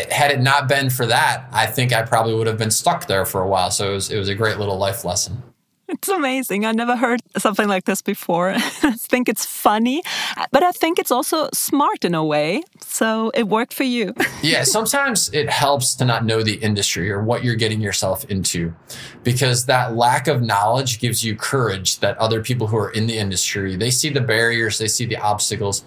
Had 0.09 0.31
it 0.31 0.39
not 0.39 0.69
been 0.69 0.89
for 0.89 1.05
that, 1.05 1.47
I 1.51 1.65
think 1.65 1.91
I 1.91 2.01
probably 2.03 2.33
would 2.33 2.47
have 2.47 2.57
been 2.57 2.71
stuck 2.71 3.07
there 3.07 3.25
for 3.25 3.41
a 3.41 3.47
while. 3.47 3.71
So 3.71 3.91
it 3.91 3.93
was, 3.93 4.11
it 4.11 4.17
was 4.17 4.29
a 4.29 4.35
great 4.35 4.57
little 4.57 4.77
life 4.77 5.03
lesson. 5.03 5.43
It's 5.91 6.07
amazing. 6.07 6.65
I 6.65 6.71
never 6.71 6.95
heard 6.95 7.19
something 7.37 7.67
like 7.67 7.83
this 7.83 8.01
before. 8.01 8.51
I 8.55 8.93
think 8.93 9.27
it's 9.27 9.45
funny, 9.45 10.01
but 10.51 10.63
I 10.63 10.71
think 10.71 10.99
it's 10.99 11.11
also 11.11 11.49
smart 11.53 12.05
in 12.05 12.15
a 12.15 12.23
way. 12.23 12.63
So 12.79 13.29
it 13.33 13.49
worked 13.49 13.73
for 13.73 13.83
you. 13.83 14.13
yeah, 14.41 14.63
sometimes 14.63 15.29
it 15.33 15.49
helps 15.49 15.93
to 15.95 16.05
not 16.05 16.23
know 16.23 16.43
the 16.43 16.55
industry 16.55 17.11
or 17.11 17.21
what 17.21 17.43
you're 17.43 17.55
getting 17.55 17.81
yourself 17.81 18.23
into 18.25 18.73
because 19.23 19.65
that 19.65 19.93
lack 19.95 20.27
of 20.27 20.41
knowledge 20.41 20.99
gives 20.99 21.25
you 21.25 21.35
courage 21.35 21.99
that 21.99 22.17
other 22.17 22.41
people 22.41 22.67
who 22.67 22.77
are 22.77 22.91
in 22.91 23.07
the 23.07 23.17
industry, 23.17 23.75
they 23.75 23.91
see 23.91 24.09
the 24.09 24.21
barriers, 24.21 24.77
they 24.77 24.87
see 24.87 25.05
the 25.05 25.17
obstacles 25.17 25.83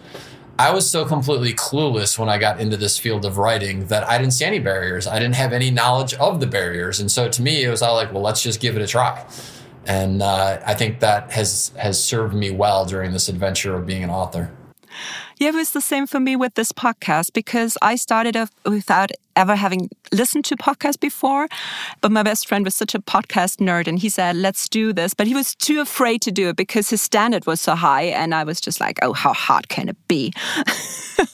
I 0.59 0.71
was 0.71 0.89
so 0.89 1.05
completely 1.05 1.53
clueless 1.53 2.17
when 2.17 2.29
I 2.29 2.39
got 2.39 2.61
into 2.61 2.77
this 2.77 2.97
field 2.97 3.25
of 3.25 3.39
writing 3.39 3.87
that 3.87 4.09
I 4.09 4.19
didn't 4.19 4.35
see 4.35 4.45
any 4.45 4.61
barriers. 4.61 5.07
I 5.07 5.19
didn't 5.19 5.35
have 5.35 5.53
any 5.53 5.71
knowledge 5.71 6.15
of 6.15 6.39
the 6.39 6.47
barriers, 6.47 7.01
and 7.01 7.11
so 7.11 7.29
to 7.29 7.43
me, 7.43 7.65
it 7.65 7.69
was 7.69 7.83
all 7.83 7.95
like, 7.95 8.13
well, 8.13 8.23
let's 8.23 8.41
just 8.41 8.61
give 8.61 8.77
it 8.77 8.83
a 8.83 8.87
try. 8.87 9.27
And 9.87 10.23
uh, 10.23 10.61
I 10.65 10.75
think 10.75 11.01
that 11.01 11.33
has 11.33 11.73
has 11.77 12.03
served 12.03 12.35
me 12.35 12.51
well 12.51 12.87
during 12.87 13.13
this 13.13 13.29
adventure 13.29 13.75
of 13.75 13.85
being 13.85 14.05
an 14.05 14.11
author. 14.11 14.51
Yeah, 15.45 15.51
it 15.51 15.57
was 15.57 15.73
the 15.73 15.83
same 15.83 16.07
for 16.07 16.21
me 16.21 16.37
with 16.37 16.55
this 16.55 16.73
podcast 16.73 17.35
because 17.35 17.77
I 17.83 17.97
started 17.97 18.35
off 18.35 18.51
without 18.65 19.11
ever 19.37 19.57
having 19.57 19.91
listened 20.13 20.45
to 20.47 20.57
podcasts 20.57 20.99
before. 20.99 21.49
But 22.01 22.13
my 22.13 22.23
best 22.23 22.49
friend 22.49 22.65
was 22.65 22.75
such 22.75 22.95
a 22.95 22.99
podcast 22.99 23.57
nerd 23.59 23.87
and 23.87 23.99
he 23.99 24.09
said, 24.09 24.37
let's 24.37 24.69
do 24.69 24.93
this. 24.93 25.15
But 25.15 25.27
he 25.27 25.35
was 25.35 25.55
too 25.55 25.81
afraid 25.81 26.23
to 26.23 26.33
do 26.33 26.49
it 26.49 26.57
because 26.57 26.91
his 26.91 27.03
standard 27.03 27.47
was 27.47 27.61
so 27.61 27.75
high. 27.75 28.05
And 28.05 28.35
I 28.35 28.45
was 28.45 28.61
just 28.61 28.81
like, 28.81 28.99
oh, 29.03 29.13
how 29.13 29.33
hard 29.33 29.69
can 29.69 29.89
it 29.89 29.97
be? 30.09 30.33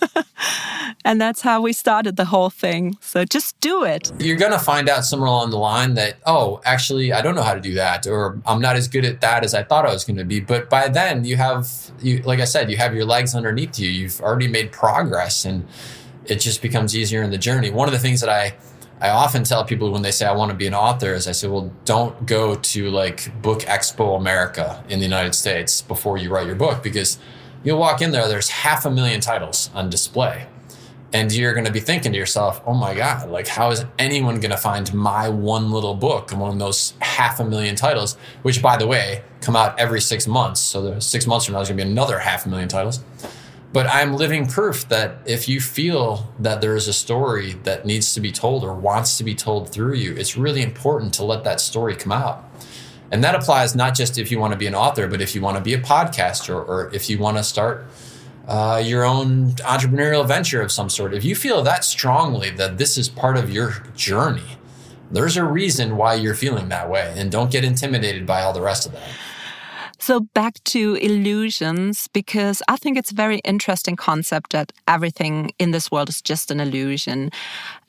and 1.04 1.20
that's 1.20 1.42
how 1.42 1.60
we 1.60 1.72
started 1.72 2.16
the 2.16 2.24
whole 2.24 2.50
thing. 2.50 2.96
So 3.00 3.24
just 3.24 3.58
do 3.60 3.84
it. 3.84 4.12
You're 4.18 4.36
going 4.36 4.52
to 4.52 4.58
find 4.58 4.88
out 4.88 5.04
somewhere 5.04 5.28
along 5.28 5.50
the 5.50 5.58
line 5.58 5.94
that, 5.94 6.16
oh, 6.26 6.60
actually, 6.64 7.12
I 7.12 7.20
don't 7.20 7.34
know 7.34 7.42
how 7.42 7.54
to 7.54 7.60
do 7.60 7.74
that, 7.74 8.06
or 8.06 8.40
I'm 8.46 8.60
not 8.60 8.76
as 8.76 8.88
good 8.88 9.04
at 9.04 9.20
that 9.20 9.44
as 9.44 9.54
I 9.54 9.62
thought 9.62 9.86
I 9.86 9.92
was 9.92 10.04
going 10.04 10.16
to 10.16 10.24
be. 10.24 10.40
But 10.40 10.70
by 10.70 10.88
then, 10.88 11.24
you 11.24 11.36
have, 11.36 11.68
you, 12.00 12.22
like 12.22 12.40
I 12.40 12.44
said, 12.44 12.70
you 12.70 12.76
have 12.76 12.94
your 12.94 13.04
legs 13.04 13.34
underneath 13.34 13.78
you. 13.78 13.88
You've 14.00 14.20
already 14.20 14.48
made 14.48 14.72
progress, 14.72 15.44
and 15.44 15.66
it 16.24 16.36
just 16.36 16.62
becomes 16.62 16.96
easier 16.96 17.22
in 17.22 17.30
the 17.30 17.38
journey. 17.38 17.70
One 17.70 17.88
of 17.88 17.92
the 17.92 17.98
things 17.98 18.20
that 18.20 18.30
I 18.30 18.54
I 19.00 19.08
often 19.10 19.44
tell 19.44 19.64
people 19.64 19.90
when 19.92 20.02
they 20.02 20.10
say 20.10 20.26
I 20.26 20.32
want 20.32 20.50
to 20.50 20.56
be 20.56 20.66
an 20.66 20.74
author 20.74 21.14
is 21.14 21.26
I 21.26 21.32
say, 21.32 21.48
well, 21.48 21.72
don't 21.86 22.26
go 22.26 22.54
to 22.54 22.90
like 22.90 23.40
Book 23.40 23.60
Expo 23.60 24.16
America 24.16 24.84
in 24.90 24.98
the 24.98 25.06
United 25.06 25.34
States 25.34 25.80
before 25.80 26.18
you 26.18 26.28
write 26.28 26.46
your 26.46 26.54
book 26.56 26.82
because 26.82 27.18
you'll 27.64 27.78
walk 27.78 28.02
in 28.02 28.10
there, 28.10 28.28
there's 28.28 28.50
half 28.50 28.84
a 28.84 28.90
million 28.90 29.22
titles 29.22 29.70
on 29.72 29.88
display 29.88 30.46
and 31.12 31.32
you're 31.32 31.52
going 31.52 31.66
to 31.66 31.72
be 31.72 31.80
thinking 31.80 32.12
to 32.12 32.18
yourself, 32.18 32.60
oh 32.66 32.74
my 32.74 32.94
God, 32.94 33.30
like, 33.30 33.48
how 33.48 33.70
is 33.70 33.84
anyone 33.98 34.38
going 34.38 34.52
to 34.52 34.56
find 34.56 34.92
my 34.94 35.28
one 35.28 35.70
little 35.70 35.94
book 35.94 36.30
among 36.32 36.58
those 36.58 36.94
half 37.00 37.40
a 37.40 37.44
million 37.44 37.74
titles, 37.74 38.16
which, 38.42 38.62
by 38.62 38.76
the 38.76 38.86
way, 38.86 39.22
come 39.40 39.56
out 39.56 39.78
every 39.78 40.00
six 40.00 40.26
months. 40.26 40.60
So, 40.60 40.98
six 41.00 41.26
months 41.26 41.46
from 41.46 41.54
now, 41.54 41.58
there's 41.58 41.68
going 41.68 41.78
to 41.78 41.84
be 41.84 41.90
another 41.90 42.18
half 42.18 42.46
a 42.46 42.48
million 42.48 42.68
titles. 42.68 43.00
But 43.72 43.86
I'm 43.86 44.14
living 44.14 44.46
proof 44.46 44.88
that 44.88 45.18
if 45.26 45.48
you 45.48 45.60
feel 45.60 46.32
that 46.40 46.60
there 46.60 46.74
is 46.74 46.88
a 46.88 46.92
story 46.92 47.52
that 47.62 47.86
needs 47.86 48.14
to 48.14 48.20
be 48.20 48.32
told 48.32 48.64
or 48.64 48.74
wants 48.74 49.16
to 49.18 49.24
be 49.24 49.34
told 49.34 49.70
through 49.70 49.94
you, 49.94 50.14
it's 50.16 50.36
really 50.36 50.62
important 50.62 51.14
to 51.14 51.24
let 51.24 51.44
that 51.44 51.60
story 51.60 51.94
come 51.94 52.10
out. 52.10 52.44
And 53.12 53.22
that 53.22 53.34
applies 53.34 53.76
not 53.76 53.94
just 53.94 54.18
if 54.18 54.30
you 54.30 54.40
want 54.40 54.52
to 54.52 54.58
be 54.58 54.66
an 54.66 54.74
author, 54.74 55.06
but 55.06 55.20
if 55.20 55.34
you 55.34 55.40
want 55.40 55.56
to 55.56 55.62
be 55.62 55.74
a 55.74 55.80
podcaster 55.80 56.54
or 56.54 56.90
if 56.92 57.08
you 57.08 57.18
want 57.18 57.36
to 57.36 57.44
start 57.44 57.86
uh, 58.48 58.82
your 58.84 59.04
own 59.04 59.52
entrepreneurial 59.52 60.26
venture 60.26 60.60
of 60.60 60.72
some 60.72 60.88
sort, 60.88 61.14
if 61.14 61.24
you 61.24 61.36
feel 61.36 61.62
that 61.62 61.84
strongly 61.84 62.50
that 62.50 62.78
this 62.78 62.98
is 62.98 63.08
part 63.08 63.36
of 63.36 63.50
your 63.50 63.84
journey, 63.94 64.56
there's 65.12 65.36
a 65.36 65.44
reason 65.44 65.96
why 65.96 66.14
you're 66.14 66.34
feeling 66.34 66.68
that 66.68 66.88
way. 66.88 67.12
And 67.16 67.30
don't 67.30 67.50
get 67.50 67.64
intimidated 67.64 68.26
by 68.26 68.42
all 68.42 68.52
the 68.52 68.60
rest 68.60 68.86
of 68.86 68.92
that. 68.92 69.08
So 70.00 70.20
back 70.20 70.64
to 70.64 70.94
illusions, 70.94 72.08
because 72.12 72.62
I 72.68 72.76
think 72.76 72.96
it's 72.96 73.12
a 73.12 73.14
very 73.14 73.38
interesting 73.40 73.96
concept 73.96 74.52
that 74.52 74.72
everything 74.88 75.52
in 75.58 75.72
this 75.72 75.90
world 75.90 76.08
is 76.08 76.22
just 76.22 76.50
an 76.50 76.58
illusion. 76.58 77.30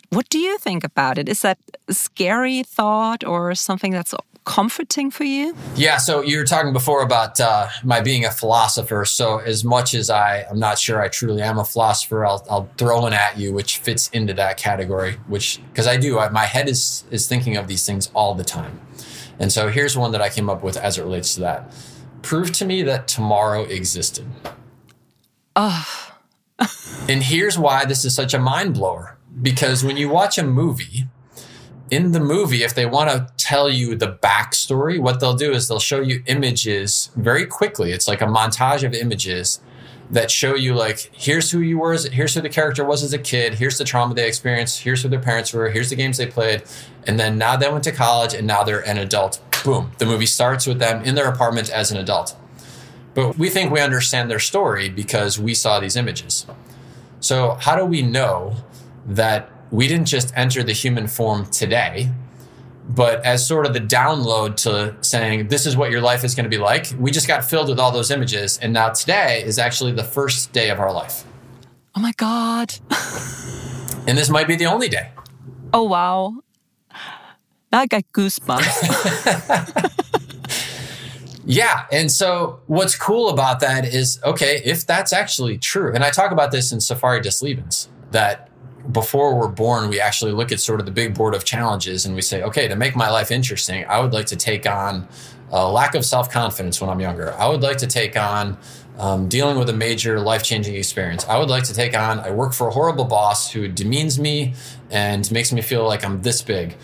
What 0.10 0.28
do 0.28 0.38
you 0.38 0.58
think 0.58 0.84
about 0.84 1.18
it? 1.18 1.30
Is 1.30 1.42
that 1.42 1.58
a 1.88 1.94
scary 1.94 2.64
thought 2.64 3.24
or 3.24 3.56
something 3.56 3.94
that's 3.94 4.14
comforting 4.44 5.10
for 5.10 5.24
you? 5.24 5.56
Yeah. 5.76 5.98
So 5.98 6.22
you 6.22 6.38
were 6.38 6.44
talking 6.44 6.74
before 6.74 7.02
about 7.02 7.40
uh, 7.40 7.70
my 7.84 8.02
being 8.02 8.26
a 8.26 8.32
philosopher. 8.32 9.06
So 9.06 9.38
as 9.38 9.64
much 9.64 9.94
as 9.94 10.10
I, 10.10 10.46
I'm 10.50 10.60
not 10.60 10.78
sure 10.80 11.02
I 11.02 11.08
truly 11.08 11.42
am 11.42 11.60
a 11.60 11.64
philosopher, 11.64 12.26
I'll, 12.26 12.46
I'll 12.50 12.70
throw 12.78 13.02
one 13.02 13.14
at 13.14 13.38
you, 13.38 13.54
which 13.54 13.78
fits 13.78 14.10
into 14.10 14.34
that 14.34 14.58
category. 14.58 15.14
Which 15.28 15.62
because 15.72 15.88
I 15.88 15.96
do, 15.96 16.20
I, 16.20 16.28
my 16.30 16.46
head 16.46 16.68
is 16.68 17.06
is 17.10 17.28
thinking 17.28 17.56
of 17.56 17.68
these 17.68 17.86
things 17.86 18.12
all 18.14 18.36
the 18.36 18.44
time. 18.44 18.82
And 19.40 19.52
so 19.52 19.70
here's 19.70 19.96
one 19.96 20.12
that 20.12 20.22
I 20.22 20.30
came 20.30 20.50
up 20.50 20.62
with 20.62 20.76
as 20.76 20.98
it 20.98 21.04
relates 21.04 21.36
to 21.36 21.40
that. 21.42 21.72
Prove 22.22 22.52
to 22.54 22.66
me 22.66 22.82
that 22.84 23.08
tomorrow 23.08 23.64
existed. 23.64 24.28
Oh. 25.56 26.08
And 27.10 27.24
here's 27.24 27.58
why 27.58 27.84
this 27.86 28.06
is 28.06 28.14
such 28.14 28.34
a 28.36 28.40
mind 28.40 28.76
blower. 28.76 29.18
Because 29.42 29.84
when 29.84 29.98
you 29.98 30.08
watch 30.08 30.38
a 30.38 30.44
movie, 30.44 31.08
in 31.90 32.14
the 32.14 32.20
movie, 32.20 32.64
if 32.64 32.74
they 32.74 32.86
want 32.86 33.10
to 33.10 33.28
tell 33.38 33.70
you 33.70 33.96
the 33.96 34.14
backstory, 34.14 35.00
what 35.00 35.20
they'll 35.20 35.36
do 35.36 35.52
is 35.52 35.68
they'll 35.68 35.80
show 35.80 36.00
you 36.00 36.24
images 36.28 37.10
very 37.16 37.46
quickly. 37.46 37.92
It's 37.92 38.08
like 38.08 38.22
a 38.22 38.26
montage 38.26 38.84
of 38.84 38.94
images 38.94 39.60
that 40.12 40.30
show 40.30 40.56
you 40.56 40.74
like 40.74 41.10
here's 41.14 41.52
who 41.52 41.60
you 41.60 41.80
were 41.80 41.94
as, 41.94 42.06
here's 42.06 42.34
who 42.34 42.42
the 42.42 42.50
character 42.50 42.84
was 42.84 43.02
as 43.02 43.14
a 43.14 43.18
kid 43.18 43.54
here's 43.54 43.78
the 43.78 43.84
trauma 43.86 44.14
they 44.14 44.28
experienced 44.28 44.82
here's 44.82 45.02
who 45.02 45.08
their 45.08 45.22
parents 45.22 45.54
were 45.54 45.70
here's 45.70 45.90
the 45.90 45.96
games 45.96 46.18
they 46.18 46.28
played 46.28 46.62
and 47.08 47.18
then 47.18 47.38
now 47.38 47.56
they 47.56 47.72
went 47.72 47.84
to 47.84 47.94
college 47.94 48.34
and 48.34 48.46
now 48.46 48.62
they're 48.62 48.86
an 48.86 48.98
adult 48.98 49.40
boom. 49.64 49.92
The 49.98 50.06
movie 50.06 50.26
starts 50.26 50.68
with 50.68 50.80
them 50.80 51.04
in 51.04 51.16
their 51.16 51.28
apartment 51.28 51.70
as 51.70 51.92
an 51.92 51.98
adult. 51.98 52.36
But 53.14 53.38
we 53.38 53.50
think 53.50 53.72
we 53.72 53.82
understand 53.82 54.32
their 54.32 54.40
story 54.40 54.90
because 54.90 55.38
we 55.38 55.54
saw 55.54 55.80
these 55.80 55.96
images. 55.96 56.46
So 57.20 57.58
how 57.60 57.76
do 57.76 57.86
we 57.86 58.02
know 58.02 58.56
that 59.06 59.50
we 59.70 59.88
didn't 59.88 60.08
just 60.08 60.34
enter 60.36 60.64
the 60.64 60.74
human 60.74 61.08
form 61.08 61.46
today 61.48 62.12
but 62.90 63.24
as 63.26 63.46
sort 63.46 63.66
of 63.66 63.74
the 63.74 63.80
download 63.80 64.56
to 64.58 64.96
saying 65.02 65.48
this 65.48 65.66
is 65.66 65.78
what 65.78 65.92
your 65.92 66.02
life 66.02 66.24
is 66.24 66.36
going 66.36 66.44
to 66.44 66.50
be 66.50 66.58
like 66.58 66.88
we 67.00 67.12
just 67.12 67.28
got 67.28 67.44
filled 67.44 67.70
with 67.70 67.80
all 67.80 67.92
those 67.92 68.12
images 68.12 68.58
and 68.60 68.74
now 68.74 68.90
today 68.90 69.44
is 69.44 69.58
actually 69.58 69.92
the 69.92 70.04
first 70.04 70.52
day 70.52 70.70
of 70.70 70.80
our 70.80 70.92
life. 70.92 71.24
Oh 71.96 72.02
my 72.02 72.12
god. 72.18 72.74
And 74.08 74.18
this 74.18 74.30
might 74.30 74.48
be 74.48 74.56
the 74.56 74.66
only 74.66 74.90
day. 74.90 75.12
Oh 75.74 75.84
wow 75.84 76.42
i 77.72 77.86
got 77.86 78.04
goosebumps 78.14 78.66
yeah 81.46 81.86
and 81.92 82.12
so 82.12 82.60
what's 82.68 82.96
cool 82.96 83.30
about 83.30 83.60
that 83.60 83.86
is 83.86 84.20
okay 84.24 84.62
if 84.64 84.86
that's 84.86 85.14
actually 85.14 85.58
true 85.58 85.94
and 85.94 86.04
i 86.04 86.10
talk 86.10 86.32
about 86.32 86.52
this 86.52 86.72
in 86.72 86.80
Safari 86.80 87.22
des 87.22 87.42
Lebens 87.42 87.88
that 88.12 88.52
before 88.92 89.36
we're 89.36 89.48
born, 89.48 89.90
we 89.90 90.00
actually 90.00 90.32
look 90.32 90.52
at 90.52 90.60
sort 90.60 90.80
of 90.80 90.86
the 90.86 90.92
big 90.92 91.14
board 91.14 91.36
of 91.36 91.44
challenges 91.44 92.06
and 92.06 92.16
we 92.16 92.22
say, 92.22 92.42
okay, 92.44 92.68
to 92.68 92.76
make 92.76 92.96
my 92.96 93.10
life 93.10 93.32
interesting, 93.32 93.86
I 93.86 94.00
would 94.00 94.14
like 94.14 94.26
to 94.28 94.36
take 94.36 94.68
on 94.68 95.08
a 95.52 95.70
lack 95.70 95.96
of 95.96 96.06
self 96.06 96.32
confidence 96.32 96.82
when 96.82 96.90
I'm 96.90 97.00
younger. 97.00 97.34
I 97.34 97.48
would 97.48 97.62
like 97.62 97.78
to 97.78 97.88
take 97.88 98.18
on 98.18 98.58
um, 98.98 99.28
dealing 99.28 99.58
with 99.58 99.70
a 99.70 99.74
major 99.74 100.20
life 100.20 100.44
changing 100.44 100.76
experience. 100.76 101.26
I 101.28 101.38
would 101.38 101.50
like 101.50 101.64
to 101.66 101.74
take 101.74 101.96
on, 101.96 102.20
I 102.20 102.32
work 102.32 102.54
for 102.54 102.68
a 102.68 102.72
horrible 102.72 103.06
boss 103.06 103.52
who 103.52 103.68
demeans 103.68 104.20
me 104.20 104.54
and 104.90 105.30
makes 105.32 105.52
me 105.52 105.62
feel 105.62 105.86
like 105.86 106.04
I'm 106.06 106.22
this 106.22 106.42
big. 106.42 106.76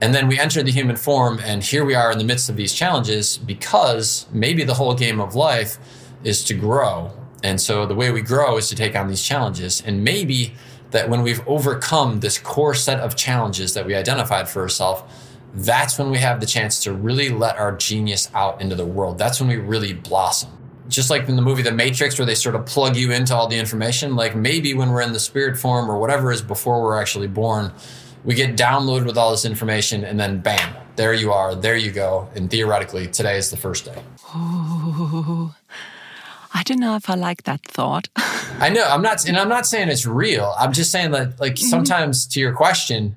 And 0.00 0.14
then 0.14 0.28
we 0.28 0.38
enter 0.38 0.62
the 0.62 0.72
human 0.72 0.96
form, 0.96 1.40
and 1.42 1.62
here 1.62 1.84
we 1.84 1.94
are 1.94 2.10
in 2.10 2.18
the 2.18 2.24
midst 2.24 2.50
of 2.50 2.56
these 2.56 2.74
challenges 2.74 3.38
because 3.38 4.26
maybe 4.32 4.64
the 4.64 4.74
whole 4.74 4.94
game 4.94 5.20
of 5.20 5.34
life 5.34 5.78
is 6.24 6.44
to 6.44 6.54
grow. 6.54 7.12
And 7.42 7.60
so 7.60 7.86
the 7.86 7.94
way 7.94 8.10
we 8.10 8.22
grow 8.22 8.56
is 8.56 8.68
to 8.70 8.74
take 8.74 8.96
on 8.96 9.08
these 9.08 9.22
challenges. 9.22 9.82
And 9.84 10.02
maybe 10.02 10.54
that 10.90 11.08
when 11.08 11.22
we've 11.22 11.46
overcome 11.46 12.20
this 12.20 12.38
core 12.38 12.74
set 12.74 13.00
of 13.00 13.16
challenges 13.16 13.74
that 13.74 13.86
we 13.86 13.94
identified 13.94 14.48
for 14.48 14.62
ourselves, 14.62 15.02
that's 15.54 15.98
when 15.98 16.10
we 16.10 16.18
have 16.18 16.40
the 16.40 16.46
chance 16.46 16.82
to 16.82 16.92
really 16.92 17.28
let 17.28 17.56
our 17.56 17.76
genius 17.76 18.30
out 18.34 18.60
into 18.60 18.74
the 18.74 18.86
world. 18.86 19.18
That's 19.18 19.40
when 19.40 19.48
we 19.48 19.56
really 19.56 19.92
blossom. 19.92 20.50
Just 20.88 21.10
like 21.10 21.28
in 21.28 21.36
the 21.36 21.42
movie 21.42 21.62
The 21.62 21.72
Matrix, 21.72 22.18
where 22.18 22.26
they 22.26 22.34
sort 22.34 22.54
of 22.54 22.66
plug 22.66 22.96
you 22.96 23.12
into 23.12 23.34
all 23.34 23.46
the 23.46 23.58
information, 23.58 24.16
like 24.16 24.34
maybe 24.34 24.74
when 24.74 24.90
we're 24.90 25.02
in 25.02 25.12
the 25.12 25.20
spirit 25.20 25.56
form 25.56 25.90
or 25.90 25.98
whatever 25.98 26.32
is 26.32 26.42
before 26.42 26.82
we're 26.82 27.00
actually 27.00 27.28
born, 27.28 27.72
we 28.24 28.34
get 28.34 28.56
downloaded 28.56 29.06
with 29.06 29.18
all 29.18 29.30
this 29.30 29.44
information 29.44 30.04
and 30.04 30.18
then 30.18 30.40
bam, 30.40 30.74
there 30.96 31.12
you 31.12 31.32
are, 31.32 31.54
there 31.54 31.76
you 31.76 31.90
go. 31.90 32.28
And 32.34 32.50
theoretically, 32.50 33.06
today 33.06 33.36
is 33.36 33.50
the 33.50 33.56
first 33.56 33.84
day. 33.84 34.02
Ooh. 34.34 35.54
I 36.56 36.62
don't 36.62 36.78
know 36.78 36.94
if 36.94 37.10
I 37.10 37.14
like 37.14 37.42
that 37.44 37.62
thought. 37.62 38.08
I 38.16 38.70
know. 38.70 38.84
I'm 38.84 39.02
not, 39.02 39.26
and 39.28 39.36
I'm 39.36 39.48
not 39.48 39.66
saying 39.66 39.88
it's 39.88 40.06
real. 40.06 40.54
I'm 40.56 40.72
just 40.72 40.92
saying 40.92 41.10
that, 41.10 41.40
like, 41.40 41.54
mm-hmm. 41.54 41.66
sometimes 41.66 42.26
to 42.28 42.40
your 42.40 42.54
question, 42.54 43.16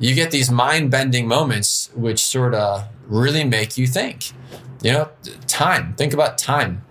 you 0.00 0.14
get 0.14 0.32
these 0.32 0.50
mind 0.50 0.90
bending 0.90 1.28
moments 1.28 1.90
which 1.94 2.18
sort 2.18 2.54
of 2.54 2.84
really 3.06 3.44
make 3.44 3.78
you 3.78 3.86
think. 3.86 4.32
You 4.82 4.92
know, 4.92 5.08
time. 5.46 5.94
Think 5.94 6.12
about 6.12 6.38
time. 6.38 6.84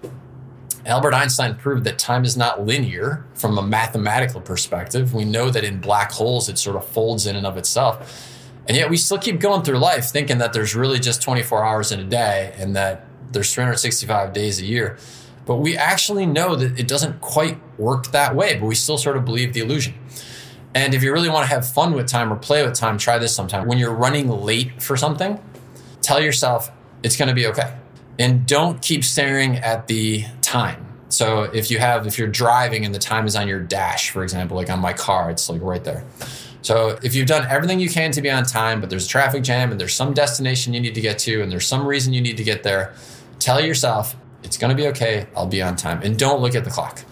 Albert 0.91 1.13
Einstein 1.13 1.55
proved 1.55 1.85
that 1.85 1.97
time 1.97 2.25
is 2.25 2.35
not 2.35 2.65
linear 2.65 3.25
from 3.33 3.57
a 3.57 3.61
mathematical 3.61 4.41
perspective. 4.41 5.13
We 5.13 5.23
know 5.23 5.49
that 5.49 5.63
in 5.63 5.79
black 5.79 6.11
holes, 6.11 6.49
it 6.49 6.57
sort 6.57 6.75
of 6.75 6.85
folds 6.85 7.25
in 7.25 7.37
and 7.37 7.47
of 7.47 7.57
itself. 7.57 8.27
And 8.67 8.75
yet 8.75 8.89
we 8.89 8.97
still 8.97 9.17
keep 9.17 9.39
going 9.39 9.63
through 9.63 9.77
life 9.77 10.11
thinking 10.11 10.39
that 10.39 10.51
there's 10.51 10.75
really 10.75 10.99
just 10.99 11.21
24 11.21 11.63
hours 11.63 11.91
in 11.93 12.01
a 12.01 12.03
day 12.03 12.53
and 12.57 12.75
that 12.75 13.07
there's 13.31 13.53
365 13.53 14.33
days 14.33 14.59
a 14.59 14.65
year. 14.65 14.97
But 15.45 15.57
we 15.57 15.77
actually 15.77 16.25
know 16.25 16.55
that 16.57 16.77
it 16.77 16.87
doesn't 16.89 17.21
quite 17.21 17.57
work 17.79 18.11
that 18.11 18.35
way, 18.35 18.59
but 18.59 18.65
we 18.65 18.75
still 18.75 18.97
sort 18.97 19.15
of 19.15 19.23
believe 19.23 19.53
the 19.53 19.61
illusion. 19.61 19.93
And 20.75 20.93
if 20.93 21.03
you 21.03 21.13
really 21.13 21.29
want 21.29 21.47
to 21.47 21.55
have 21.55 21.67
fun 21.67 21.93
with 21.93 22.07
time 22.07 22.31
or 22.31 22.35
play 22.35 22.65
with 22.65 22.75
time, 22.75 22.97
try 22.97 23.17
this 23.17 23.35
sometime. 23.35 23.65
When 23.65 23.77
you're 23.77 23.93
running 23.93 24.29
late 24.29 24.81
for 24.81 24.95
something, 24.97 25.39
tell 26.01 26.21
yourself 26.21 26.69
it's 27.01 27.15
going 27.15 27.29
to 27.29 27.35
be 27.35 27.47
okay. 27.47 27.80
And 28.19 28.45
don't 28.45 28.81
keep 28.81 29.03
staring 29.03 29.57
at 29.57 29.87
the 29.87 30.25
time. 30.41 30.85
So 31.09 31.43
if 31.43 31.69
you 31.69 31.79
have, 31.79 32.07
if 32.07 32.17
you're 32.17 32.27
driving 32.27 32.85
and 32.85 32.95
the 32.95 32.99
time 32.99 33.25
is 33.25 33.35
on 33.35 33.47
your 33.47 33.59
dash, 33.59 34.11
for 34.11 34.23
example, 34.23 34.55
like 34.55 34.69
on 34.69 34.79
my 34.79 34.93
car, 34.93 35.29
it's 35.29 35.49
like 35.49 35.61
right 35.61 35.83
there. 35.83 36.03
So 36.61 36.99
if 37.01 37.15
you've 37.15 37.27
done 37.27 37.45
everything 37.49 37.79
you 37.79 37.89
can 37.89 38.11
to 38.11 38.21
be 38.21 38.29
on 38.29 38.43
time, 38.45 38.79
but 38.79 38.89
there's 38.89 39.05
a 39.05 39.09
traffic 39.09 39.43
jam 39.43 39.71
and 39.71 39.79
there's 39.79 39.93
some 39.93 40.13
destination 40.13 40.73
you 40.73 40.79
need 40.79 40.95
to 40.95 41.01
get 41.01 41.17
to 41.19 41.41
and 41.41 41.51
there's 41.51 41.67
some 41.67 41.85
reason 41.85 42.13
you 42.13 42.21
need 42.21 42.37
to 42.37 42.43
get 42.43 42.63
there, 42.63 42.93
tell 43.39 43.59
yourself 43.59 44.15
it's 44.43 44.57
going 44.57 44.69
to 44.69 44.81
be 44.81 44.87
okay. 44.89 45.27
I'll 45.35 45.47
be 45.47 45.61
on 45.61 45.75
time. 45.75 46.01
And 46.03 46.17
don't 46.17 46.41
look 46.41 46.55
at 46.55 46.63
the 46.63 46.69
clock 46.69 47.03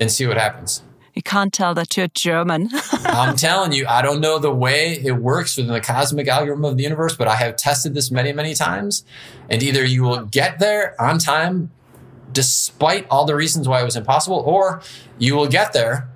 and 0.00 0.10
see 0.10 0.26
what 0.26 0.36
happens. 0.36 0.82
You 1.18 1.22
can't 1.24 1.52
tell 1.52 1.74
that 1.74 1.96
you're 1.96 2.06
German. 2.06 2.68
I'm 2.92 3.34
telling 3.34 3.72
you, 3.72 3.88
I 3.88 4.02
don't 4.02 4.20
know 4.20 4.38
the 4.38 4.54
way 4.54 5.00
it 5.04 5.16
works 5.16 5.56
within 5.56 5.72
the 5.72 5.80
cosmic 5.80 6.28
algorithm 6.28 6.64
of 6.64 6.76
the 6.76 6.84
universe, 6.84 7.16
but 7.16 7.26
I 7.26 7.34
have 7.34 7.56
tested 7.56 7.92
this 7.92 8.12
many, 8.12 8.32
many 8.32 8.54
times. 8.54 9.04
And 9.50 9.60
either 9.60 9.84
you 9.84 10.04
will 10.04 10.26
get 10.26 10.60
there 10.60 10.94
on 11.02 11.18
time 11.18 11.72
despite 12.30 13.04
all 13.10 13.24
the 13.24 13.34
reasons 13.34 13.66
why 13.66 13.80
it 13.80 13.84
was 13.84 13.96
impossible, 13.96 14.44
or 14.46 14.80
you 15.18 15.34
will 15.34 15.48
get 15.48 15.72
there 15.72 16.08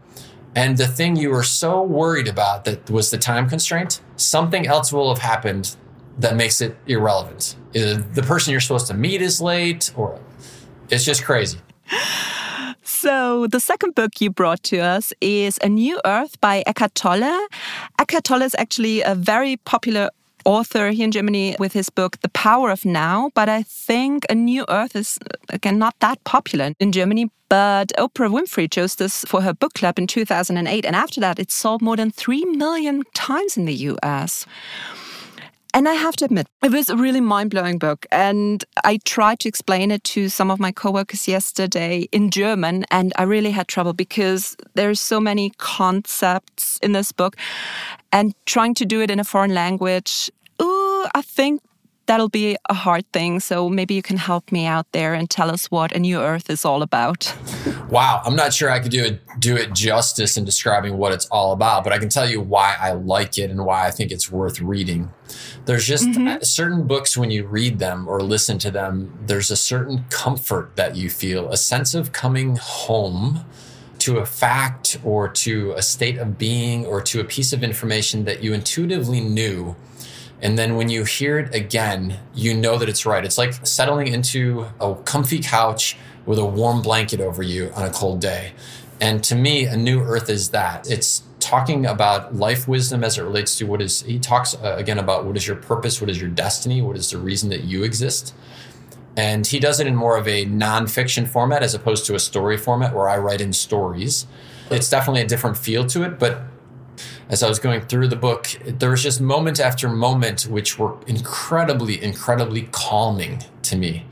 and 0.54 0.76
the 0.76 0.86
thing 0.86 1.16
you 1.16 1.30
were 1.30 1.42
so 1.42 1.82
worried 1.82 2.28
about 2.28 2.64
that 2.66 2.88
was 2.88 3.10
the 3.10 3.18
time 3.18 3.48
constraint, 3.48 4.00
something 4.14 4.68
else 4.68 4.92
will 4.92 5.12
have 5.12 5.22
happened 5.22 5.74
that 6.20 6.36
makes 6.36 6.60
it 6.60 6.76
irrelevant. 6.86 7.56
Either 7.74 7.96
the 7.96 8.22
person 8.22 8.52
you're 8.52 8.60
supposed 8.60 8.86
to 8.86 8.94
meet 8.94 9.20
is 9.20 9.40
late 9.40 9.90
or 9.96 10.20
it's 10.90 11.04
just 11.04 11.24
crazy. 11.24 11.58
So, 13.02 13.48
the 13.48 13.58
second 13.58 13.96
book 13.96 14.20
you 14.20 14.30
brought 14.30 14.62
to 14.70 14.78
us 14.78 15.12
is 15.20 15.58
A 15.60 15.68
New 15.68 16.00
Earth 16.04 16.40
by 16.40 16.62
Eckhart 16.68 16.94
Tolle. 16.94 17.48
Eckhart 17.98 18.22
Tolle 18.22 18.42
is 18.42 18.54
actually 18.56 19.02
a 19.02 19.16
very 19.16 19.56
popular 19.56 20.10
author 20.44 20.90
here 20.90 21.06
in 21.06 21.10
Germany 21.10 21.56
with 21.58 21.72
his 21.72 21.90
book 21.90 22.20
The 22.20 22.28
Power 22.28 22.70
of 22.70 22.84
Now, 22.84 23.32
but 23.34 23.48
I 23.48 23.64
think 23.64 24.24
A 24.30 24.36
New 24.36 24.64
Earth 24.68 24.94
is 24.94 25.18
again 25.48 25.80
not 25.80 25.96
that 25.98 26.22
popular 26.22 26.74
in 26.78 26.92
Germany. 26.92 27.28
But 27.48 27.92
Oprah 27.98 28.30
Winfrey 28.30 28.70
chose 28.70 28.94
this 28.94 29.24
for 29.24 29.42
her 29.42 29.52
book 29.52 29.74
club 29.74 29.98
in 29.98 30.06
2008, 30.06 30.86
and 30.86 30.94
after 30.94 31.20
that, 31.20 31.40
it 31.40 31.50
sold 31.50 31.82
more 31.82 31.96
than 31.96 32.12
3 32.12 32.44
million 32.44 33.02
times 33.14 33.56
in 33.56 33.64
the 33.64 33.74
US. 33.74 34.46
And 35.74 35.88
I 35.88 35.94
have 35.94 36.16
to 36.16 36.26
admit, 36.26 36.48
it 36.62 36.70
was 36.70 36.90
a 36.90 36.96
really 36.96 37.22
mind 37.22 37.50
blowing 37.50 37.78
book. 37.78 38.04
And 38.12 38.62
I 38.84 38.98
tried 39.04 39.40
to 39.40 39.48
explain 39.48 39.90
it 39.90 40.04
to 40.04 40.28
some 40.28 40.50
of 40.50 40.60
my 40.60 40.70
coworkers 40.70 41.26
yesterday 41.26 42.08
in 42.12 42.30
German, 42.30 42.84
and 42.90 43.12
I 43.16 43.22
really 43.22 43.52
had 43.52 43.68
trouble 43.68 43.94
because 43.94 44.54
there's 44.74 45.00
so 45.00 45.18
many 45.18 45.50
concepts 45.56 46.78
in 46.82 46.92
this 46.92 47.10
book. 47.10 47.36
And 48.12 48.34
trying 48.44 48.74
to 48.74 48.84
do 48.84 49.00
it 49.00 49.10
in 49.10 49.18
a 49.18 49.24
foreign 49.24 49.54
language, 49.54 50.30
ooh, 50.60 51.06
I 51.14 51.22
think 51.22 51.62
that'll 52.12 52.28
be 52.28 52.58
a 52.68 52.74
hard 52.74 53.10
thing. 53.14 53.40
So 53.40 53.70
maybe 53.70 53.94
you 53.94 54.02
can 54.02 54.18
help 54.18 54.52
me 54.52 54.66
out 54.66 54.86
there 54.92 55.14
and 55.14 55.30
tell 55.30 55.50
us 55.50 55.70
what 55.70 55.92
a 55.92 55.98
new 55.98 56.20
earth 56.20 56.50
is 56.50 56.62
all 56.62 56.82
about. 56.82 57.34
Wow, 57.88 58.20
I'm 58.26 58.36
not 58.36 58.52
sure 58.52 58.70
I 58.70 58.80
could 58.80 58.92
do 58.92 59.02
it 59.02 59.22
do 59.38 59.56
it 59.56 59.72
justice 59.72 60.36
in 60.36 60.44
describing 60.44 60.98
what 60.98 61.12
it's 61.12 61.24
all 61.26 61.52
about, 61.52 61.84
but 61.84 61.92
I 61.94 61.98
can 61.98 62.10
tell 62.10 62.28
you 62.28 62.38
why 62.38 62.76
I 62.78 62.92
like 62.92 63.38
it 63.38 63.50
and 63.50 63.64
why 63.64 63.86
I 63.86 63.90
think 63.90 64.10
it's 64.10 64.30
worth 64.30 64.60
reading. 64.60 65.10
There's 65.64 65.86
just 65.86 66.04
mm-hmm. 66.04 66.42
certain 66.42 66.86
books 66.86 67.16
when 67.16 67.30
you 67.30 67.46
read 67.46 67.78
them 67.78 68.06
or 68.06 68.20
listen 68.20 68.58
to 68.58 68.70
them, 68.70 69.18
there's 69.24 69.50
a 69.50 69.56
certain 69.56 70.04
comfort 70.10 70.76
that 70.76 70.94
you 70.96 71.08
feel, 71.08 71.48
a 71.48 71.56
sense 71.56 71.94
of 71.94 72.12
coming 72.12 72.56
home 72.56 73.46
to 74.00 74.18
a 74.18 74.26
fact 74.26 74.98
or 75.02 75.28
to 75.28 75.72
a 75.72 75.82
state 75.82 76.18
of 76.18 76.36
being 76.36 76.84
or 76.84 77.00
to 77.00 77.20
a 77.20 77.24
piece 77.24 77.54
of 77.54 77.64
information 77.64 78.24
that 78.24 78.42
you 78.42 78.52
intuitively 78.52 79.20
knew 79.20 79.74
and 80.42 80.58
then 80.58 80.74
when 80.74 80.88
you 80.88 81.04
hear 81.04 81.38
it 81.38 81.54
again, 81.54 82.18
you 82.34 82.52
know 82.52 82.76
that 82.76 82.88
it's 82.88 83.06
right. 83.06 83.24
It's 83.24 83.38
like 83.38 83.64
settling 83.64 84.08
into 84.08 84.66
a 84.80 84.96
comfy 84.96 85.38
couch 85.38 85.96
with 86.26 86.38
a 86.38 86.44
warm 86.44 86.82
blanket 86.82 87.20
over 87.20 87.44
you 87.44 87.70
on 87.76 87.84
a 87.84 87.90
cold 87.90 88.20
day. 88.20 88.52
And 89.00 89.22
to 89.24 89.36
me, 89.36 89.66
a 89.66 89.76
new 89.76 90.00
earth 90.00 90.28
is 90.28 90.50
that. 90.50 90.90
It's 90.90 91.22
talking 91.38 91.86
about 91.86 92.34
life 92.34 92.66
wisdom 92.66 93.04
as 93.04 93.18
it 93.18 93.22
relates 93.22 93.56
to 93.58 93.66
what 93.66 93.80
is, 93.80 94.02
he 94.02 94.18
talks 94.18 94.54
uh, 94.56 94.74
again 94.76 94.98
about 94.98 95.24
what 95.24 95.36
is 95.36 95.46
your 95.46 95.56
purpose, 95.56 96.00
what 96.00 96.10
is 96.10 96.20
your 96.20 96.30
destiny, 96.30 96.82
what 96.82 96.96
is 96.96 97.10
the 97.10 97.18
reason 97.18 97.48
that 97.50 97.64
you 97.64 97.84
exist. 97.84 98.34
And 99.16 99.46
he 99.46 99.60
does 99.60 99.78
it 99.78 99.86
in 99.86 99.94
more 99.94 100.16
of 100.16 100.26
a 100.26 100.46
nonfiction 100.46 101.28
format 101.28 101.62
as 101.62 101.74
opposed 101.74 102.06
to 102.06 102.14
a 102.14 102.20
story 102.20 102.56
format 102.56 102.94
where 102.94 103.08
I 103.08 103.18
write 103.18 103.40
in 103.40 103.52
stories. 103.52 104.26
it's 104.70 104.88
definitely 104.88 105.20
a 105.20 105.26
different 105.26 105.56
feel 105.56 105.86
to 105.88 106.02
it. 106.02 106.18
But 106.18 106.42
as 107.28 107.42
I 107.42 107.48
was 107.48 107.58
going 107.58 107.80
through 107.82 108.08
the 108.08 108.16
book, 108.16 108.48
there 108.64 108.90
was 108.90 109.02
just 109.02 109.20
moment 109.20 109.60
after 109.60 109.88
moment 109.88 110.42
which 110.42 110.78
were 110.78 110.96
incredibly, 111.06 112.02
incredibly 112.02 112.68
calming 112.72 113.42
to 113.62 113.76
me. 113.76 114.06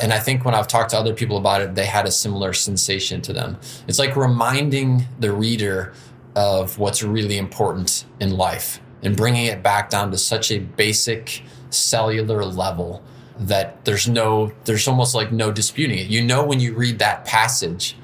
And 0.00 0.12
I 0.12 0.18
think 0.18 0.44
when 0.44 0.54
I've 0.54 0.68
talked 0.68 0.90
to 0.90 0.98
other 0.98 1.14
people 1.14 1.36
about 1.36 1.60
it, 1.60 1.74
they 1.74 1.86
had 1.86 2.06
a 2.06 2.12
similar 2.12 2.52
sensation 2.52 3.20
to 3.22 3.32
them. 3.32 3.58
It's 3.86 3.98
like 3.98 4.16
reminding 4.16 5.06
the 5.18 5.32
reader 5.32 5.92
of 6.36 6.78
what's 6.78 7.02
really 7.02 7.36
important 7.36 8.04
in 8.20 8.36
life 8.36 8.80
and 9.02 9.16
bringing 9.16 9.46
it 9.46 9.62
back 9.62 9.90
down 9.90 10.10
to 10.12 10.18
such 10.18 10.50
a 10.50 10.58
basic 10.58 11.42
cellular 11.70 12.44
level 12.44 13.02
that 13.38 13.84
there's 13.84 14.08
no, 14.08 14.52
there's 14.64 14.88
almost 14.88 15.14
like 15.14 15.32
no 15.32 15.50
disputing 15.52 15.98
it. 15.98 16.08
You 16.08 16.22
know, 16.22 16.44
when 16.44 16.60
you 16.60 16.74
read 16.74 16.98
that 16.98 17.24
passage, 17.24 17.96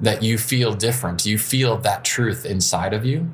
that 0.00 0.22
you 0.22 0.36
feel 0.36 0.74
different. 0.74 1.24
You 1.24 1.38
feel 1.38 1.78
that 1.78 2.04
truth 2.04 2.44
inside 2.44 2.92
of 2.92 3.06
you. 3.06 3.30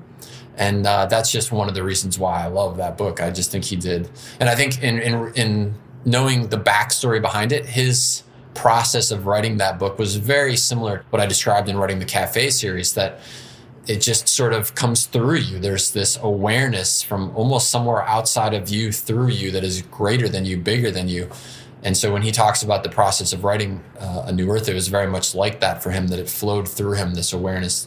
And 0.59 0.87
uh, 0.87 1.07
that's 1.07 1.31
just 1.31 1.53
one 1.53 1.69
of 1.69 1.75
the 1.75 1.85
reasons 1.85 2.19
why 2.19 2.45
I 2.45 2.49
love 2.49 2.77
that 2.77 2.99
book. 2.99 3.23
I 3.23 3.31
just 3.31 3.51
think 3.51 3.65
he 3.65 3.77
did. 3.77 4.11
And 4.41 4.49
I 4.51 4.55
think 4.57 4.83
in, 4.83 4.99
in, 4.99 5.33
in 5.35 5.75
knowing 6.05 6.49
the 6.49 6.59
backstory 6.59 7.23
behind 7.23 7.53
it, 7.53 7.65
his 7.65 8.25
process 8.55 9.13
of 9.13 9.25
writing 9.25 9.59
that 9.59 9.79
book 9.79 9.99
was 9.99 10.17
very 10.17 10.57
similar 10.57 10.99
to 10.99 11.05
what 11.11 11.23
I 11.23 11.27
described 11.27 11.69
in 11.69 11.77
writing 11.77 12.01
the 12.01 12.05
Cafe 12.05 12.51
series 12.51 12.95
that 12.95 13.21
it 13.87 14.01
just 14.01 14.29
sort 14.29 14.53
of 14.53 14.75
comes 14.75 15.07
through 15.07 15.37
you. 15.37 15.61
There's 15.61 15.93
this 15.93 16.19
awareness 16.21 17.03
from 17.03 17.35
almost 17.37 17.71
somewhere 17.71 18.03
outside 18.03 18.53
of 18.53 18.69
you 18.69 18.91
through 18.91 19.29
you 19.29 19.53
that 19.53 19.63
is 19.63 19.83
greater 19.83 20.29
than 20.29 20.45
you, 20.45 20.59
bigger 20.59 20.91
than 20.91 21.09
you. 21.09 21.31
And 21.85 21.97
so 21.97 22.13
when 22.13 22.23
he 22.23 22.33
talks 22.33 22.65
about 22.65 22.83
the 22.83 22.91
process 22.91 23.33
of 23.33 23.45
writing 23.45 23.83
uh, 24.01 24.25
A 24.27 24.33
New 24.33 24.51
Earth, 24.51 24.69
it 24.69 24.75
was 24.75 24.89
very 24.89 25.07
much 25.07 25.35
like 25.35 25.61
that 25.61 25.83
for 25.83 25.91
him, 25.93 26.09
that 26.09 26.19
it 26.19 26.29
flowed 26.29 26.69
through 26.69 26.95
him, 26.95 27.15
this 27.15 27.33
awareness. 27.33 27.87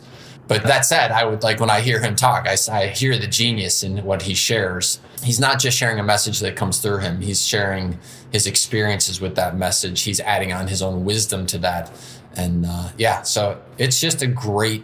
But 0.51 0.63
that 0.63 0.85
said, 0.85 1.11
I 1.11 1.23
would 1.23 1.43
like 1.43 1.61
when 1.61 1.69
I 1.69 1.79
hear 1.79 2.01
him 2.01 2.13
talk, 2.13 2.45
I, 2.45 2.57
I 2.69 2.87
hear 2.87 3.17
the 3.17 3.25
genius 3.25 3.83
in 3.83 4.03
what 4.03 4.23
he 4.23 4.33
shares. 4.33 4.99
He's 5.23 5.39
not 5.39 5.59
just 5.59 5.77
sharing 5.77 5.97
a 5.97 6.03
message 6.03 6.41
that 6.41 6.57
comes 6.57 6.79
through 6.79 6.97
him, 6.97 7.21
he's 7.21 7.45
sharing 7.45 7.97
his 8.33 8.47
experiences 8.47 9.21
with 9.21 9.35
that 9.35 9.55
message. 9.55 10.01
He's 10.01 10.19
adding 10.19 10.51
on 10.51 10.67
his 10.67 10.81
own 10.81 11.05
wisdom 11.05 11.45
to 11.45 11.57
that. 11.59 11.89
And 12.35 12.65
uh, 12.67 12.89
yeah, 12.97 13.21
so 13.21 13.61
it's 13.77 14.01
just 14.01 14.21
a 14.23 14.27
great 14.27 14.83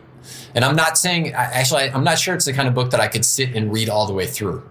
and 0.56 0.64
I'm 0.64 0.76
not 0.78 0.98
saying, 0.98 1.34
actually, 1.34 1.90
I'm 1.90 2.04
not 2.06 2.18
sure 2.18 2.34
it's 2.34 2.46
the 2.46 2.54
kind 2.54 2.70
of 2.70 2.74
book 2.74 2.92
that 2.92 3.02
I 3.02 3.10
could 3.10 3.26
sit 3.26 3.54
and 3.54 3.72
read 3.72 3.90
all 3.90 4.08
the 4.08 4.14
way 4.14 4.26
through. 4.26 4.64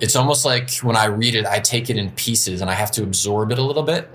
It's 0.00 0.16
almost 0.16 0.44
like 0.44 0.70
when 0.78 0.96
I 0.96 1.06
read 1.06 1.36
it, 1.36 1.46
I 1.46 1.60
take 1.60 1.90
it 1.90 1.96
in 1.96 2.10
pieces 2.12 2.60
and 2.60 2.68
I 2.68 2.74
have 2.74 2.90
to 2.92 3.04
absorb 3.04 3.52
it 3.52 3.58
a 3.58 3.62
little 3.62 3.82
bit. 3.84 4.08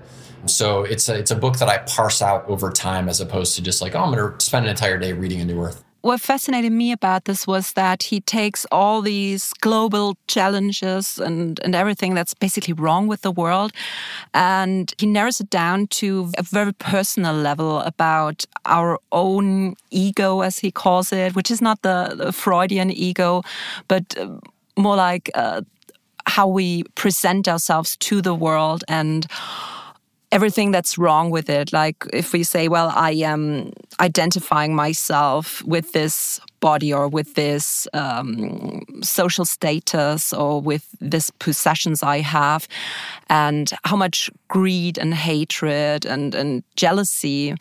So 0.46 0.84
it's 0.84 1.08
a, 1.08 1.18
it's 1.18 1.30
a 1.30 1.36
book 1.36 1.58
that 1.58 1.68
I 1.68 1.78
parse 1.78 2.22
out 2.22 2.46
over 2.48 2.70
time 2.70 3.08
as 3.08 3.20
opposed 3.20 3.56
to 3.56 3.62
just 3.62 3.80
like, 3.80 3.94
oh, 3.94 4.00
I'm 4.00 4.14
going 4.14 4.38
to 4.38 4.44
spend 4.44 4.66
an 4.66 4.70
entire 4.70 4.98
day 4.98 5.12
reading 5.12 5.40
A 5.40 5.44
New 5.44 5.60
Earth 5.60 5.83
what 6.04 6.20
fascinated 6.20 6.70
me 6.70 6.92
about 6.92 7.24
this 7.24 7.46
was 7.46 7.72
that 7.72 8.02
he 8.02 8.20
takes 8.20 8.66
all 8.70 9.00
these 9.00 9.54
global 9.62 10.18
challenges 10.26 11.18
and, 11.18 11.58
and 11.64 11.74
everything 11.74 12.12
that's 12.12 12.34
basically 12.34 12.74
wrong 12.74 13.06
with 13.06 13.22
the 13.22 13.30
world 13.30 13.72
and 14.34 14.92
he 14.98 15.06
narrows 15.06 15.40
it 15.40 15.48
down 15.48 15.86
to 15.86 16.30
a 16.36 16.42
very 16.42 16.74
personal 16.74 17.34
level 17.34 17.80
about 17.80 18.44
our 18.66 18.98
own 19.12 19.76
ego, 19.90 20.42
as 20.42 20.58
he 20.58 20.70
calls 20.70 21.10
it, 21.10 21.34
which 21.34 21.50
is 21.50 21.62
not 21.62 21.80
the, 21.80 22.12
the 22.14 22.32
Freudian 22.32 22.90
ego, 22.90 23.42
but 23.88 24.14
uh, 24.18 24.28
more 24.76 24.96
like 24.96 25.30
uh, 25.34 25.62
how 26.26 26.46
we 26.46 26.82
present 26.96 27.48
ourselves 27.48 27.96
to 27.96 28.20
the 28.20 28.34
world 28.34 28.84
and 28.88 29.26
everything 30.34 30.72
that's 30.72 30.98
wrong 30.98 31.30
with 31.30 31.48
it. 31.48 31.72
Like 31.72 32.04
if 32.12 32.32
we 32.32 32.42
say, 32.42 32.66
well, 32.66 32.90
I 32.92 33.12
am 33.12 33.72
identifying 34.00 34.74
myself 34.74 35.62
with 35.62 35.92
this 35.92 36.40
body 36.58 36.92
or 36.92 37.06
with 37.06 37.34
this 37.34 37.86
um, 37.92 38.82
social 39.00 39.44
status 39.44 40.32
or 40.32 40.60
with 40.60 40.88
this 41.00 41.30
possessions 41.38 42.02
I 42.02 42.18
have, 42.18 42.66
and 43.28 43.70
how 43.84 43.96
much 43.96 44.28
greed 44.48 44.98
and 44.98 45.14
hatred 45.14 46.04
and, 46.04 46.34
and 46.34 46.64
jealousy 46.74 47.54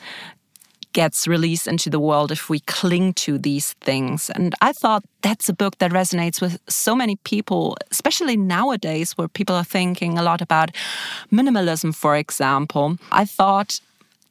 gets 0.93 1.27
released 1.27 1.67
into 1.67 1.89
the 1.89 1.99
world 1.99 2.31
if 2.31 2.49
we 2.49 2.59
cling 2.61 3.13
to 3.13 3.37
these 3.37 3.73
things. 3.73 4.29
And 4.29 4.53
I 4.61 4.73
thought 4.73 5.03
that's 5.21 5.49
a 5.49 5.53
book 5.53 5.77
that 5.79 5.91
resonates 5.91 6.41
with 6.41 6.59
so 6.67 6.95
many 6.95 7.15
people, 7.17 7.77
especially 7.91 8.37
nowadays 8.37 9.17
where 9.17 9.27
people 9.27 9.55
are 9.55 9.63
thinking 9.63 10.17
a 10.17 10.23
lot 10.23 10.41
about 10.41 10.71
minimalism, 11.31 11.93
for 11.95 12.15
example. 12.15 12.97
I 13.11 13.25
thought 13.25 13.79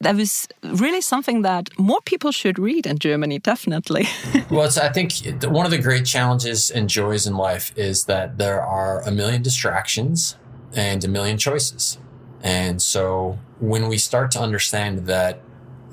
that 0.03 0.15
was 0.15 0.47
really 0.63 1.01
something 1.01 1.41
that 1.43 1.69
more 1.77 2.01
people 2.05 2.31
should 2.31 2.59
read 2.59 2.85
in 2.85 2.99
Germany, 2.99 3.39
definitely. 3.39 4.07
well, 4.49 4.69
I 4.81 4.89
think 4.89 5.13
one 5.43 5.65
of 5.65 5.71
the 5.71 5.77
great 5.77 6.05
challenges 6.05 6.69
and 6.69 6.89
joys 6.89 7.25
in 7.25 7.35
life 7.35 7.71
is 7.77 8.05
that 8.05 8.37
there 8.37 8.61
are 8.61 9.01
a 9.01 9.11
million 9.11 9.41
distractions 9.41 10.37
and 10.75 11.03
a 11.03 11.07
million 11.07 11.37
choices. 11.37 11.97
And 12.41 12.81
so 12.81 13.39
when 13.59 13.87
we 13.87 13.97
start 13.97 14.31
to 14.31 14.39
understand 14.39 15.07
that 15.07 15.39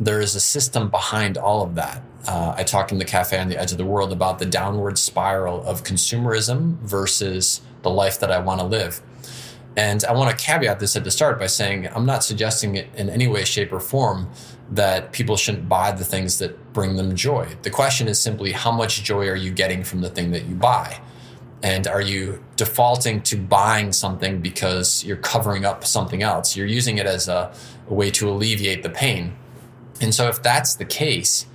there 0.01 0.21
is 0.21 0.35
a 0.35 0.41
system 0.41 0.89
behind 0.89 1.37
all 1.37 1.63
of 1.63 1.75
that. 1.75 2.03
Uh, 2.27 2.55
I 2.57 2.65
talked 2.65 2.91
in 2.91 2.99
the 2.99 3.05
cafe 3.05 3.39
on 3.39 3.49
the 3.49 3.59
edge 3.59 3.71
of 3.71 3.79
the 3.79 3.85
world 3.85 4.13
about 4.13 4.39
the 4.39 4.47
downward 4.47 4.99
spiral 4.99 5.63
of 5.65 5.85
consumerism 5.85 6.79
versus 6.79 7.61
the 7.83 7.91
life 7.91 8.19
that 8.21 8.31
I 8.33 8.39
want 8.41 8.61
to 8.61 8.67
live. 8.67 9.01
And 9.77 10.03
I 10.05 10.13
want 10.13 10.37
to 10.37 10.45
caveat 10.45 10.81
this 10.81 10.97
at 10.97 11.05
the 11.05 11.11
start 11.11 11.39
by 11.39 11.47
saying 11.47 11.89
I'm 11.95 12.07
not 12.07 12.25
suggesting 12.25 12.75
it 12.75 12.89
in 12.97 13.09
any 13.09 13.29
way, 13.29 13.45
shape, 13.45 13.73
or 13.73 13.81
form 13.81 14.29
that 14.71 15.13
people 15.13 15.37
shouldn't 15.37 15.69
buy 15.69 15.93
the 15.93 16.05
things 16.05 16.39
that 16.39 16.73
bring 16.73 16.97
them 16.97 17.15
joy. 17.15 17.57
The 17.63 17.71
question 17.71 18.09
is 18.09 18.19
simply 18.19 18.53
how 18.53 18.73
much 18.73 19.03
joy 19.03 19.29
are 19.29 19.37
you 19.37 19.51
getting 19.51 19.85
from 19.85 20.01
the 20.01 20.11
thing 20.11 20.31
that 20.33 20.47
you 20.47 20.55
buy? 20.55 21.01
And 21.63 21.87
are 21.87 22.01
you 22.01 22.43
defaulting 22.57 23.23
to 23.23 23.37
buying 23.37 23.93
something 23.93 24.41
because 24.41 25.05
you're 25.05 25.19
covering 25.19 25.65
up 25.65 25.85
something 25.85 26.23
else? 26.23 26.57
You're 26.57 26.67
using 26.67 26.99
it 26.99 27.07
as 27.07 27.29
a, 27.29 27.53
a 27.89 27.95
way 27.95 28.11
to 28.13 28.31
alleviate 28.31 28.83
the 28.83 28.91
pain. 28.91 29.37
And 30.01 30.15
so, 30.15 30.29
if 30.29 30.43
that's 30.43 30.75
the 30.75 30.85
case, 30.85 31.47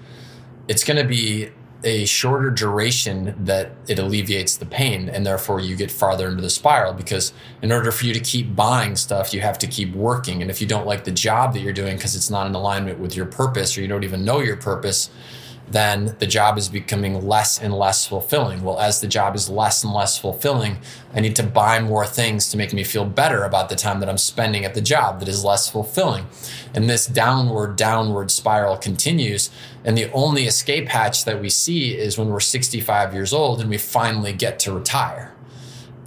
it's 0.68 0.84
going 0.84 0.98
to 0.98 1.08
be 1.08 1.50
a 1.86 2.04
shorter 2.06 2.50
duration 2.50 3.36
that 3.46 3.72
it 3.88 4.00
alleviates 4.00 4.58
the 4.58 4.66
pain 4.66 5.08
and 5.08 5.24
therefore 5.24 5.60
you 5.60 5.76
get 5.76 5.92
farther 5.92 6.28
into 6.28 6.42
the 6.42 6.50
spiral 6.50 6.94
because 6.94 7.32
in 7.62 7.72
order 7.72 7.92
for 7.92 8.06
you 8.06 8.14
to 8.14 8.20
keep 8.20 8.56
buying 8.56 8.96
stuff 8.96 9.34
you 9.34 9.42
have 9.42 9.60
to 9.60 9.68
keep 9.68 9.94
working. 9.94 10.42
And 10.42 10.50
if 10.50 10.60
you 10.60 10.66
don't 10.66 10.88
like 10.88 11.04
the 11.04 11.12
job 11.12 11.54
that 11.54 11.60
you're 11.60 11.74
doing 11.74 11.96
because 11.96 12.16
it's 12.16 12.32
not 12.32 12.48
in 12.48 12.56
alignment 12.56 12.98
with 12.98 13.16
your 13.16 13.28
purpose 13.28 13.78
or 13.78 13.82
you 13.82 13.88
don't 13.88 14.04
even 14.04 14.26
know 14.26 14.40
your 14.40 14.58
purpose 14.58 15.12
then 15.68 16.16
the 16.20 16.28
job 16.28 16.58
is 16.58 16.70
becoming 16.70 17.26
less 17.26 17.60
and 17.60 17.74
less 17.74 18.06
fulfilling. 18.06 18.64
Well, 18.64 18.80
as 18.80 19.02
the 19.02 19.08
job 19.08 19.36
is 19.36 19.50
less 19.50 19.84
and 19.84 19.94
less 19.94 20.18
fulfilling, 20.18 20.78
I 21.14 21.22
need 21.22 21.36
to 21.38 21.44
buy 21.44 21.80
more 21.80 22.06
things 22.06 22.50
to 22.50 22.58
make 22.58 22.72
me 22.72 22.84
feel 22.84 23.06
better 23.06 23.44
about 23.44 23.70
the 23.70 23.76
time 23.76 24.00
that 24.00 24.10
I'm 24.10 24.18
spending 24.18 24.64
at 24.64 24.76
the 24.76 24.82
job 24.82 25.20
that 25.20 25.28
is 25.28 25.44
less 25.44 25.68
fulfilling. 25.68 26.28
And 26.74 26.90
this 26.90 27.08
downward, 27.08 27.76
downward 27.78 28.30
spiral 28.30 28.78
continues. 28.78 29.50
And 29.84 29.98
the 29.98 30.12
only 30.12 30.44
escape 30.44 30.90
hatch 30.90 31.26
that 31.26 31.42
we 31.42 31.50
see 31.50 31.98
is 31.98 32.18
when 32.18 32.30
we're 32.30 32.40
65 32.40 33.14
years 33.14 33.34
old 33.34 33.60
and 33.60 33.70
we 33.70 33.78
finally 33.78 34.34
get 34.34 34.60
to 34.60 34.74
retire. 34.74 35.34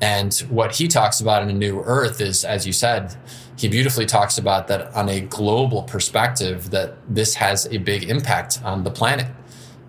And 0.01 0.33
what 0.49 0.77
he 0.77 0.87
talks 0.87 1.21
about 1.21 1.43
in 1.43 1.51
A 1.51 1.53
New 1.53 1.83
Earth 1.83 2.21
is, 2.21 2.45
as 2.45 2.65
you 2.65 2.73
said, 2.73 3.17
he 3.57 3.67
beautifully 3.67 4.07
talks 4.07 4.39
about 4.39 4.69
that 4.69 4.95
on 4.95 5.09
a 5.09 5.21
global 5.21 5.83
perspective, 5.83 6.71
that 6.71 6.95
this 7.09 7.35
has 7.35 7.67
a 7.67 7.79
big 7.79 8.09
impact 8.09 8.63
on 8.63 8.85
the 8.85 8.91
planet 8.93 9.27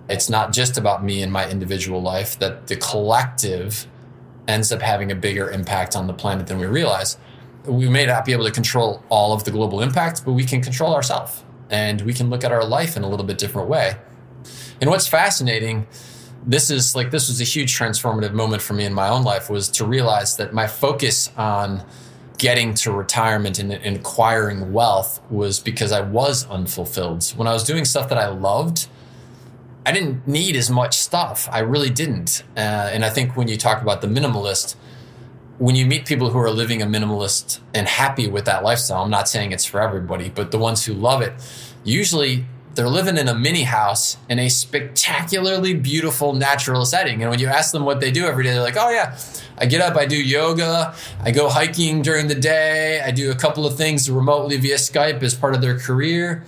it's 0.10 0.30
not 0.30 0.52
just 0.52 0.78
about 0.78 1.04
me 1.04 1.22
and 1.22 1.32
my 1.32 1.50
individual 1.50 2.02
life, 2.02 2.38
that 2.40 2.68
the 2.68 2.76
collective 2.76 3.88
ends 4.48 4.72
up 4.72 4.82
having 4.82 5.12
a 5.12 5.16
bigger 5.16 5.50
impact 5.52 5.96
on 5.96 6.08
the 6.08 6.14
planet 6.14 6.48
than 6.48 6.58
we 6.60 6.66
realize. 6.66 7.18
We 7.66 7.88
may 7.88 8.06
not 8.06 8.26
be 8.26 8.32
able 8.32 8.46
to 8.46 8.52
control 8.52 9.04
all 9.10 9.34
of 9.34 9.44
the 9.44 9.52
global 9.52 9.82
impact, 9.82 10.26
but 10.26 10.32
we 10.32 10.44
can 10.44 10.62
control 10.62 10.96
ourselves 10.96 11.44
and 11.70 12.02
we 12.02 12.14
can 12.14 12.30
look 12.30 12.44
at 12.44 12.52
our 12.52 12.66
life 12.66 12.98
in 12.98 13.04
a 13.04 13.10
little 13.10 13.26
bit 13.26 13.38
different 13.38 13.70
way. 13.70 13.96
And 14.82 14.90
what's 14.90 15.08
fascinating, 15.08 15.86
this 16.46 16.72
is 16.72 16.96
like 16.96 17.12
this 17.12 17.28
was 17.28 17.40
a 17.40 17.44
huge 17.44 17.78
transformative 17.78 18.34
moment 18.34 18.62
for 18.64 18.74
me 18.74 18.86
in 18.86 18.94
my 18.94 19.10
own 19.10 19.24
life 19.24 19.50
was 19.50 19.70
to 19.70 19.86
realize 19.86 20.38
that 20.38 20.54
my 20.54 20.66
focus 20.66 21.30
on 21.38 21.84
getting 22.40 22.74
to 22.74 22.92
retirement 22.92 23.60
and, 23.60 23.72
and 23.72 23.98
acquiring 23.98 24.72
wealth 24.74 25.22
was 25.30 25.60
because 25.60 25.92
I 25.92 26.02
was 26.02 26.48
unfulfilled. 26.48 27.28
When 27.36 27.48
I 27.48 27.54
was 27.54 27.66
doing 27.66 27.86
stuff 27.86 28.10
that 28.10 28.18
I 28.18 28.30
loved, 28.30 28.88
I 29.86 29.92
didn't 29.92 30.28
need 30.28 30.56
as 30.56 30.70
much 30.70 30.98
stuff. 30.98 31.48
I 31.52 31.60
really 31.60 31.90
didn't. 31.90 32.44
Uh, 32.56 32.60
and 32.60 33.06
I 33.06 33.10
think 33.10 33.38
when 33.38 33.48
you 33.48 33.58
talk 33.58 33.82
about 33.82 34.02
the 34.02 34.08
minimalist, 34.08 34.76
when 35.58 35.76
you 35.76 35.86
meet 35.86 36.06
people 36.06 36.30
who 36.30 36.40
are 36.40 36.52
living 36.52 36.82
a 36.82 36.86
minimalist 36.86 37.60
and 37.74 37.88
happy 37.88 38.28
with 38.28 38.46
that 38.46 38.64
lifestyle, 38.64 39.04
I'm 39.04 39.10
not 39.10 39.28
saying 39.28 39.52
it's 39.52 39.66
for 39.66 39.82
everybody, 39.82 40.30
but 40.30 40.52
the 40.52 40.58
ones 40.58 40.86
who 40.86 40.94
love 40.94 41.22
it, 41.22 41.34
usually 41.84 42.46
they're 42.76 42.88
living 42.88 43.18
in 43.18 43.28
a 43.28 43.36
mini 43.36 43.64
house 43.64 44.16
in 44.30 44.40
a 44.40 44.48
spectacularly 44.48 45.74
beautiful 45.74 46.34
natural 46.34 46.86
setting. 46.86 47.22
And 47.22 47.30
when 47.30 47.40
you 47.40 47.48
ask 47.48 47.72
them 47.72 47.84
what 47.84 48.00
they 48.00 48.12
do 48.12 48.26
every 48.26 48.44
day, 48.44 48.52
they're 48.52 48.62
like, 48.62 48.78
oh, 48.78 48.90
yeah, 48.90 49.18
I 49.58 49.66
get 49.66 49.82
up, 49.82 49.98
I 49.98 50.06
do 50.06 50.16
yoga, 50.16 50.96
I 51.22 51.32
go 51.32 51.50
hiking 51.50 52.02
during 52.02 52.28
the 52.28 52.36
day, 52.36 53.02
I 53.02 53.12
do 53.12 53.32
a 53.32 53.36
couple 53.36 53.66
of 53.66 53.76
things 53.76 54.10
remotely 54.10 54.56
via 54.58 54.76
Skype 54.76 55.24
as 55.24 55.34
part 55.34 55.56
of 55.56 55.62
their 55.62 55.78
career 55.78 56.44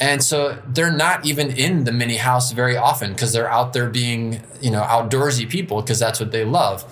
And 0.00 0.22
so 0.22 0.62
they're 0.66 0.92
not 0.92 1.26
even 1.26 1.50
in 1.50 1.84
the 1.84 1.92
mini 1.92 2.16
house 2.16 2.52
very 2.52 2.76
often 2.76 3.12
because 3.12 3.32
they're 3.32 3.50
out 3.50 3.72
there 3.72 3.88
being, 3.88 4.42
you 4.60 4.70
know, 4.70 4.82
outdoorsy 4.82 5.48
people 5.48 5.80
because 5.82 5.98
that's 5.98 6.20
what 6.20 6.30
they 6.30 6.44
love. 6.44 6.84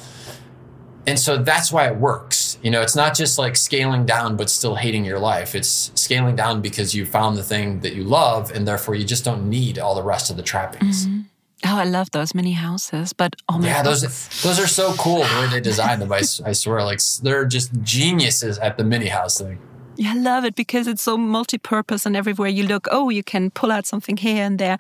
And 1.07 1.19
so 1.19 1.37
that's 1.39 1.71
why 1.71 1.87
it 1.87 1.97
works. 1.97 2.59
You 2.63 2.71
know, 2.73 2.83
it's 2.83 2.97
not 2.97 3.15
just 3.15 3.39
like 3.39 3.55
scaling 3.55 4.07
down 4.07 4.37
but 4.37 4.51
still 4.51 4.75
hating 4.75 5.05
your 5.05 5.21
life. 5.21 5.55
It's 5.55 5.93
scaling 5.95 6.35
down 6.35 6.63
because 6.63 6.97
you 6.97 7.07
found 7.07 7.37
the 7.39 7.45
thing 7.45 7.81
that 7.81 7.95
you 7.95 8.03
love 8.03 8.51
and 8.51 8.67
therefore 8.67 8.97
you 8.97 9.05
just 9.05 9.25
don't 9.25 9.49
need 9.49 9.79
all 9.79 9.95
the 9.95 10.03
rest 10.03 10.31
of 10.31 10.37
the 10.37 10.43
trappings. 10.43 11.07
Mm-hmm. 11.07 11.21
Oh, 11.65 11.79
I 11.79 11.85
love 11.85 12.11
those 12.11 12.35
mini 12.35 12.53
houses, 12.53 13.13
but 13.13 13.35
oh 13.49 13.59
my 13.59 13.69
yeah, 13.69 13.83
God. 13.83 13.87
those 13.87 14.43
those 14.43 14.61
are 14.61 14.67
so 14.67 14.93
cool 14.95 15.19
the 15.19 15.41
way 15.41 15.49
they 15.51 15.61
design 15.61 16.01
them. 16.01 16.13
I, 16.13 16.19
I 16.45 16.53
swear, 16.53 16.85
like 16.85 17.01
they're 17.23 17.47
just 17.47 17.73
geniuses 17.83 18.59
at 18.59 18.77
the 18.77 18.85
mini 18.85 19.07
house 19.07 19.41
thing. 19.41 19.59
Yeah, 19.97 20.13
I 20.13 20.19
love 20.19 20.45
it 20.45 20.55
because 20.55 20.87
it's 20.87 21.03
so 21.03 21.17
multi-purpose 21.17 22.05
and 22.05 22.17
everywhere 22.17 22.49
you 22.49 22.65
look, 22.65 22.87
oh, 22.91 23.09
you 23.09 23.23
can 23.23 23.51
pull 23.51 23.73
out 23.73 23.87
something 23.87 24.17
here 24.17 24.45
and 24.45 24.59
there. 24.59 24.79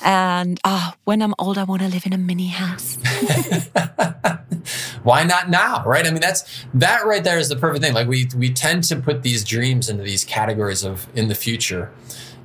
And 0.00 0.60
ah, 0.64 0.94
oh, 0.94 0.98
when 1.04 1.20
I'm 1.20 1.34
old, 1.38 1.58
I 1.58 1.64
want 1.64 1.82
to 1.82 1.88
live 1.88 2.06
in 2.06 2.12
a 2.12 2.18
mini 2.18 2.48
house. 2.48 2.96
Why 5.02 5.24
not 5.24 5.50
now? 5.50 5.82
Right? 5.84 6.06
I 6.06 6.10
mean, 6.10 6.20
that's 6.20 6.64
that 6.74 7.04
right 7.04 7.24
there 7.24 7.38
is 7.38 7.48
the 7.48 7.56
perfect 7.56 7.82
thing. 7.82 7.92
Like 7.92 8.06
we 8.06 8.28
we 8.36 8.52
tend 8.52 8.84
to 8.84 8.96
put 8.96 9.22
these 9.22 9.42
dreams 9.42 9.88
into 9.88 10.04
these 10.04 10.24
categories 10.24 10.84
of 10.84 11.08
in 11.14 11.26
the 11.26 11.34
future. 11.34 11.92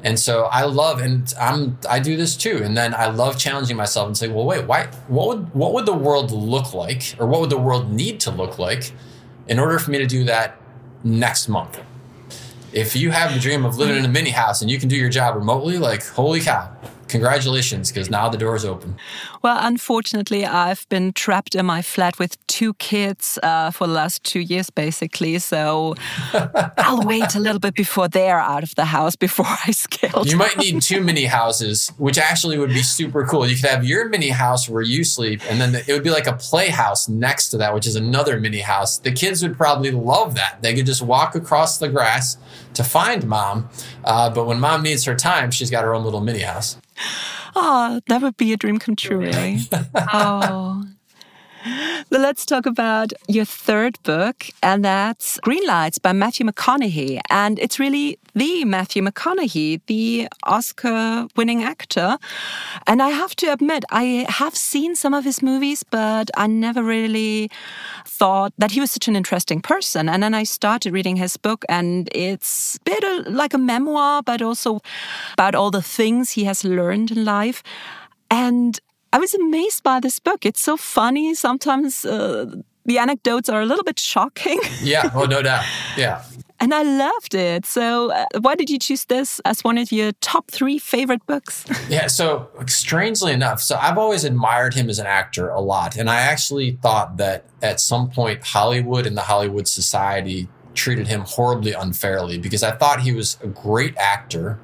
And 0.04 0.20
so 0.20 0.46
I 0.46 0.64
love, 0.64 1.02
and 1.02 1.34
I'm, 1.40 1.78
I 1.90 2.00
do 2.00 2.16
this 2.16 2.38
too. 2.38 2.62
And 2.64 2.78
then 2.78 2.94
I 2.94 3.08
love 3.08 3.38
challenging 3.38 3.76
myself 3.76 4.08
and 4.08 4.18
saying, 4.18 4.34
well, 4.34 4.46
wait, 4.46 4.66
why, 4.66 4.88
what 5.08 5.28
would, 5.28 5.54
what 5.54 5.74
would 5.74 5.86
the 5.86 5.94
world 5.94 6.32
look 6.32 6.74
like, 6.74 7.16
or 7.20 7.26
what 7.26 7.42
would 7.42 7.50
the 7.50 7.58
world 7.58 7.92
need 7.92 8.20
to 8.22 8.32
look 8.32 8.60
like, 8.60 8.92
in 9.48 9.60
order 9.60 9.80
for 9.80 9.92
me 9.92 9.98
to 9.98 10.06
do 10.06 10.24
that 10.26 10.58
next 11.04 11.48
month? 11.48 11.82
If 12.74 12.96
you 12.96 13.12
have 13.12 13.34
the 13.34 13.40
dream 13.40 13.66
of 13.66 13.78
living 13.78 13.98
in 13.98 14.06
a 14.06 14.10
mini 14.10 14.30
house 14.30 14.62
and 14.62 14.70
you 14.70 14.80
can 14.80 14.90
do 14.90 14.96
your 14.96 15.10
job 15.10 15.36
remotely, 15.36 15.78
like 15.78 16.06
holy 16.06 16.42
cow, 16.42 16.72
congratulations 17.08 17.92
because 17.92 18.10
now 18.10 18.30
the 18.30 18.38
door 18.38 18.56
is 18.56 18.66
open. 18.66 18.96
Well 19.44 19.58
unfortunately 19.62 20.46
i've 20.46 20.88
been 20.90 21.14
trapped 21.14 21.56
in 21.56 21.66
my 21.66 21.82
flat 21.82 22.20
with 22.20 22.36
two 22.48 22.74
kids 22.76 23.40
uh, 23.44 23.72
for 23.72 23.88
the 23.88 23.94
last 23.94 24.24
two 24.24 24.40
years 24.40 24.70
basically. 24.70 25.40
So 25.40 25.96
i'll 26.78 27.02
wait 27.02 27.36
a 27.36 27.40
little 27.40 27.60
bit 27.60 27.76
before 27.76 28.08
they're 28.08 28.40
out 28.40 28.64
of 28.64 28.76
the 28.76 28.86
house 28.86 29.16
before 29.28 29.46
i 29.66 29.72
scale 29.72 30.24
you 30.26 30.38
might 30.38 30.58
need 30.58 30.82
two 30.82 31.02
mini 31.02 31.26
houses 31.26 31.92
which 31.98 32.18
actually 32.18 32.58
would 32.58 32.70
be 32.70 32.84
super 32.84 33.26
cool. 33.26 33.48
You 33.48 33.56
could 33.56 33.70
have 33.70 33.86
your 33.86 34.10
mini 34.10 34.30
house 34.30 34.70
where 34.70 34.82
you 34.82 35.04
sleep 35.04 35.42
and 35.50 35.60
then 35.60 35.76
it 35.76 35.94
would 35.94 36.04
be 36.04 36.10
like 36.10 36.28
a 36.28 36.34
playhouse 36.34 37.08
next 37.10 37.50
to 37.50 37.58
that 37.58 37.74
which 37.74 37.88
is 37.88 37.96
another 37.96 38.40
mini 38.40 38.60
house. 38.60 38.98
The 38.98 39.12
kids 39.12 39.42
would 39.44 39.58
probably 39.58 39.92
love 39.92 40.36
that. 40.36 40.62
They 40.62 40.74
could 40.74 40.86
just 40.86 41.02
walk 41.02 41.36
across 41.36 41.78
the 41.78 41.90
grass 41.90 42.38
to 42.78 42.84
find 42.84 43.28
mom 43.28 43.70
uh, 44.06 44.30
but 44.30 44.46
when 44.46 44.60
mom 44.60 44.82
needs 44.82 45.04
her 45.04 45.16
time 45.16 45.52
she's 45.52 45.70
got 45.70 45.84
her 45.84 45.94
own 45.94 46.04
little 46.04 46.22
mini 46.22 46.40
house 46.40 46.78
Oh, 47.60 48.00
that 48.08 48.22
would 48.22 48.38
be 48.38 48.54
a 48.54 48.58
dream 48.58 48.78
come 48.78 48.96
true, 48.96 49.18
really. 49.18 49.58
oh. 50.14 50.84
Let's 52.12 52.46
talk 52.46 52.66
about 52.66 53.14
your 53.28 53.46
third 53.46 54.02
book, 54.04 54.48
and 54.62 54.84
that's 54.84 55.40
Green 55.42 55.66
Lights 55.66 55.98
by 55.98 56.14
Matthew 56.14 56.46
McConaughey. 56.46 57.20
And 57.30 57.60
it's 57.60 57.80
really 57.80 58.18
the 58.36 58.66
Matthew 58.66 59.02
McConaughey, 59.04 59.82
the 59.88 60.28
Oscar 60.44 61.28
winning 61.36 61.64
actor. 61.64 62.18
And 62.86 63.02
I 63.02 63.10
have 63.10 63.36
to 63.38 63.52
admit, 63.52 63.84
I 63.92 64.26
have 64.30 64.56
seen 64.56 64.96
some 64.96 65.14
of 65.14 65.24
his 65.24 65.42
movies, 65.42 65.84
but 65.84 66.30
I 66.38 66.48
never 66.48 66.84
really 66.84 67.50
thought 68.06 68.54
that 68.58 68.72
he 68.72 68.80
was 68.80 68.92
such 68.92 69.08
an 69.08 69.16
interesting 69.16 69.62
person. 69.62 70.10
And 70.10 70.22
then 70.24 70.34
I 70.34 70.44
started 70.44 70.94
reading 70.94 71.16
his 71.16 71.38
book, 71.38 71.66
and 71.70 72.10
it's 72.14 72.78
a 72.78 72.80
bit 72.82 73.28
like 73.28 73.54
a 73.54 73.60
memoir, 73.60 74.22
but 74.24 74.42
also 74.42 74.82
about 75.34 75.56
all 75.56 75.72
the 75.72 75.82
things 75.82 76.32
he 76.32 76.44
has 76.46 76.64
learned 76.64 77.12
in 77.12 77.26
life. 77.26 77.64
And 78.30 78.80
I 79.14 79.20
was 79.20 79.34
amazed 79.34 79.84
by 79.84 80.00
this 80.00 80.20
book. 80.20 80.46
It's 80.46 80.62
so 80.62 80.78
funny. 80.78 81.34
Sometimes 81.34 82.06
uh, 82.06 82.56
the 82.86 82.98
anecdotes 82.98 83.50
are 83.50 83.62
a 83.62 83.66
little 83.66 83.84
bit 83.84 84.00
shocking. 84.00 84.60
yeah, 84.82 85.12
oh, 85.14 85.26
no 85.26 85.42
doubt. 85.42 85.66
Yeah. 85.96 86.24
And 86.60 86.74
I 86.74 86.82
loved 86.82 87.36
it. 87.36 87.66
So, 87.68 88.12
uh, 88.12 88.26
why 88.42 88.56
did 88.56 88.70
you 88.70 88.80
choose 88.80 89.06
this 89.06 89.40
as 89.46 89.64
one 89.64 89.78
of 89.78 89.92
your 89.92 90.12
top 90.22 90.50
three 90.50 90.80
favorite 90.80 91.24
books? 91.28 91.66
yeah. 91.90 92.08
So, 92.08 92.50
strangely 92.66 93.32
enough, 93.32 93.62
so 93.62 93.78
I've 93.78 93.98
always 93.98 94.24
admired 94.24 94.74
him 94.74 94.90
as 94.90 94.98
an 94.98 95.06
actor 95.06 95.50
a 95.50 95.60
lot. 95.60 95.96
And 95.96 96.10
I 96.10 96.22
actually 96.22 96.72
thought 96.82 97.18
that 97.18 97.46
at 97.62 97.80
some 97.80 98.10
point, 98.10 98.44
Hollywood 98.44 99.06
and 99.06 99.16
the 99.16 99.22
Hollywood 99.22 99.68
Society 99.68 100.48
treated 100.74 101.08
him 101.08 101.22
horribly 101.22 101.74
unfairly 101.74 102.38
because 102.38 102.64
I 102.64 102.72
thought 102.72 103.02
he 103.02 103.12
was 103.12 103.38
a 103.44 103.48
great 103.48 103.96
actor 103.98 104.60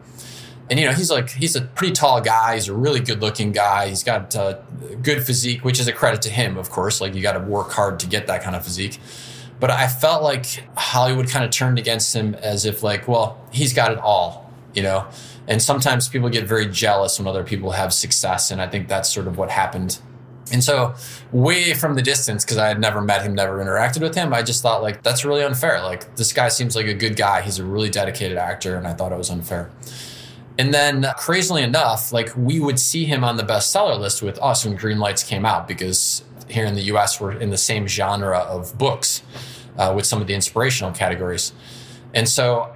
and 0.73 0.79
you 0.79 0.87
know 0.87 0.91
he's 0.91 1.11
like 1.11 1.29
he's 1.29 1.55
a 1.55 1.61
pretty 1.61 1.93
tall 1.93 2.19
guy. 2.19 2.55
He's 2.55 2.67
a 2.67 2.73
really 2.73 2.99
good 2.99 3.21
looking 3.21 3.51
guy. 3.51 3.89
He's 3.89 4.03
got 4.03 4.33
a 4.33 4.59
good 5.03 5.23
physique 5.23 5.63
which 5.63 5.79
is 5.79 5.87
a 5.87 5.93
credit 5.93 6.23
to 6.23 6.31
him 6.31 6.57
of 6.57 6.71
course. 6.71 6.99
Like 6.99 7.13
you 7.13 7.21
got 7.21 7.33
to 7.33 7.41
work 7.41 7.69
hard 7.69 7.99
to 7.99 8.07
get 8.07 8.25
that 8.25 8.41
kind 8.41 8.55
of 8.55 8.63
physique. 8.63 8.99
But 9.59 9.69
i 9.69 9.87
felt 9.87 10.23
like 10.23 10.45
hollywood 10.75 11.29
kind 11.29 11.45
of 11.45 11.51
turned 11.51 11.77
against 11.77 12.15
him 12.15 12.33
as 12.33 12.65
if 12.65 12.81
like 12.81 13.07
well 13.07 13.39
he's 13.51 13.71
got 13.71 13.91
it 13.91 13.99
all 13.99 14.51
you 14.73 14.81
know? 14.81 15.07
And 15.47 15.61
sometimes 15.61 16.09
people 16.09 16.29
get 16.29 16.45
very 16.47 16.65
jealous 16.65 17.19
when 17.19 17.27
other 17.27 17.43
people 17.43 17.69
have 17.71 17.93
success 17.93 18.49
and 18.49 18.59
i 18.59 18.67
think 18.67 18.87
that's 18.87 19.13
sort 19.13 19.27
of 19.27 19.37
what 19.37 19.51
happened. 19.51 19.99
And 20.51 20.63
so 20.63 20.95
way 21.31 21.75
from 21.75 21.93
the 21.93 22.01
distance 22.01 22.43
because 22.43 22.57
i 22.57 22.67
had 22.67 22.79
never 22.79 22.99
met 22.99 23.21
him 23.21 23.35
never 23.35 23.63
interacted 23.63 24.01
with 24.01 24.15
him 24.15 24.33
i 24.33 24.41
just 24.41 24.63
thought 24.63 24.81
like 24.81 25.03
that's 25.03 25.23
really 25.23 25.43
unfair. 25.43 25.81
Like 25.83 26.15
this 26.15 26.33
guy 26.33 26.47
seems 26.47 26.75
like 26.75 26.87
a 26.87 26.95
good 26.95 27.15
guy. 27.15 27.43
He's 27.43 27.59
a 27.59 27.63
really 27.63 27.91
dedicated 27.91 28.39
actor 28.39 28.75
and 28.75 28.87
i 28.87 28.93
thought 28.93 29.11
it 29.11 29.19
was 29.19 29.29
unfair 29.29 29.69
and 30.57 30.73
then, 30.73 31.07
crazily 31.17 31.63
enough, 31.63 32.11
like 32.11 32.31
we 32.37 32.59
would 32.59 32.79
see 32.79 33.05
him 33.05 33.23
on 33.23 33.37
the 33.37 33.43
bestseller 33.43 33.99
list 33.99 34.21
with 34.21 34.39
us 34.39 34.65
when 34.65 34.75
Green 34.75 34.99
Lights 34.99 35.23
came 35.23 35.45
out 35.45 35.67
because 35.67 36.23
here 36.47 36.65
in 36.65 36.75
the 36.75 36.83
US, 36.93 37.19
we're 37.19 37.33
in 37.33 37.49
the 37.49 37.57
same 37.57 37.87
genre 37.87 38.39
of 38.39 38.77
books 38.77 39.23
uh, 39.77 39.93
with 39.95 40.05
some 40.05 40.21
of 40.21 40.27
the 40.27 40.35
inspirational 40.35 40.91
categories. 40.91 41.53
And 42.13 42.29
so 42.29 42.75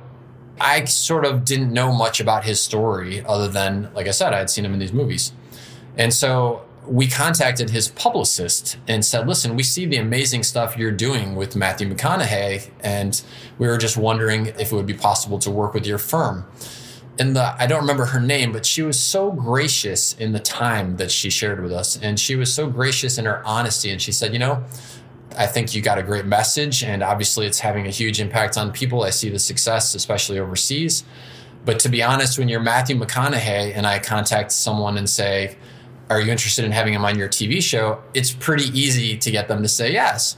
I 0.60 0.86
sort 0.86 1.24
of 1.26 1.46
didn't 1.46 1.72
know 1.72 1.94
much 1.94 2.20
about 2.20 2.46
his 2.46 2.60
story 2.60 3.24
other 3.24 3.48
than, 3.48 3.92
like 3.94 4.08
I 4.08 4.12
said, 4.12 4.34
I 4.34 4.40
had 4.40 4.50
seen 4.50 4.66
him 4.66 4.74
in 4.74 4.80
these 4.80 4.94
movies. 4.94 5.32
And 5.96 6.12
so 6.12 6.64
we 6.88 7.08
contacted 7.08 7.70
his 7.70 7.90
publicist 7.90 8.78
and 8.88 9.06
said, 9.06 9.28
listen, 9.28 9.56
we 9.56 9.62
see 9.62 9.86
the 9.86 9.98
amazing 9.98 10.42
stuff 10.42 10.78
you're 10.78 10.92
doing 10.92 11.36
with 11.36 11.56
Matthew 11.56 11.94
McConaughey, 11.94 12.72
and 12.80 13.22
we 13.60 13.68
were 13.68 13.78
just 13.78 13.98
wondering 13.98 14.48
if 14.48 14.72
it 14.72 14.74
would 14.74 14.86
be 14.86 14.94
possible 14.94 15.38
to 15.40 15.52
work 15.52 15.74
with 15.76 15.86
your 15.86 15.98
firm 15.98 16.46
and 17.20 17.36
the 17.36 17.56
I 17.62 17.68
don't 17.68 17.82
remember 17.82 18.06
her 18.06 18.20
name, 18.20 18.52
but 18.52 18.66
she 18.66 18.82
was 18.82 19.00
so 19.00 19.32
gracious 19.32 20.14
in 20.14 20.32
the 20.32 20.40
time 20.40 20.98
that 20.98 21.12
she 21.12 21.30
shared 21.30 21.62
with 21.62 21.72
us, 21.72 21.98
and 22.02 22.20
she 22.20 22.36
was 22.36 22.54
so 22.54 22.70
gracious 22.70 23.18
in 23.18 23.26
her 23.26 23.46
honesty. 23.46 23.92
And 23.92 24.02
she 24.02 24.12
said, 24.12 24.34
you 24.34 24.40
know, 24.40 24.64
I 25.38 25.48
think 25.48 25.76
you 25.76 25.82
got 25.82 25.98
a 25.98 26.04
great 26.04 26.26
message, 26.26 26.84
and 26.84 27.04
obviously 27.04 27.46
it's 27.46 27.60
having 27.60 27.88
a 27.88 27.92
huge 27.92 28.20
impact 28.20 28.58
on 28.58 28.72
people. 28.72 29.04
I 29.04 29.12
see 29.12 29.30
the 29.30 29.40
success, 29.40 29.94
especially 29.96 30.40
overseas. 30.40 31.04
But 31.66 31.80
to 31.80 31.90
be 31.90 32.02
honest, 32.02 32.40
when 32.40 32.48
you're 32.48 32.62
Matthew 32.62 32.98
McConaughey 32.98 33.76
and 33.76 33.86
I 33.86 34.00
contact 34.00 34.52
someone 34.52 34.98
and 34.98 35.10
say, 35.10 35.58
"Are 36.10 36.22
you 36.22 36.32
interested 36.32 36.66
in 36.66 36.72
having 36.72 36.94
him 36.94 37.04
on 37.04 37.18
your 37.18 37.28
TV 37.28 37.62
show?" 37.62 38.02
It's 38.14 38.32
pretty 38.32 38.70
easy 38.78 39.18
to 39.18 39.32
get 39.32 39.48
them 39.48 39.62
to 39.64 39.68
say 39.68 39.92
yes. 39.92 40.38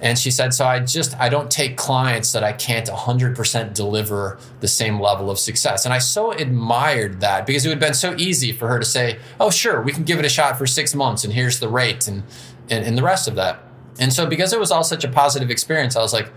And 0.00 0.18
she 0.18 0.30
said, 0.30 0.52
so 0.52 0.66
I 0.66 0.80
just, 0.80 1.18
I 1.18 1.28
don't 1.28 1.50
take 1.50 1.76
clients 1.76 2.32
that 2.32 2.44
I 2.44 2.52
can't 2.52 2.86
100% 2.86 3.74
deliver 3.74 4.38
the 4.60 4.68
same 4.68 5.00
level 5.00 5.30
of 5.30 5.38
success. 5.38 5.84
And 5.84 5.94
I 5.94 5.98
so 5.98 6.32
admired 6.32 7.20
that 7.20 7.46
because 7.46 7.64
it 7.64 7.68
would 7.68 7.82
have 7.82 7.88
been 7.88 7.94
so 7.94 8.14
easy 8.18 8.52
for 8.52 8.68
her 8.68 8.78
to 8.78 8.84
say, 8.84 9.18
oh, 9.40 9.50
sure, 9.50 9.80
we 9.80 9.92
can 9.92 10.04
give 10.04 10.18
it 10.18 10.24
a 10.24 10.28
shot 10.28 10.58
for 10.58 10.66
six 10.66 10.94
months 10.94 11.24
and 11.24 11.32
here's 11.32 11.60
the 11.60 11.68
rate 11.68 12.06
and, 12.06 12.22
and, 12.68 12.84
and 12.84 12.98
the 12.98 13.02
rest 13.02 13.26
of 13.26 13.34
that. 13.36 13.62
And 13.98 14.12
so 14.12 14.26
because 14.26 14.52
it 14.52 14.60
was 14.60 14.70
all 14.70 14.84
such 14.84 15.04
a 15.04 15.08
positive 15.08 15.50
experience, 15.50 15.96
I 15.96 16.02
was 16.02 16.12
like, 16.12 16.30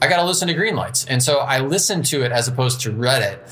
I 0.00 0.08
got 0.08 0.18
to 0.18 0.24
listen 0.24 0.46
to 0.48 0.54
Green 0.54 0.76
Lights. 0.76 1.04
And 1.06 1.22
so 1.22 1.38
I 1.38 1.60
listened 1.60 2.04
to 2.06 2.22
it 2.22 2.30
as 2.30 2.48
opposed 2.48 2.80
to 2.82 2.92
read 2.92 3.22
it. 3.22 3.42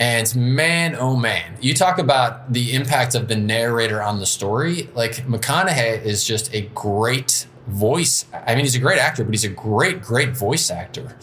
And 0.00 0.34
man, 0.36 0.94
oh 0.94 1.16
man, 1.16 1.58
you 1.60 1.74
talk 1.74 1.98
about 1.98 2.52
the 2.52 2.74
impact 2.74 3.16
of 3.16 3.26
the 3.26 3.36
narrator 3.36 4.00
on 4.00 4.20
the 4.20 4.26
story. 4.26 4.88
Like 4.94 5.26
McConaughey 5.26 6.04
is 6.04 6.24
just 6.24 6.54
a 6.54 6.62
great 6.74 7.46
voice. 7.68 8.24
I 8.32 8.54
mean, 8.54 8.64
he's 8.64 8.74
a 8.74 8.80
great 8.80 8.98
actor, 8.98 9.24
but 9.24 9.32
he's 9.32 9.44
a 9.44 9.48
great, 9.48 10.02
great 10.02 10.36
voice 10.36 10.70
actor. 10.70 11.16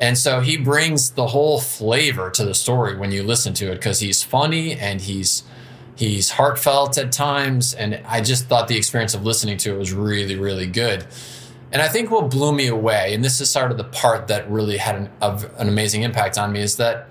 And 0.00 0.18
so 0.18 0.40
he 0.40 0.56
brings 0.56 1.10
the 1.10 1.28
whole 1.28 1.60
flavor 1.60 2.30
to 2.30 2.44
the 2.44 2.54
story 2.54 2.96
when 2.96 3.12
you 3.12 3.22
listen 3.22 3.54
to 3.54 3.70
it 3.70 3.76
because 3.76 4.00
he's 4.00 4.22
funny 4.22 4.72
and 4.72 5.00
he's 5.00 5.44
he's 5.94 6.30
heartfelt 6.30 6.98
at 6.98 7.12
times. 7.12 7.74
And 7.74 8.00
I 8.06 8.20
just 8.20 8.46
thought 8.46 8.66
the 8.66 8.76
experience 8.76 9.14
of 9.14 9.24
listening 9.24 9.58
to 9.58 9.74
it 9.74 9.78
was 9.78 9.92
really, 9.92 10.36
really 10.36 10.66
good. 10.66 11.06
And 11.70 11.80
I 11.80 11.88
think 11.88 12.10
what 12.10 12.30
blew 12.30 12.52
me 12.52 12.66
away, 12.66 13.14
and 13.14 13.24
this 13.24 13.40
is 13.40 13.48
sort 13.48 13.70
of 13.70 13.76
the 13.76 13.84
part 13.84 14.28
that 14.28 14.50
really 14.50 14.76
had 14.76 14.96
an, 14.96 15.10
an 15.20 15.68
amazing 15.68 16.02
impact 16.02 16.36
on 16.36 16.52
me, 16.52 16.60
is 16.60 16.76
that 16.76 17.08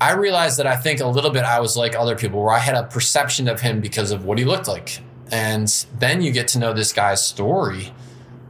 I 0.00 0.12
realized 0.12 0.58
that 0.58 0.66
I 0.66 0.76
think 0.76 1.00
a 1.00 1.06
little 1.06 1.30
bit 1.30 1.44
I 1.44 1.60
was 1.60 1.76
like 1.76 1.94
other 1.94 2.16
people, 2.16 2.42
where 2.42 2.52
I 2.52 2.58
had 2.58 2.74
a 2.74 2.82
perception 2.82 3.48
of 3.48 3.60
him 3.60 3.80
because 3.80 4.10
of 4.10 4.24
what 4.24 4.38
he 4.38 4.44
looked 4.44 4.66
like 4.66 5.00
and 5.32 5.86
then 5.98 6.20
you 6.20 6.30
get 6.30 6.46
to 6.48 6.58
know 6.58 6.74
this 6.74 6.92
guy's 6.92 7.24
story. 7.24 7.94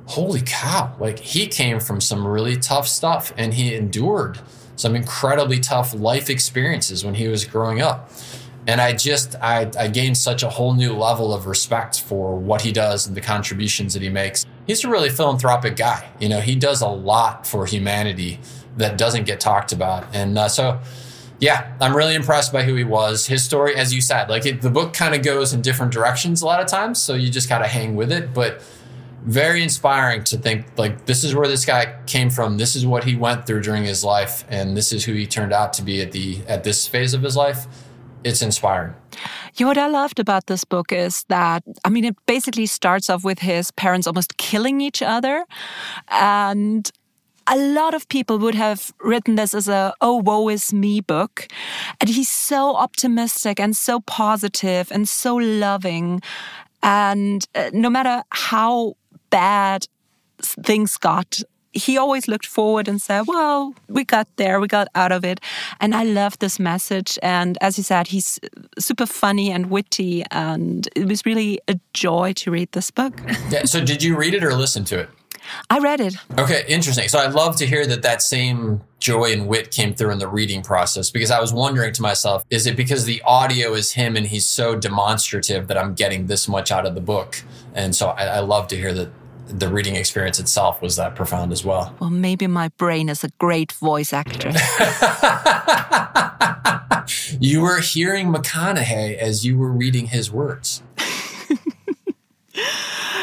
Holy 0.06 0.42
cow. 0.44 0.94
Like 0.98 1.20
he 1.20 1.46
came 1.46 1.78
from 1.78 2.00
some 2.00 2.26
really 2.26 2.56
tough 2.56 2.88
stuff 2.88 3.32
and 3.36 3.54
he 3.54 3.74
endured 3.74 4.40
some 4.74 4.96
incredibly 4.96 5.60
tough 5.60 5.94
life 5.94 6.28
experiences 6.28 7.04
when 7.04 7.14
he 7.14 7.28
was 7.28 7.44
growing 7.44 7.80
up. 7.80 8.10
And 8.66 8.80
I 8.80 8.92
just, 8.92 9.36
I, 9.36 9.70
I 9.78 9.88
gained 9.88 10.18
such 10.18 10.42
a 10.42 10.48
whole 10.48 10.74
new 10.74 10.92
level 10.92 11.32
of 11.32 11.46
respect 11.46 12.00
for 12.00 12.36
what 12.36 12.62
he 12.62 12.72
does 12.72 13.06
and 13.06 13.16
the 13.16 13.20
contributions 13.20 13.94
that 13.94 14.02
he 14.02 14.08
makes. 14.08 14.44
He's 14.66 14.84
a 14.84 14.88
really 14.88 15.08
philanthropic 15.08 15.76
guy. 15.76 16.08
You 16.20 16.28
know, 16.28 16.40
he 16.40 16.54
does 16.56 16.80
a 16.80 16.88
lot 16.88 17.46
for 17.46 17.64
humanity 17.66 18.40
that 18.76 18.98
doesn't 18.98 19.24
get 19.24 19.40
talked 19.40 19.72
about. 19.72 20.06
And 20.12 20.38
uh, 20.38 20.48
so, 20.48 20.80
yeah, 21.42 21.72
I'm 21.80 21.96
really 21.96 22.14
impressed 22.14 22.52
by 22.52 22.62
who 22.62 22.76
he 22.76 22.84
was. 22.84 23.26
His 23.26 23.42
story, 23.42 23.74
as 23.74 23.92
you 23.92 24.00
said, 24.00 24.30
like 24.30 24.46
it, 24.46 24.62
the 24.62 24.70
book 24.70 24.92
kind 24.92 25.12
of 25.12 25.24
goes 25.24 25.52
in 25.52 25.60
different 25.60 25.92
directions 25.92 26.40
a 26.40 26.46
lot 26.46 26.60
of 26.60 26.68
times. 26.68 27.02
So 27.02 27.14
you 27.14 27.30
just 27.30 27.48
got 27.48 27.58
to 27.58 27.66
hang 27.66 27.96
with 27.96 28.12
it. 28.12 28.32
But 28.32 28.62
very 29.24 29.60
inspiring 29.60 30.22
to 30.24 30.36
think 30.36 30.66
like 30.78 31.06
this 31.06 31.24
is 31.24 31.34
where 31.34 31.48
this 31.48 31.64
guy 31.64 31.98
came 32.06 32.30
from. 32.30 32.58
This 32.58 32.76
is 32.76 32.86
what 32.86 33.02
he 33.02 33.16
went 33.16 33.44
through 33.44 33.62
during 33.62 33.82
his 33.82 34.04
life. 34.04 34.44
And 34.48 34.76
this 34.76 34.92
is 34.92 35.04
who 35.04 35.14
he 35.14 35.26
turned 35.26 35.52
out 35.52 35.72
to 35.72 35.82
be 35.82 36.00
at 36.00 36.12
the, 36.12 36.38
at 36.46 36.62
this 36.62 36.86
phase 36.86 37.12
of 37.12 37.22
his 37.22 37.34
life. 37.36 37.66
It's 38.22 38.40
inspiring. 38.40 38.94
Yeah, 39.56 39.66
what 39.66 39.78
I 39.78 39.88
loved 39.88 40.20
about 40.20 40.46
this 40.46 40.64
book 40.64 40.92
is 40.92 41.24
that, 41.24 41.64
I 41.84 41.88
mean, 41.88 42.04
it 42.04 42.14
basically 42.26 42.66
starts 42.66 43.10
off 43.10 43.24
with 43.24 43.40
his 43.40 43.72
parents 43.72 44.06
almost 44.06 44.36
killing 44.36 44.80
each 44.80 45.02
other. 45.02 45.44
And 46.08 46.88
a 47.46 47.56
lot 47.56 47.94
of 47.94 48.08
people 48.08 48.38
would 48.38 48.54
have 48.54 48.92
written 49.00 49.34
this 49.36 49.54
as 49.54 49.68
a 49.68 49.94
oh 50.00 50.16
woe 50.16 50.48
is 50.48 50.72
me 50.72 51.00
book 51.00 51.48
and 52.00 52.10
he's 52.10 52.30
so 52.30 52.76
optimistic 52.76 53.60
and 53.60 53.76
so 53.76 54.00
positive 54.00 54.90
and 54.92 55.08
so 55.08 55.36
loving 55.36 56.20
and 56.82 57.46
uh, 57.54 57.70
no 57.72 57.90
matter 57.90 58.22
how 58.30 58.94
bad 59.30 59.86
things 60.38 60.96
got 60.96 61.42
he 61.72 61.96
always 61.96 62.28
looked 62.28 62.46
forward 62.46 62.86
and 62.88 63.00
said, 63.00 63.22
Well, 63.26 63.74
we 63.88 64.04
got 64.04 64.28
there, 64.36 64.60
we 64.60 64.68
got 64.68 64.88
out 64.94 65.12
of 65.12 65.24
it. 65.24 65.40
And 65.80 65.94
I 65.94 66.04
love 66.04 66.38
this 66.38 66.58
message. 66.58 67.18
And 67.22 67.58
as 67.60 67.78
you 67.78 67.84
said, 67.84 68.08
he's 68.08 68.38
super 68.78 69.06
funny 69.06 69.50
and 69.50 69.70
witty. 69.70 70.24
And 70.30 70.88
it 70.94 71.06
was 71.06 71.24
really 71.24 71.60
a 71.68 71.78
joy 71.94 72.34
to 72.34 72.50
read 72.50 72.70
this 72.72 72.90
book. 72.90 73.20
yeah, 73.50 73.64
so, 73.64 73.82
did 73.82 74.02
you 74.02 74.16
read 74.16 74.34
it 74.34 74.44
or 74.44 74.54
listen 74.54 74.84
to 74.86 75.00
it? 75.00 75.10
I 75.70 75.78
read 75.78 76.00
it. 76.00 76.14
Okay, 76.38 76.64
interesting. 76.68 77.08
So 77.08 77.18
I'd 77.18 77.32
love 77.32 77.56
to 77.56 77.66
hear 77.66 77.86
that 77.86 78.02
that 78.02 78.22
same 78.22 78.82
joy 78.98 79.32
and 79.32 79.48
wit 79.48 79.70
came 79.70 79.94
through 79.94 80.10
in 80.10 80.18
the 80.18 80.28
reading 80.28 80.62
process 80.62 81.10
because 81.10 81.30
I 81.30 81.40
was 81.40 81.52
wondering 81.52 81.92
to 81.94 82.02
myself, 82.02 82.44
is 82.50 82.66
it 82.66 82.76
because 82.76 83.04
the 83.04 83.20
audio 83.22 83.74
is 83.74 83.92
him 83.92 84.16
and 84.16 84.26
he's 84.26 84.46
so 84.46 84.76
demonstrative 84.76 85.68
that 85.68 85.76
I'm 85.76 85.94
getting 85.94 86.26
this 86.26 86.48
much 86.48 86.70
out 86.70 86.86
of 86.86 86.94
the 86.94 87.00
book? 87.00 87.42
And 87.74 87.94
so 87.94 88.08
I, 88.08 88.24
I 88.24 88.38
love 88.40 88.68
to 88.68 88.76
hear 88.76 88.92
that 88.94 89.10
the 89.46 89.68
reading 89.68 89.96
experience 89.96 90.38
itself 90.38 90.80
was 90.80 90.96
that 90.96 91.14
profound 91.14 91.52
as 91.52 91.64
well. 91.64 91.94
Well, 92.00 92.10
maybe 92.10 92.46
my 92.46 92.68
brain 92.68 93.08
is 93.08 93.24
a 93.24 93.28
great 93.38 93.72
voice 93.72 94.12
actor. 94.12 94.50
you 97.40 97.60
were 97.60 97.80
hearing 97.80 98.32
McConaughey 98.32 99.16
as 99.16 99.44
you 99.44 99.58
were 99.58 99.72
reading 99.72 100.06
his 100.06 100.30
words. 100.30 100.82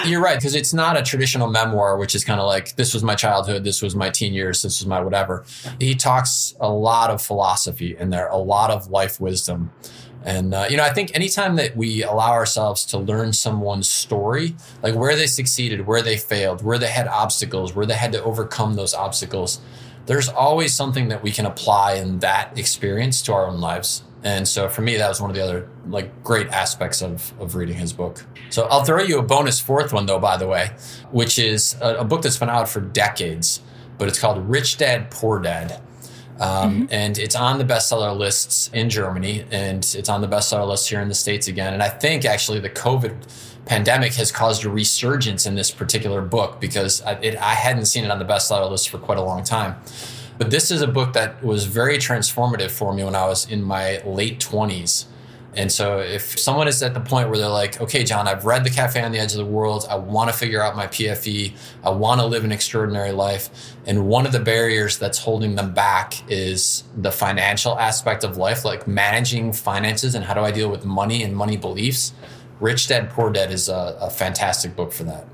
You're 0.05 0.21
right, 0.21 0.37
because 0.37 0.55
it's 0.55 0.73
not 0.73 0.97
a 0.97 1.03
traditional 1.03 1.49
memoir, 1.49 1.97
which 1.97 2.15
is 2.15 2.23
kind 2.23 2.39
of 2.39 2.47
like 2.47 2.75
this 2.75 2.93
was 2.93 3.03
my 3.03 3.15
childhood, 3.15 3.63
this 3.63 3.81
was 3.81 3.95
my 3.95 4.09
teen 4.09 4.33
years, 4.33 4.61
this 4.61 4.79
was 4.79 4.87
my 4.87 5.01
whatever. 5.01 5.45
He 5.79 5.95
talks 5.95 6.55
a 6.59 6.69
lot 6.69 7.09
of 7.09 7.21
philosophy 7.21 7.97
in 7.97 8.09
there, 8.09 8.27
a 8.29 8.37
lot 8.37 8.71
of 8.71 8.89
life 8.89 9.19
wisdom. 9.19 9.71
And, 10.23 10.53
uh, 10.53 10.67
you 10.69 10.77
know, 10.77 10.83
I 10.83 10.91
think 10.91 11.15
anytime 11.15 11.55
that 11.55 11.77
we 11.77 12.03
allow 12.03 12.31
ourselves 12.31 12.85
to 12.87 12.97
learn 12.97 13.31
someone's 13.31 13.89
story, 13.89 14.55
like 14.83 14.95
where 14.95 15.15
they 15.15 15.27
succeeded, 15.27 15.87
where 15.87 16.01
they 16.01 16.17
failed, 16.17 16.61
where 16.61 16.77
they 16.77 16.87
had 16.87 17.07
obstacles, 17.07 17.73
where 17.73 17.85
they 17.85 17.93
had 17.93 18.11
to 18.11 18.23
overcome 18.23 18.73
those 18.73 18.93
obstacles, 18.93 19.61
there's 20.09 20.27
always 20.27 20.73
something 20.73 21.09
that 21.09 21.21
we 21.21 21.31
can 21.31 21.45
apply 21.45 21.93
in 21.93 22.17
that 22.17 22.57
experience 22.57 23.21
to 23.21 23.31
our 23.31 23.45
own 23.45 23.61
lives. 23.61 24.03
And 24.23 24.47
so 24.47 24.67
for 24.67 24.81
me, 24.81 24.97
that 24.97 25.07
was 25.07 25.21
one 25.21 25.29
of 25.29 25.35
the 25.35 25.43
other 25.43 25.69
like 25.87 26.23
great 26.23 26.47
aspects 26.47 27.03
of, 27.03 27.31
of 27.39 27.53
reading 27.53 27.75
his 27.75 27.93
book. 27.93 28.25
So 28.49 28.63
I'll 28.71 28.83
throw 28.83 29.03
you 29.03 29.19
a 29.19 29.21
bonus 29.21 29.59
fourth 29.59 29.93
one 29.93 30.07
though, 30.07 30.17
by 30.17 30.35
the 30.35 30.47
way, 30.47 30.71
which 31.11 31.37
is 31.37 31.77
a, 31.79 31.97
a 31.97 32.03
book 32.03 32.23
that's 32.23 32.37
been 32.37 32.49
out 32.49 32.67
for 32.67 32.81
decades, 32.81 33.61
but 33.99 34.07
it's 34.07 34.19
called 34.19 34.49
Rich 34.49 34.77
Dad, 34.77 35.11
Poor 35.11 35.39
Dad. 35.39 35.79
Um, 36.39 36.83
mm-hmm. 36.83 36.85
And 36.89 37.17
it's 37.17 37.35
on 37.35 37.57
the 37.57 37.65
bestseller 37.65 38.17
lists 38.17 38.69
in 38.73 38.89
Germany, 38.89 39.45
and 39.51 39.79
it's 39.97 40.09
on 40.09 40.21
the 40.21 40.27
bestseller 40.27 40.67
list 40.67 40.89
here 40.89 41.01
in 41.01 41.09
the 41.09 41.15
States 41.15 41.47
again. 41.47 41.73
And 41.73 41.83
I 41.83 41.89
think 41.89 42.25
actually 42.25 42.59
the 42.59 42.69
COVID 42.69 43.15
pandemic 43.65 44.13
has 44.13 44.31
caused 44.31 44.65
a 44.65 44.69
resurgence 44.69 45.45
in 45.45 45.55
this 45.55 45.69
particular 45.69 46.21
book 46.21 46.59
because 46.59 47.01
I, 47.03 47.13
it, 47.15 47.35
I 47.35 47.53
hadn't 47.53 47.85
seen 47.85 48.05
it 48.05 48.11
on 48.11 48.19
the 48.19 48.25
bestseller 48.25 48.69
list 48.69 48.89
for 48.89 48.97
quite 48.97 49.17
a 49.17 49.21
long 49.21 49.43
time. 49.43 49.75
But 50.37 50.49
this 50.49 50.71
is 50.71 50.81
a 50.81 50.87
book 50.87 51.13
that 51.13 51.43
was 51.43 51.65
very 51.65 51.97
transformative 51.97 52.71
for 52.71 52.93
me 52.93 53.03
when 53.03 53.15
I 53.15 53.25
was 53.25 53.49
in 53.49 53.61
my 53.61 54.01
late 54.05 54.39
20s. 54.39 55.05
And 55.55 55.71
so 55.71 55.99
if 55.99 56.39
someone 56.39 56.67
is 56.67 56.81
at 56.83 56.93
the 56.93 56.99
point 56.99 57.29
where 57.29 57.37
they're 57.37 57.47
like, 57.47 57.81
okay, 57.81 58.03
John, 58.03 58.27
I've 58.27 58.45
read 58.45 58.63
The 58.63 58.69
Cafe 58.69 59.01
on 59.01 59.11
the 59.11 59.19
Edge 59.19 59.31
of 59.31 59.39
the 59.39 59.45
World. 59.45 59.85
I 59.89 59.95
want 59.95 60.29
to 60.31 60.37
figure 60.37 60.61
out 60.61 60.75
my 60.75 60.87
PFE. 60.87 61.55
I 61.83 61.89
want 61.89 62.21
to 62.21 62.27
live 62.27 62.43
an 62.43 62.51
extraordinary 62.51 63.11
life. 63.11 63.49
And 63.85 64.07
one 64.07 64.25
of 64.25 64.31
the 64.31 64.39
barriers 64.39 64.97
that's 64.97 65.17
holding 65.17 65.55
them 65.55 65.73
back 65.73 66.29
is 66.29 66.83
the 66.95 67.11
financial 67.11 67.77
aspect 67.79 68.23
of 68.23 68.37
life, 68.37 68.63
like 68.63 68.87
managing 68.87 69.53
finances 69.53 70.15
and 70.15 70.23
how 70.23 70.33
do 70.33 70.41
I 70.41 70.51
deal 70.51 70.69
with 70.69 70.85
money 70.85 71.23
and 71.23 71.35
money 71.35 71.57
beliefs. 71.57 72.13
Rich 72.59 72.87
Dad, 72.87 73.09
Poor 73.09 73.31
Dad 73.31 73.51
is 73.51 73.69
a, 73.69 73.97
a 74.01 74.09
fantastic 74.09 74.75
book 74.75 74.91
for 74.91 75.03
that. 75.05 75.25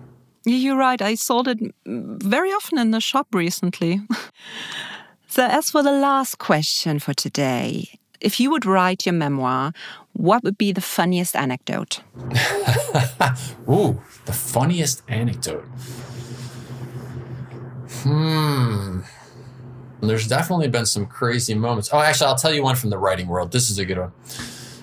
You're 0.46 0.78
right. 0.78 1.02
I 1.02 1.16
sold 1.16 1.48
it 1.48 1.60
very 1.86 2.52
often 2.52 2.78
in 2.78 2.92
the 2.92 3.02
shop 3.02 3.28
recently. 3.34 4.02
So, 5.36 5.44
as 5.44 5.70
for 5.70 5.84
the 5.84 5.92
last 5.92 6.38
question 6.38 6.98
for 6.98 7.14
today, 7.14 8.00
if 8.22 8.40
you 8.40 8.50
would 8.52 8.66
write 8.66 9.06
your 9.06 9.12
memoir, 9.12 9.74
what 10.16 10.44
would 10.44 10.58
be 10.58 10.72
the 10.72 10.82
funniest 10.82 11.36
anecdote? 11.36 12.02
Ooh, 13.70 14.02
the 14.26 14.34
funniest 14.34 15.04
anecdote. 15.10 15.66
Hmm. 18.02 19.02
There's 20.02 20.28
definitely 20.28 20.70
been 20.70 20.86
some 20.86 21.06
crazy 21.06 21.54
moments. 21.54 21.90
Oh, 21.92 22.00
actually, 22.00 22.28
I'll 22.28 22.36
tell 22.36 22.54
you 22.54 22.64
one 22.64 22.76
from 22.76 22.92
the 22.92 22.98
writing 22.98 23.28
world. 23.28 23.52
This 23.52 23.70
is 23.70 23.78
a 23.78 23.86
good 23.86 23.98
one. 23.98 24.12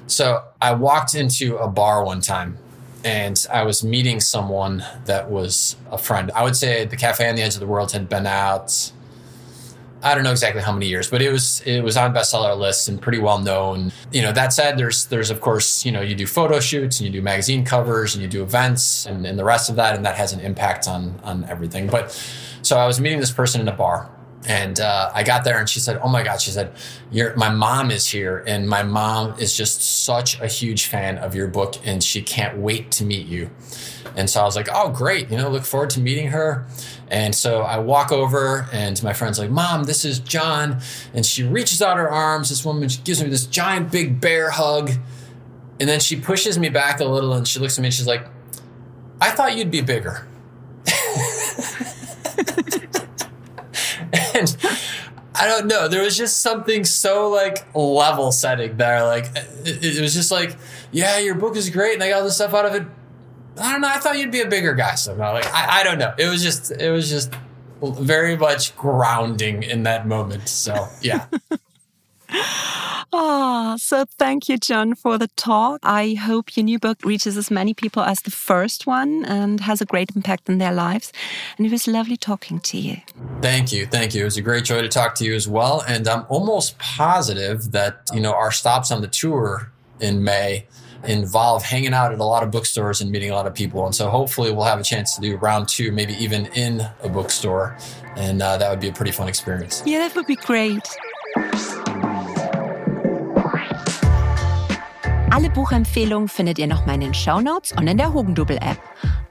So, 0.06 0.44
I 0.60 0.74
walked 0.74 1.14
into 1.14 1.56
a 1.56 1.68
bar 1.68 2.04
one 2.04 2.20
time 2.20 2.58
and 3.04 3.46
I 3.50 3.62
was 3.62 3.82
meeting 3.82 4.20
someone 4.20 4.84
that 5.06 5.30
was 5.30 5.76
a 5.90 5.98
friend. 5.98 6.30
I 6.34 6.42
would 6.42 6.56
say 6.56 6.84
the 6.84 6.96
Cafe 6.96 7.26
on 7.26 7.36
the 7.36 7.42
Edge 7.42 7.54
of 7.54 7.60
the 7.60 7.66
World 7.66 7.92
had 7.92 8.08
been 8.08 8.26
out 8.26 8.92
I 10.02 10.14
don't 10.14 10.24
know 10.24 10.30
exactly 10.30 10.62
how 10.62 10.72
many 10.72 10.86
years, 10.86 11.08
but 11.08 11.22
it 11.22 11.30
was 11.30 11.60
it 11.62 11.80
was 11.80 11.96
on 11.96 12.12
bestseller 12.12 12.56
lists 12.58 12.88
and 12.88 13.00
pretty 13.00 13.18
well 13.18 13.38
known. 13.38 13.92
You 14.10 14.22
know, 14.22 14.32
that 14.32 14.52
said, 14.52 14.76
there's 14.76 15.06
there's 15.06 15.30
of 15.30 15.40
course, 15.40 15.84
you 15.84 15.92
know, 15.92 16.00
you 16.00 16.14
do 16.14 16.26
photo 16.26 16.60
shoots 16.60 17.00
and 17.00 17.06
you 17.06 17.12
do 17.12 17.22
magazine 17.22 17.64
covers 17.64 18.14
and 18.14 18.22
you 18.22 18.28
do 18.28 18.42
events 18.42 19.06
and, 19.06 19.26
and 19.26 19.38
the 19.38 19.44
rest 19.44 19.70
of 19.70 19.76
that, 19.76 19.94
and 19.94 20.04
that 20.04 20.16
has 20.16 20.32
an 20.32 20.40
impact 20.40 20.88
on 20.88 21.20
on 21.22 21.44
everything. 21.44 21.86
But 21.86 22.10
so 22.62 22.78
I 22.78 22.86
was 22.86 23.00
meeting 23.00 23.20
this 23.20 23.32
person 23.32 23.60
in 23.60 23.68
a 23.68 23.72
bar 23.72 24.10
and 24.46 24.80
uh, 24.80 25.10
I 25.14 25.22
got 25.22 25.44
there 25.44 25.58
and 25.58 25.68
she 25.68 25.78
said, 25.78 26.00
Oh 26.02 26.08
my 26.08 26.22
God, 26.22 26.40
she 26.40 26.50
said, 26.50 26.72
my 27.36 27.50
mom 27.50 27.90
is 27.90 28.08
here. 28.08 28.42
And 28.46 28.68
my 28.68 28.82
mom 28.82 29.38
is 29.38 29.56
just 29.56 30.04
such 30.04 30.40
a 30.40 30.46
huge 30.46 30.86
fan 30.86 31.18
of 31.18 31.34
your 31.34 31.46
book 31.46 31.76
and 31.84 32.02
she 32.02 32.22
can't 32.22 32.58
wait 32.58 32.90
to 32.92 33.04
meet 33.04 33.26
you. 33.26 33.50
And 34.16 34.28
so 34.28 34.40
I 34.40 34.44
was 34.44 34.56
like, 34.56 34.68
Oh, 34.72 34.90
great. 34.90 35.30
You 35.30 35.36
know, 35.36 35.48
look 35.48 35.64
forward 35.64 35.90
to 35.90 36.00
meeting 36.00 36.28
her. 36.28 36.66
And 37.08 37.34
so 37.34 37.60
I 37.60 37.78
walk 37.78 38.10
over, 38.10 38.66
and 38.72 39.00
my 39.02 39.12
friend's 39.12 39.38
like, 39.38 39.50
Mom, 39.50 39.84
this 39.84 40.04
is 40.04 40.18
John. 40.18 40.80
And 41.12 41.26
she 41.26 41.42
reaches 41.42 41.82
out 41.82 41.98
her 41.98 42.10
arms. 42.10 42.48
This 42.48 42.64
woman 42.64 42.88
gives 43.04 43.22
me 43.22 43.28
this 43.28 43.44
giant 43.44 43.92
big 43.92 44.18
bear 44.18 44.50
hug. 44.50 44.92
And 45.78 45.88
then 45.88 46.00
she 46.00 46.16
pushes 46.16 46.58
me 46.58 46.68
back 46.68 47.00
a 47.00 47.04
little 47.04 47.32
and 47.34 47.46
she 47.46 47.58
looks 47.58 47.78
at 47.78 47.82
me 47.82 47.88
and 47.88 47.94
she's 47.94 48.06
like, 48.06 48.26
I 49.20 49.30
thought 49.30 49.56
you'd 49.56 49.70
be 49.70 49.82
bigger. 49.82 50.26
and 54.34 54.56
I 55.34 55.46
don't 55.46 55.66
know. 55.66 55.88
There 55.88 56.02
was 56.02 56.16
just 56.16 56.40
something 56.40 56.84
so 56.84 57.30
like 57.30 57.66
level 57.74 58.32
setting 58.32 58.76
there. 58.76 59.04
Like 59.04 59.26
it, 59.64 59.98
it 59.98 60.00
was 60.00 60.14
just 60.14 60.30
like, 60.30 60.56
yeah, 60.90 61.18
your 61.18 61.34
book 61.34 61.56
is 61.56 61.70
great 61.70 61.94
and 61.94 62.02
I 62.02 62.10
got 62.10 62.18
all 62.18 62.24
this 62.24 62.36
stuff 62.36 62.54
out 62.54 62.66
of 62.66 62.74
it 62.74 62.86
I 63.58 63.72
don't 63.72 63.80
know. 63.80 63.88
I 63.88 63.98
thought 63.98 64.18
you'd 64.18 64.30
be 64.30 64.40
a 64.40 64.48
bigger 64.48 64.74
guy 64.74 64.94
somehow. 64.94 65.34
Like 65.34 65.46
I, 65.52 65.80
I 65.80 65.82
don't 65.82 65.98
know. 65.98 66.14
It 66.18 66.28
was 66.28 66.42
just 66.42 66.70
it 66.70 66.90
was 66.90 67.10
just 67.10 67.32
very 67.82 68.36
much 68.36 68.76
grounding 68.76 69.62
in 69.62 69.82
that 69.82 70.06
moment. 70.06 70.48
So 70.48 70.88
yeah. 71.00 71.26
Ah, 73.14 73.76
so 73.78 74.06
thank 74.18 74.48
you, 74.48 74.56
John, 74.56 74.94
for 74.94 75.18
the 75.18 75.28
talk. 75.36 75.80
I 75.82 76.14
hope 76.14 76.56
your 76.56 76.64
new 76.64 76.78
book 76.78 76.98
reaches 77.04 77.36
as 77.36 77.50
many 77.50 77.74
people 77.74 78.02
as 78.02 78.20
the 78.20 78.30
first 78.30 78.86
one 78.86 79.24
and 79.26 79.60
has 79.60 79.82
a 79.82 79.84
great 79.84 80.10
impact 80.16 80.48
in 80.48 80.56
their 80.58 80.72
lives. 80.72 81.12
And 81.58 81.66
it 81.66 81.72
was 81.72 81.86
lovely 81.86 82.16
talking 82.16 82.60
to 82.60 82.78
you. 82.78 82.96
Thank 83.42 83.70
you. 83.70 83.86
Thank 83.86 84.14
you. 84.14 84.22
It 84.22 84.24
was 84.24 84.38
a 84.38 84.42
great 84.42 84.64
joy 84.64 84.80
to 84.80 84.88
talk 84.88 85.14
to 85.16 85.24
you 85.24 85.34
as 85.34 85.46
well. 85.46 85.84
And 85.86 86.08
I'm 86.08 86.24
almost 86.30 86.78
positive 86.78 87.72
that, 87.72 88.00
you 88.14 88.20
know, 88.20 88.32
our 88.32 88.50
stops 88.50 88.90
on 88.90 89.02
the 89.02 89.08
tour 89.08 89.70
in 90.00 90.24
May 90.24 90.66
involve 91.04 91.64
hanging 91.64 91.92
out 91.92 92.12
at 92.12 92.18
a 92.18 92.24
lot 92.24 92.42
of 92.42 92.50
bookstores 92.50 93.00
and 93.00 93.10
meeting 93.10 93.30
a 93.30 93.34
lot 93.34 93.46
of 93.46 93.54
people. 93.54 93.84
And 93.84 93.94
so 93.94 94.08
hopefully 94.08 94.52
we'll 94.52 94.64
have 94.64 94.80
a 94.80 94.84
chance 94.84 95.14
to 95.16 95.20
do 95.20 95.36
round 95.36 95.68
two, 95.68 95.92
maybe 95.92 96.14
even 96.14 96.46
in 96.46 96.88
a 97.02 97.08
bookstore. 97.08 97.76
And 98.16 98.40
uh, 98.40 98.56
that 98.56 98.70
would 98.70 98.80
be 98.80 98.88
a 98.88 98.92
pretty 98.92 99.12
fun 99.12 99.28
experience. 99.28 99.82
Yeah, 99.84 99.98
that 99.98 100.14
would 100.14 100.26
be 100.26 100.36
great. 100.36 100.88
Alle 105.34 105.48
Buchempfehlungen 105.48 106.28
findet 106.28 106.58
ihr 106.58 106.66
nochmal 106.66 106.96
in 106.96 107.00
den 107.00 107.14
Show 107.14 107.40
Notes 107.40 107.72
und 107.72 107.86
in 107.88 107.96
der 107.96 108.12
Hugendubel-App. 108.12 108.76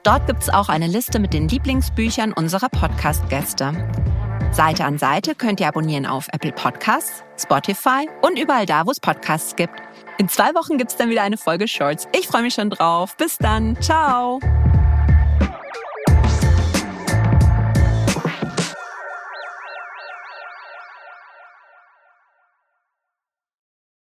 Dort 0.02 0.26
gibt 0.26 0.42
es 0.42 0.48
auch 0.48 0.68
eine 0.68 0.88
Liste 0.88 1.20
mit 1.20 1.32
den 1.32 1.48
Lieblingsbüchern 1.48 2.32
unserer 2.32 2.68
Podcast-Gäste. 2.68 3.72
Seite 4.50 4.84
an 4.84 4.98
Seite 4.98 5.36
könnt 5.36 5.60
ihr 5.60 5.68
abonnieren 5.68 6.04
auf 6.04 6.26
Apple 6.32 6.50
Podcasts, 6.50 7.22
Spotify 7.40 8.08
und 8.20 8.36
überall 8.36 8.66
da, 8.66 8.84
wo 8.84 8.90
es 8.90 8.98
Podcasts 8.98 9.54
gibt. 9.54 9.80
In 10.18 10.28
zwei 10.28 10.52
Wochen 10.56 10.76
gibt 10.76 10.90
es 10.90 10.96
dann 10.96 11.08
wieder 11.08 11.22
eine 11.22 11.36
Folge 11.36 11.68
Shorts. 11.68 12.08
Ich 12.18 12.26
freue 12.26 12.42
mich 12.42 12.54
schon 12.54 12.70
drauf. 12.70 13.16
Bis 13.16 13.38
dann. 13.38 13.80
Ciao. 13.80 14.40